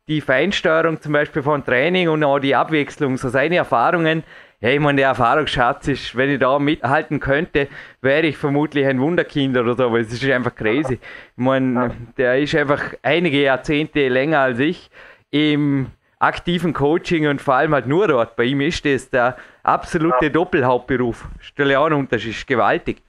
[0.07, 4.23] die Feinsteuerung zum Beispiel von Training und auch die Abwechslung, so seine Erfahrungen.
[4.61, 7.69] Ja, ich meine, der Erfahrungsschatz ist, wenn ich da mithalten könnte,
[8.03, 10.95] wäre ich vermutlich ein Wunderkind oder so, aber es ist einfach crazy.
[10.95, 11.01] Ich
[11.37, 14.91] meine, der ist einfach einige Jahrzehnte länger als ich
[15.31, 15.87] im
[16.21, 18.37] aktiven Coaching und vor allem halt nur dort.
[18.37, 20.31] Bei ihm ist das der absolute ja.
[20.31, 21.25] Doppelhauptberuf.
[21.41, 23.03] Stelle auch einen Unterschied, ist gewaltig.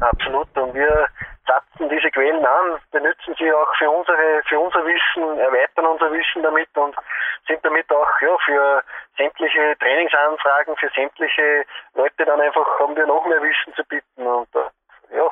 [0.00, 0.48] Absolut.
[0.56, 1.08] Und wir
[1.46, 6.42] zapfen diese Quellen an, benutzen sie auch für unsere, für unser Wissen, erweitern unser Wissen
[6.42, 6.94] damit und
[7.46, 8.82] sind damit auch ja, für
[9.16, 11.64] sämtliche Trainingsanfragen, für sämtliche
[11.94, 14.26] Leute dann einfach haben wir noch mehr Wissen zu bieten.
[14.26, 15.30] Und äh, ja,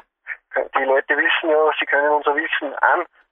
[0.78, 3.25] die Leute wissen ja, sie können unser Wissen anzapfen.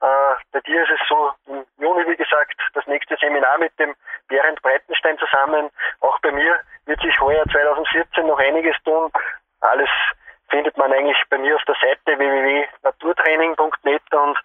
[0.00, 3.94] Äh, bei dir ist es so, im Juni, wie gesagt, das nächste Seminar mit dem
[4.28, 5.70] Berend Breitenstein zusammen.
[6.00, 9.10] Auch bei mir wird sich heuer 2014 noch einiges tun.
[9.60, 9.90] Alles
[10.50, 14.38] findet man eigentlich bei mir auf der Seite www.naturtraining.net und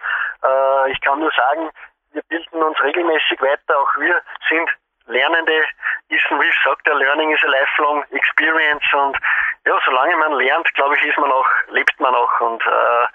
[0.44, 1.70] äh, ich kann nur sagen,
[2.14, 3.78] wir bilden uns regelmäßig weiter.
[3.78, 4.70] Auch wir sind
[5.06, 5.66] Lernende.
[6.10, 9.18] Ethan Reeves sagt, der Learning is a lifelong experience und
[9.66, 13.08] ja, solange man lernt, glaube ich, ist man auch, lebt man auch und äh,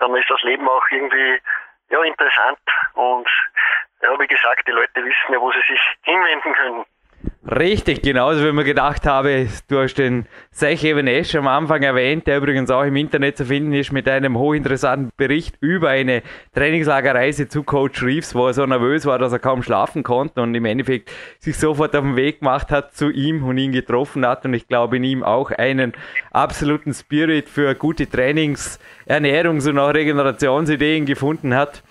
[0.00, 1.40] dann ist das Leben auch irgendwie
[1.90, 2.58] ja, interessant
[2.94, 3.28] und
[4.02, 6.84] ja, wie gesagt, die Leute wissen ja, wo sie sich hinwenden können.
[7.50, 12.38] Richtig, genauso wie mir gedacht habe, du hast den Sech Evanesh am Anfang erwähnt, der
[12.38, 16.22] übrigens auch im Internet zu finden ist mit einem hochinteressanten Bericht über eine
[16.54, 20.54] Trainingslagerreise zu Coach Reeves, wo er so nervös war, dass er kaum schlafen konnte und
[20.54, 24.44] im Endeffekt sich sofort auf den Weg gemacht hat zu ihm und ihn getroffen hat
[24.44, 25.92] und ich glaube in ihm auch einen
[26.30, 28.78] absoluten Spirit für gute Trainings-,
[29.08, 31.82] Ernährungs- und auch Regenerationsideen gefunden hat.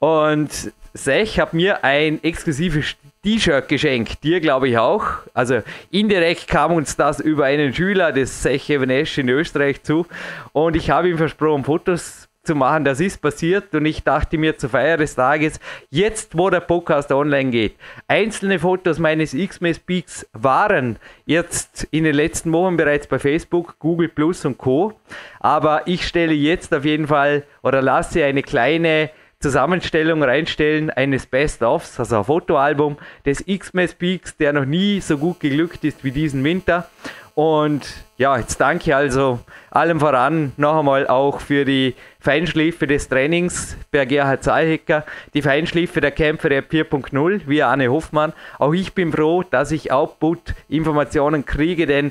[0.00, 5.04] Und Sech hat mir ein exklusives T-Shirt geschenkt, dir glaube ich auch.
[5.34, 10.06] Also indirekt kam uns das über einen Schüler des Sech Evanesh in Österreich zu
[10.52, 12.84] und ich habe ihm versprochen, Fotos zu machen.
[12.84, 15.60] Das ist passiert und ich dachte mir zur Feier des Tages,
[15.90, 17.74] jetzt wo der Podcast online geht,
[18.08, 20.96] einzelne Fotos meines X-Mess Peaks waren
[21.26, 24.94] jetzt in den letzten Wochen bereits bei Facebook, Google Plus und Co.
[25.40, 29.10] Aber ich stelle jetzt auf jeden Fall oder lasse eine kleine
[29.40, 35.38] Zusammenstellung reinstellen eines Best-ofs, also ein Fotoalbum des X-Mess Peaks, der noch nie so gut
[35.38, 36.88] geglückt ist wie diesen Winter.
[37.36, 37.86] Und
[38.16, 39.38] ja, jetzt danke also
[39.70, 45.04] allem voran noch einmal auch für die Feinschleife des Trainings per Gerhard Zahlhecker,
[45.34, 48.32] die Feinschleife der Kämpfer der 4.0, wie Arne Hoffmann.
[48.58, 52.10] Auch ich bin froh, dass ich Output-Informationen kriege, denn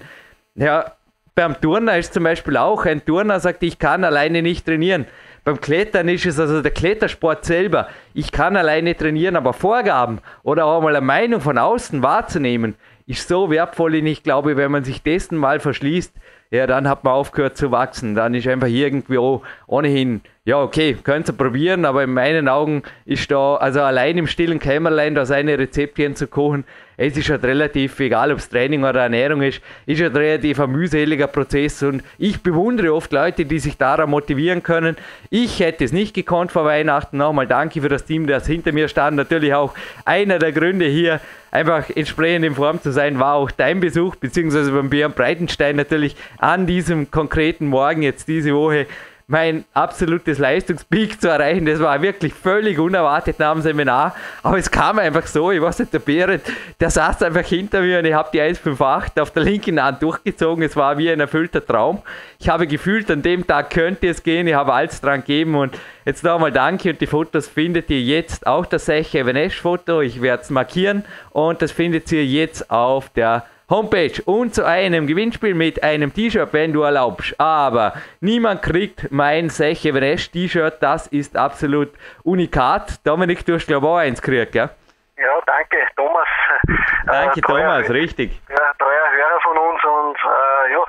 [0.55, 0.93] ja,
[1.35, 5.07] beim Turner ist zum Beispiel auch, ein Turner sagt, ich kann alleine nicht trainieren.
[5.47, 7.87] Beim Klettern ist es also der Klettersport selber.
[8.13, 12.75] Ich kann alleine trainieren, aber Vorgaben oder auch mal eine Meinung von außen wahrzunehmen,
[13.05, 13.95] ist so wertvoll.
[13.95, 16.13] Und ich glaube, wenn man sich dessen mal verschließt,
[16.51, 18.13] ja, dann hat man aufgehört zu wachsen.
[18.13, 23.29] Dann ist einfach irgendwo ohnehin, ja, okay, könnt ihr probieren, aber in meinen Augen ist
[23.29, 26.63] da, also allein im stillen Kämmerlein da seine Rezeptchen zu kochen,
[26.95, 30.71] es ist halt relativ, egal ob es Training oder Ernährung ist, ist halt relativ ein
[30.71, 34.95] mühseliger Prozess und ich bewundere oft Leute, die sich daran motivieren können.
[35.29, 37.17] Ich hätte es nicht gekonnt vor Weihnachten.
[37.17, 39.17] Nochmal danke für das Team, das hinter mir stand.
[39.17, 39.73] Natürlich auch
[40.05, 41.19] einer der Gründe hier,
[41.51, 46.15] einfach entsprechend in Form zu sein, war auch dein Besuch, beziehungsweise beim Björn Breitenstein natürlich
[46.37, 48.87] an diesem konkreten Morgen jetzt diese Woche
[49.29, 51.65] mein absolutes Leistungspeak zu erreichen.
[51.65, 54.15] Das war wirklich völlig unerwartet nach dem Seminar.
[54.41, 56.41] Aber es kam einfach so, ich weiß nicht, der Behrend,
[56.79, 60.63] der saß einfach hinter mir und ich habe die 158 auf der linken Hand durchgezogen.
[60.63, 62.01] Es war wie ein erfüllter Traum.
[62.39, 64.47] Ich habe gefühlt, an dem Tag könnte es gehen.
[64.47, 68.47] Ich habe alles dran gegeben und jetzt nochmal danke und die Fotos findet ihr jetzt
[68.47, 69.99] auch das Seche Evanesh Foto.
[69.99, 75.07] Ich werde es markieren und das findet ihr jetzt auf der Homepage und zu einem
[75.07, 77.37] Gewinnspiel mit einem T-Shirt, wenn du erlaubst.
[77.37, 81.89] Aber niemand kriegt mein Seche Everest T-Shirt, das ist absolut
[82.23, 83.05] unikat.
[83.05, 84.69] Dominik, du hast glaube ich auch eins gekriegt, gell?
[85.17, 86.27] Ja, danke, Thomas.
[87.07, 88.39] Danke, äh, Thomas, richtig.
[88.49, 90.83] Ja, treuer Hörer von uns und äh, ja,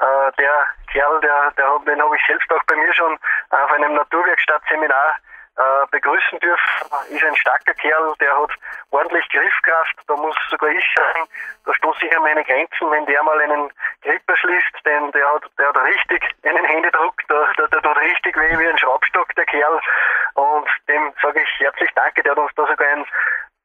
[0.00, 3.18] äh, der Kerl, der, der, den habe ich selbst auch bei mir schon
[3.50, 5.16] auf einem Naturwerkstattseminar
[5.58, 6.88] äh, begrüßen dürfen.
[7.10, 8.50] Ist ein starker Kerl, der hat
[8.90, 11.28] ordentlich Griffkraft, da muss sogar ich sagen,
[11.64, 13.72] da stoße ich an meine Grenzen, wenn der mal einen
[14.02, 18.36] Gripper schließt, denn der hat, der hat richtig einen Händedruck, der, der, der tut richtig
[18.36, 19.80] weh wie ein Schraubstock, der Kerl.
[20.34, 23.04] Und dem sage ich herzlich danke, der hat uns da sogar ein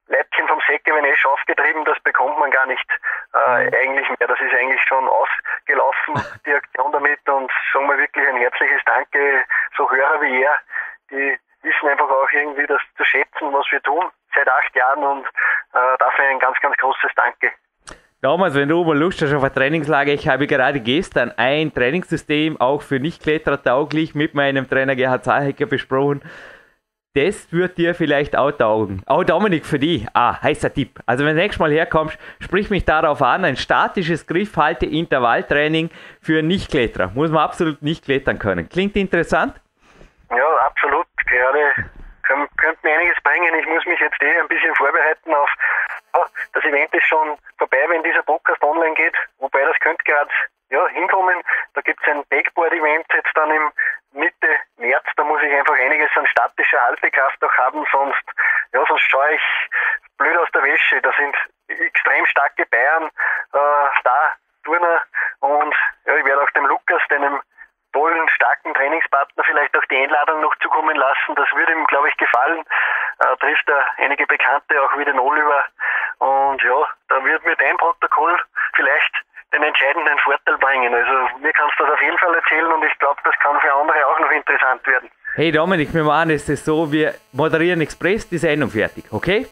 [0.07, 2.85] Leibchen vom Säckewenesch aufgetrieben, das bekommt man gar nicht
[3.33, 3.73] äh, mhm.
[3.73, 4.27] eigentlich mehr.
[4.27, 6.15] Das ist eigentlich schon ausgelaufen,
[6.45, 7.29] die Aktion damit.
[7.29, 9.43] Und sagen wir wirklich ein herzliches Danke,
[9.77, 10.59] so Hörer wie er,
[11.11, 15.25] die wissen einfach auch irgendwie das zu schätzen, was wir tun seit acht Jahren und
[15.25, 17.51] äh, dafür ein ganz, ganz großes Danke.
[18.21, 22.59] Damals, wenn du mal Lust hast auf ein Trainingslager, ich habe gerade gestern ein Trainingssystem
[22.59, 26.21] auch für Nicht-Kletterer tauglich mit meinem Trainer Gerhard Zahecker besprochen.
[27.15, 29.03] Das wird dir vielleicht auch taugen.
[29.05, 30.07] Auch Dominik für dich.
[30.13, 30.99] Ah, heißer Tipp.
[31.05, 33.45] Also wenn du nächstes Mal herkommst, sprich mich darauf an.
[33.45, 35.91] Ein statisches Griffhalte-Intervalltraining
[36.21, 37.11] für Nicht-Kletterer.
[37.13, 38.67] Muss man absolut nicht klettern können.
[38.67, 39.53] Klingt interessant?
[40.35, 41.07] Ja, absolut.
[41.27, 41.75] Gerade
[42.23, 43.53] könnte mir einiges bringen.
[43.55, 45.49] Ich muss mich jetzt eh ein bisschen vorbereiten auf,
[46.15, 49.15] ja, das Event ist schon vorbei, wenn dieser Podcast online geht.
[49.39, 50.31] Wobei das könnte gerade
[50.69, 51.41] ja, hinkommen.
[51.73, 53.71] Da gibt es ein Backboard-Event jetzt dann im
[54.13, 55.05] Mitte März.
[55.15, 58.23] Da muss ich einfach einiges an statischer Haltekraft noch haben, sonst,
[58.73, 59.41] ja, sonst schaue ich
[60.17, 61.01] blöd aus der Wäsche.
[61.01, 61.35] Da sind
[61.67, 64.33] extrem starke Bayern äh, da,
[64.63, 65.03] Turner
[65.41, 67.41] und ja, ich werde auch dem Lukas, deinem
[67.93, 71.35] tollen, starken Trainingspartner vielleicht auch die Einladung noch zukommen lassen.
[71.35, 72.63] Das würde ihm, glaube ich, gefallen.
[73.19, 75.63] Äh, trifft er einige Bekannte auch wieder Oliver.
[76.19, 78.37] Und ja, da wird mir dein Protokoll
[78.75, 79.13] vielleicht
[79.53, 80.93] den entscheidenden Vorteil bringen.
[80.93, 83.73] Also mir kannst du das auf jeden Fall erzählen und ich glaube, das kann für
[83.73, 85.09] andere auch noch interessant werden.
[85.35, 89.47] Hey Dominik, wir machen es so, wir moderieren Express die Sendung fertig, okay?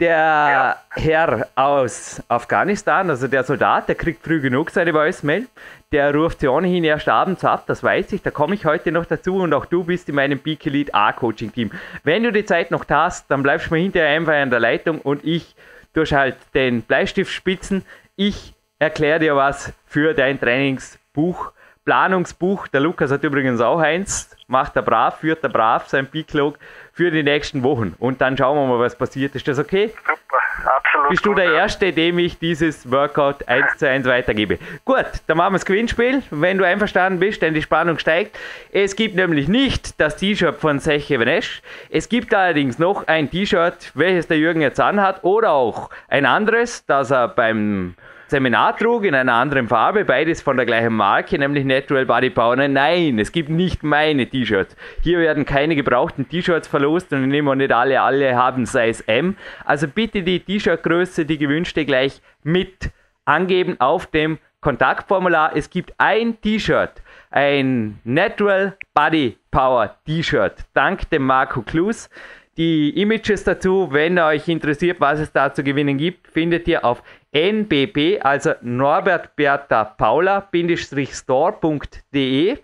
[0.00, 0.76] Der ja.
[0.92, 5.46] Herr aus Afghanistan, also der Soldat, der kriegt früh genug seine Voicemail.
[5.92, 9.04] Der ruft sie ohnehin erst abends ab, das weiß ich, da komme ich heute noch
[9.04, 11.72] dazu und auch du bist in meinem Peak Elite A-Coaching-Team.
[12.02, 15.02] Wenn du die Zeit noch hast, dann bleibst du mir hinterher einfach an der Leitung
[15.02, 15.54] und ich
[15.92, 17.84] durch halt den Bleistift spitzen.
[18.16, 21.52] Ich erkläre dir was für dein Trainingsbuch,
[21.84, 22.68] Planungsbuch.
[22.68, 26.58] Der Lukas hat übrigens auch eins, macht er brav, führt er brav sein Peak-Log
[27.00, 27.94] für die nächsten Wochen.
[27.98, 29.34] Und dann schauen wir mal, was passiert.
[29.34, 29.90] Ist das okay?
[30.06, 31.08] Super, absolut.
[31.08, 34.58] Bist du der Erste, dem ich dieses Workout 1 zu 1 weitergebe?
[34.84, 38.38] Gut, dann machen wir das Gewinnspiel, wenn du einverstanden bist, denn die Spannung steigt.
[38.70, 41.62] Es gibt nämlich nicht das T-Shirt von Seche Venesch.
[41.88, 46.84] Es gibt allerdings noch ein T-Shirt, welches der Jürgen jetzt anhat, oder auch ein anderes,
[46.84, 47.94] das er beim
[48.30, 52.54] Seminar trug in einer anderen Farbe, beides von der gleichen Marke, nämlich Natural Body Power.
[52.54, 54.76] Nein, es gibt nicht meine T-Shirts.
[55.02, 59.36] Hier werden keine gebrauchten T-Shirts verlost und ich nehme nicht alle, alle haben Size M.
[59.64, 62.90] Also bitte die T-Shirt-Größe, die gewünschte gleich mit
[63.24, 65.56] angeben auf dem Kontaktformular.
[65.56, 67.02] Es gibt ein T-Shirt,
[67.32, 72.08] ein Natural Body Power T-Shirt, dank dem Marco Klus.
[72.56, 77.02] Die Images dazu, wenn euch interessiert, was es da zu gewinnen gibt, findet ihr auf
[77.32, 82.58] nbb, also Norbert Bertha Paula-store.de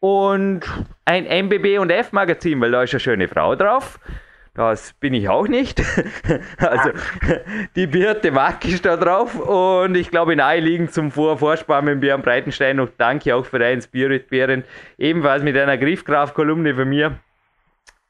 [0.00, 0.62] und
[1.04, 4.00] ein MBB und F Magazin, weil da ist eine schöne Frau drauf.
[4.54, 5.80] Das bin ich auch nicht.
[6.58, 6.90] also
[7.74, 11.38] die Birte Mack ist da drauf und ich glaube naheliegend zum Vor
[11.82, 14.64] mit Björn Breitenstein und danke auch für deinen Spirit Bären,
[14.98, 17.18] ebenfalls mit einer Griffgraf-Kolumne von mir.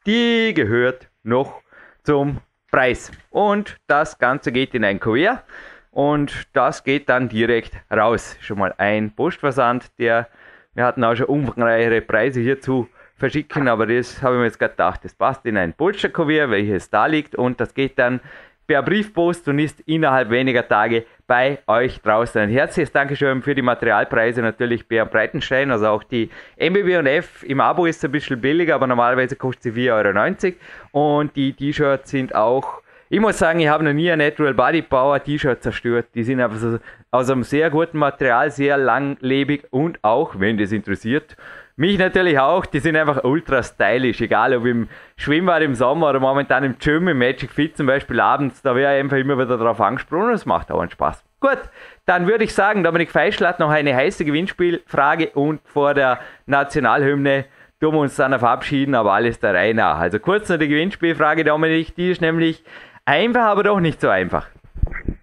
[0.06, 1.60] Die gehört noch
[2.02, 2.40] zum
[2.72, 3.12] Preis.
[3.30, 5.44] Und das Ganze geht in ein Kuvert
[5.92, 8.36] und das geht dann direkt raus.
[8.40, 10.26] Schon mal ein Postversand, der
[10.74, 15.04] wir hatten auch schon umfangreichere Preise hierzu verschicken, aber das habe ich mir jetzt gedacht,
[15.04, 18.20] das passt in ein Polsterkuvert, welches da liegt und das geht dann
[18.66, 22.40] per Briefpost und ist innerhalb weniger Tage bei euch draußen.
[22.40, 27.42] Ein herzliches Dankeschön für die Materialpreise, natürlich Bär Breitenstein, also auch die MBB und F
[27.42, 30.54] im Abo ist ein bisschen billiger, aber normalerweise kostet sie 4,90
[30.92, 32.82] Euro und die T-Shirts sind auch
[33.12, 36.06] ich muss sagen, ich habe noch nie ein Natural Body Power T-Shirt zerstört.
[36.14, 36.78] Die sind einfach so
[37.10, 41.36] aus einem sehr guten Material, sehr langlebig und auch, wenn das interessiert,
[41.76, 46.20] mich natürlich auch, die sind einfach ultra stylisch, egal ob im Schwimmbad im Sommer oder
[46.20, 49.58] momentan im Gym, im Magic Fit zum Beispiel abends, da wäre ich einfach immer wieder
[49.58, 51.22] drauf angesprungen und es macht auch einen Spaß.
[51.40, 51.58] Gut,
[52.06, 57.44] dann würde ich sagen, Dominik Feischl hat noch eine heiße Gewinnspielfrage und vor der Nationalhymne
[57.78, 59.98] tun wir uns dann verabschieden, aber alles der Reihe nach.
[59.98, 62.64] Also kurz noch die Gewinnspielfrage, Dominik, die ist nämlich,
[63.04, 64.46] Einfach, aber doch nicht so einfach.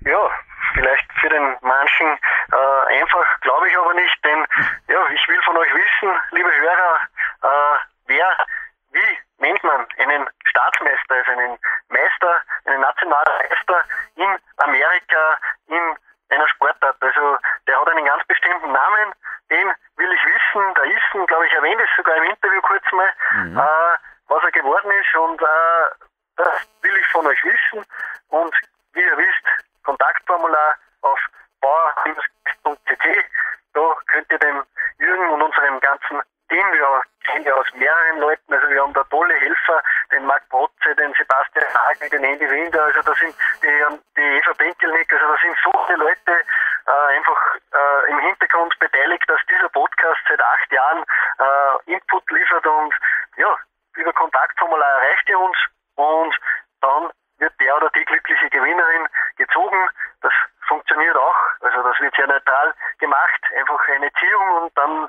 [0.01, 0.31] Ja,
[0.73, 2.07] vielleicht für den manchen
[2.51, 4.45] äh, einfach, glaube ich aber nicht, denn
[4.87, 6.99] ja, ich will von euch wissen, liebe Hörer,
[7.43, 7.77] äh,
[8.07, 8.45] wer,
[8.91, 11.57] wie nennt man einen Staatsmeister, also einen
[11.89, 13.83] Meister, einen Nationalmeister
[14.15, 15.37] in Amerika
[15.67, 15.95] in
[16.29, 16.97] einer Sportart.
[16.99, 17.37] Also
[17.67, 19.13] der hat einen ganz bestimmten Namen,
[19.49, 23.09] den will ich wissen, da ist, glaube ich, erwähnt es sogar im Interview kurz mal,
[23.43, 23.57] mhm.
[23.57, 23.97] äh,
[24.27, 26.08] was er geworden ist und äh,
[26.39, 27.85] das will ich von euch wissen.
[28.29, 28.55] Und
[28.93, 29.45] wie ihr wisst,
[29.83, 31.19] Kontaktformular auf
[31.61, 33.25] bauer-ct.
[33.73, 34.63] Da könnt ihr dem
[34.97, 39.03] Jürgen und unserem ganzen Team, wir kennen ja aus mehreren Leuten, also wir haben da
[39.03, 43.99] tolle Helfer, den Marc Protze, den Sebastian Hagel, den Andy Winder, also da sind die,
[44.17, 49.23] die Eva Benkelnick, also da sind so viele Leute äh, einfach äh, im Hintergrund beteiligt,
[49.27, 51.03] dass dieser Podcast seit acht Jahren
[51.37, 52.95] äh, Input liefert und
[53.37, 53.55] ja,
[53.95, 55.57] über Kontaktformular erreicht ihr uns
[55.99, 56.33] und
[56.81, 59.07] dann wird der oder die glückliche Gewinnerin
[59.37, 59.87] gezogen.
[60.21, 60.31] Das
[60.67, 61.35] funktioniert auch.
[61.61, 63.41] Also das wird sehr neutral gemacht.
[63.57, 65.07] Einfach eine Ziehung und dann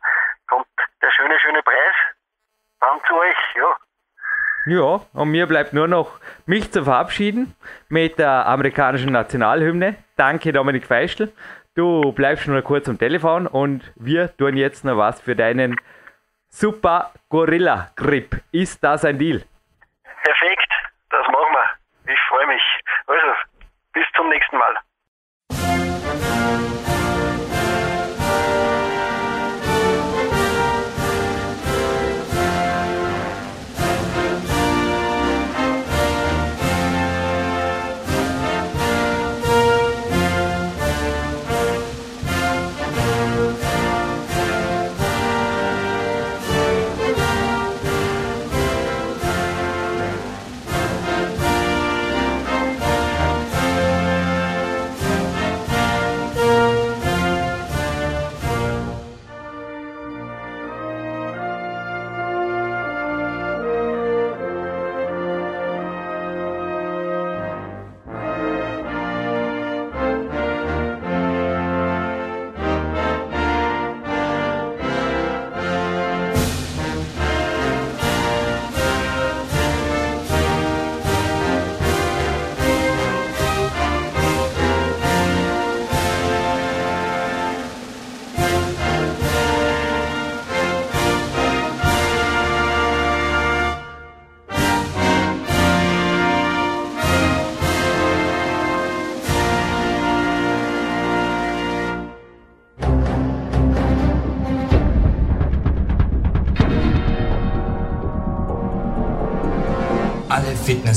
[0.48, 0.66] kommt
[1.02, 1.94] der schöne, schöne Preis
[2.80, 3.36] dann zu euch.
[3.54, 3.76] Ja.
[4.66, 7.56] Ja, und mir bleibt nur noch, mich zu verabschieden
[7.88, 9.96] mit der amerikanischen Nationalhymne.
[10.16, 11.32] Danke, Dominik Feischl.
[11.74, 15.80] Du bleibst nur kurz am Telefon und wir tun jetzt noch was für deinen
[16.48, 18.36] Super Gorilla Grip.
[18.52, 19.42] Ist das ein Deal?
[20.22, 20.70] Perfekt.
[21.10, 22.12] Das machen wir.
[22.12, 22.62] Ich freue mich.
[23.06, 23.34] Also,
[23.92, 24.76] bis zum nächsten Mal.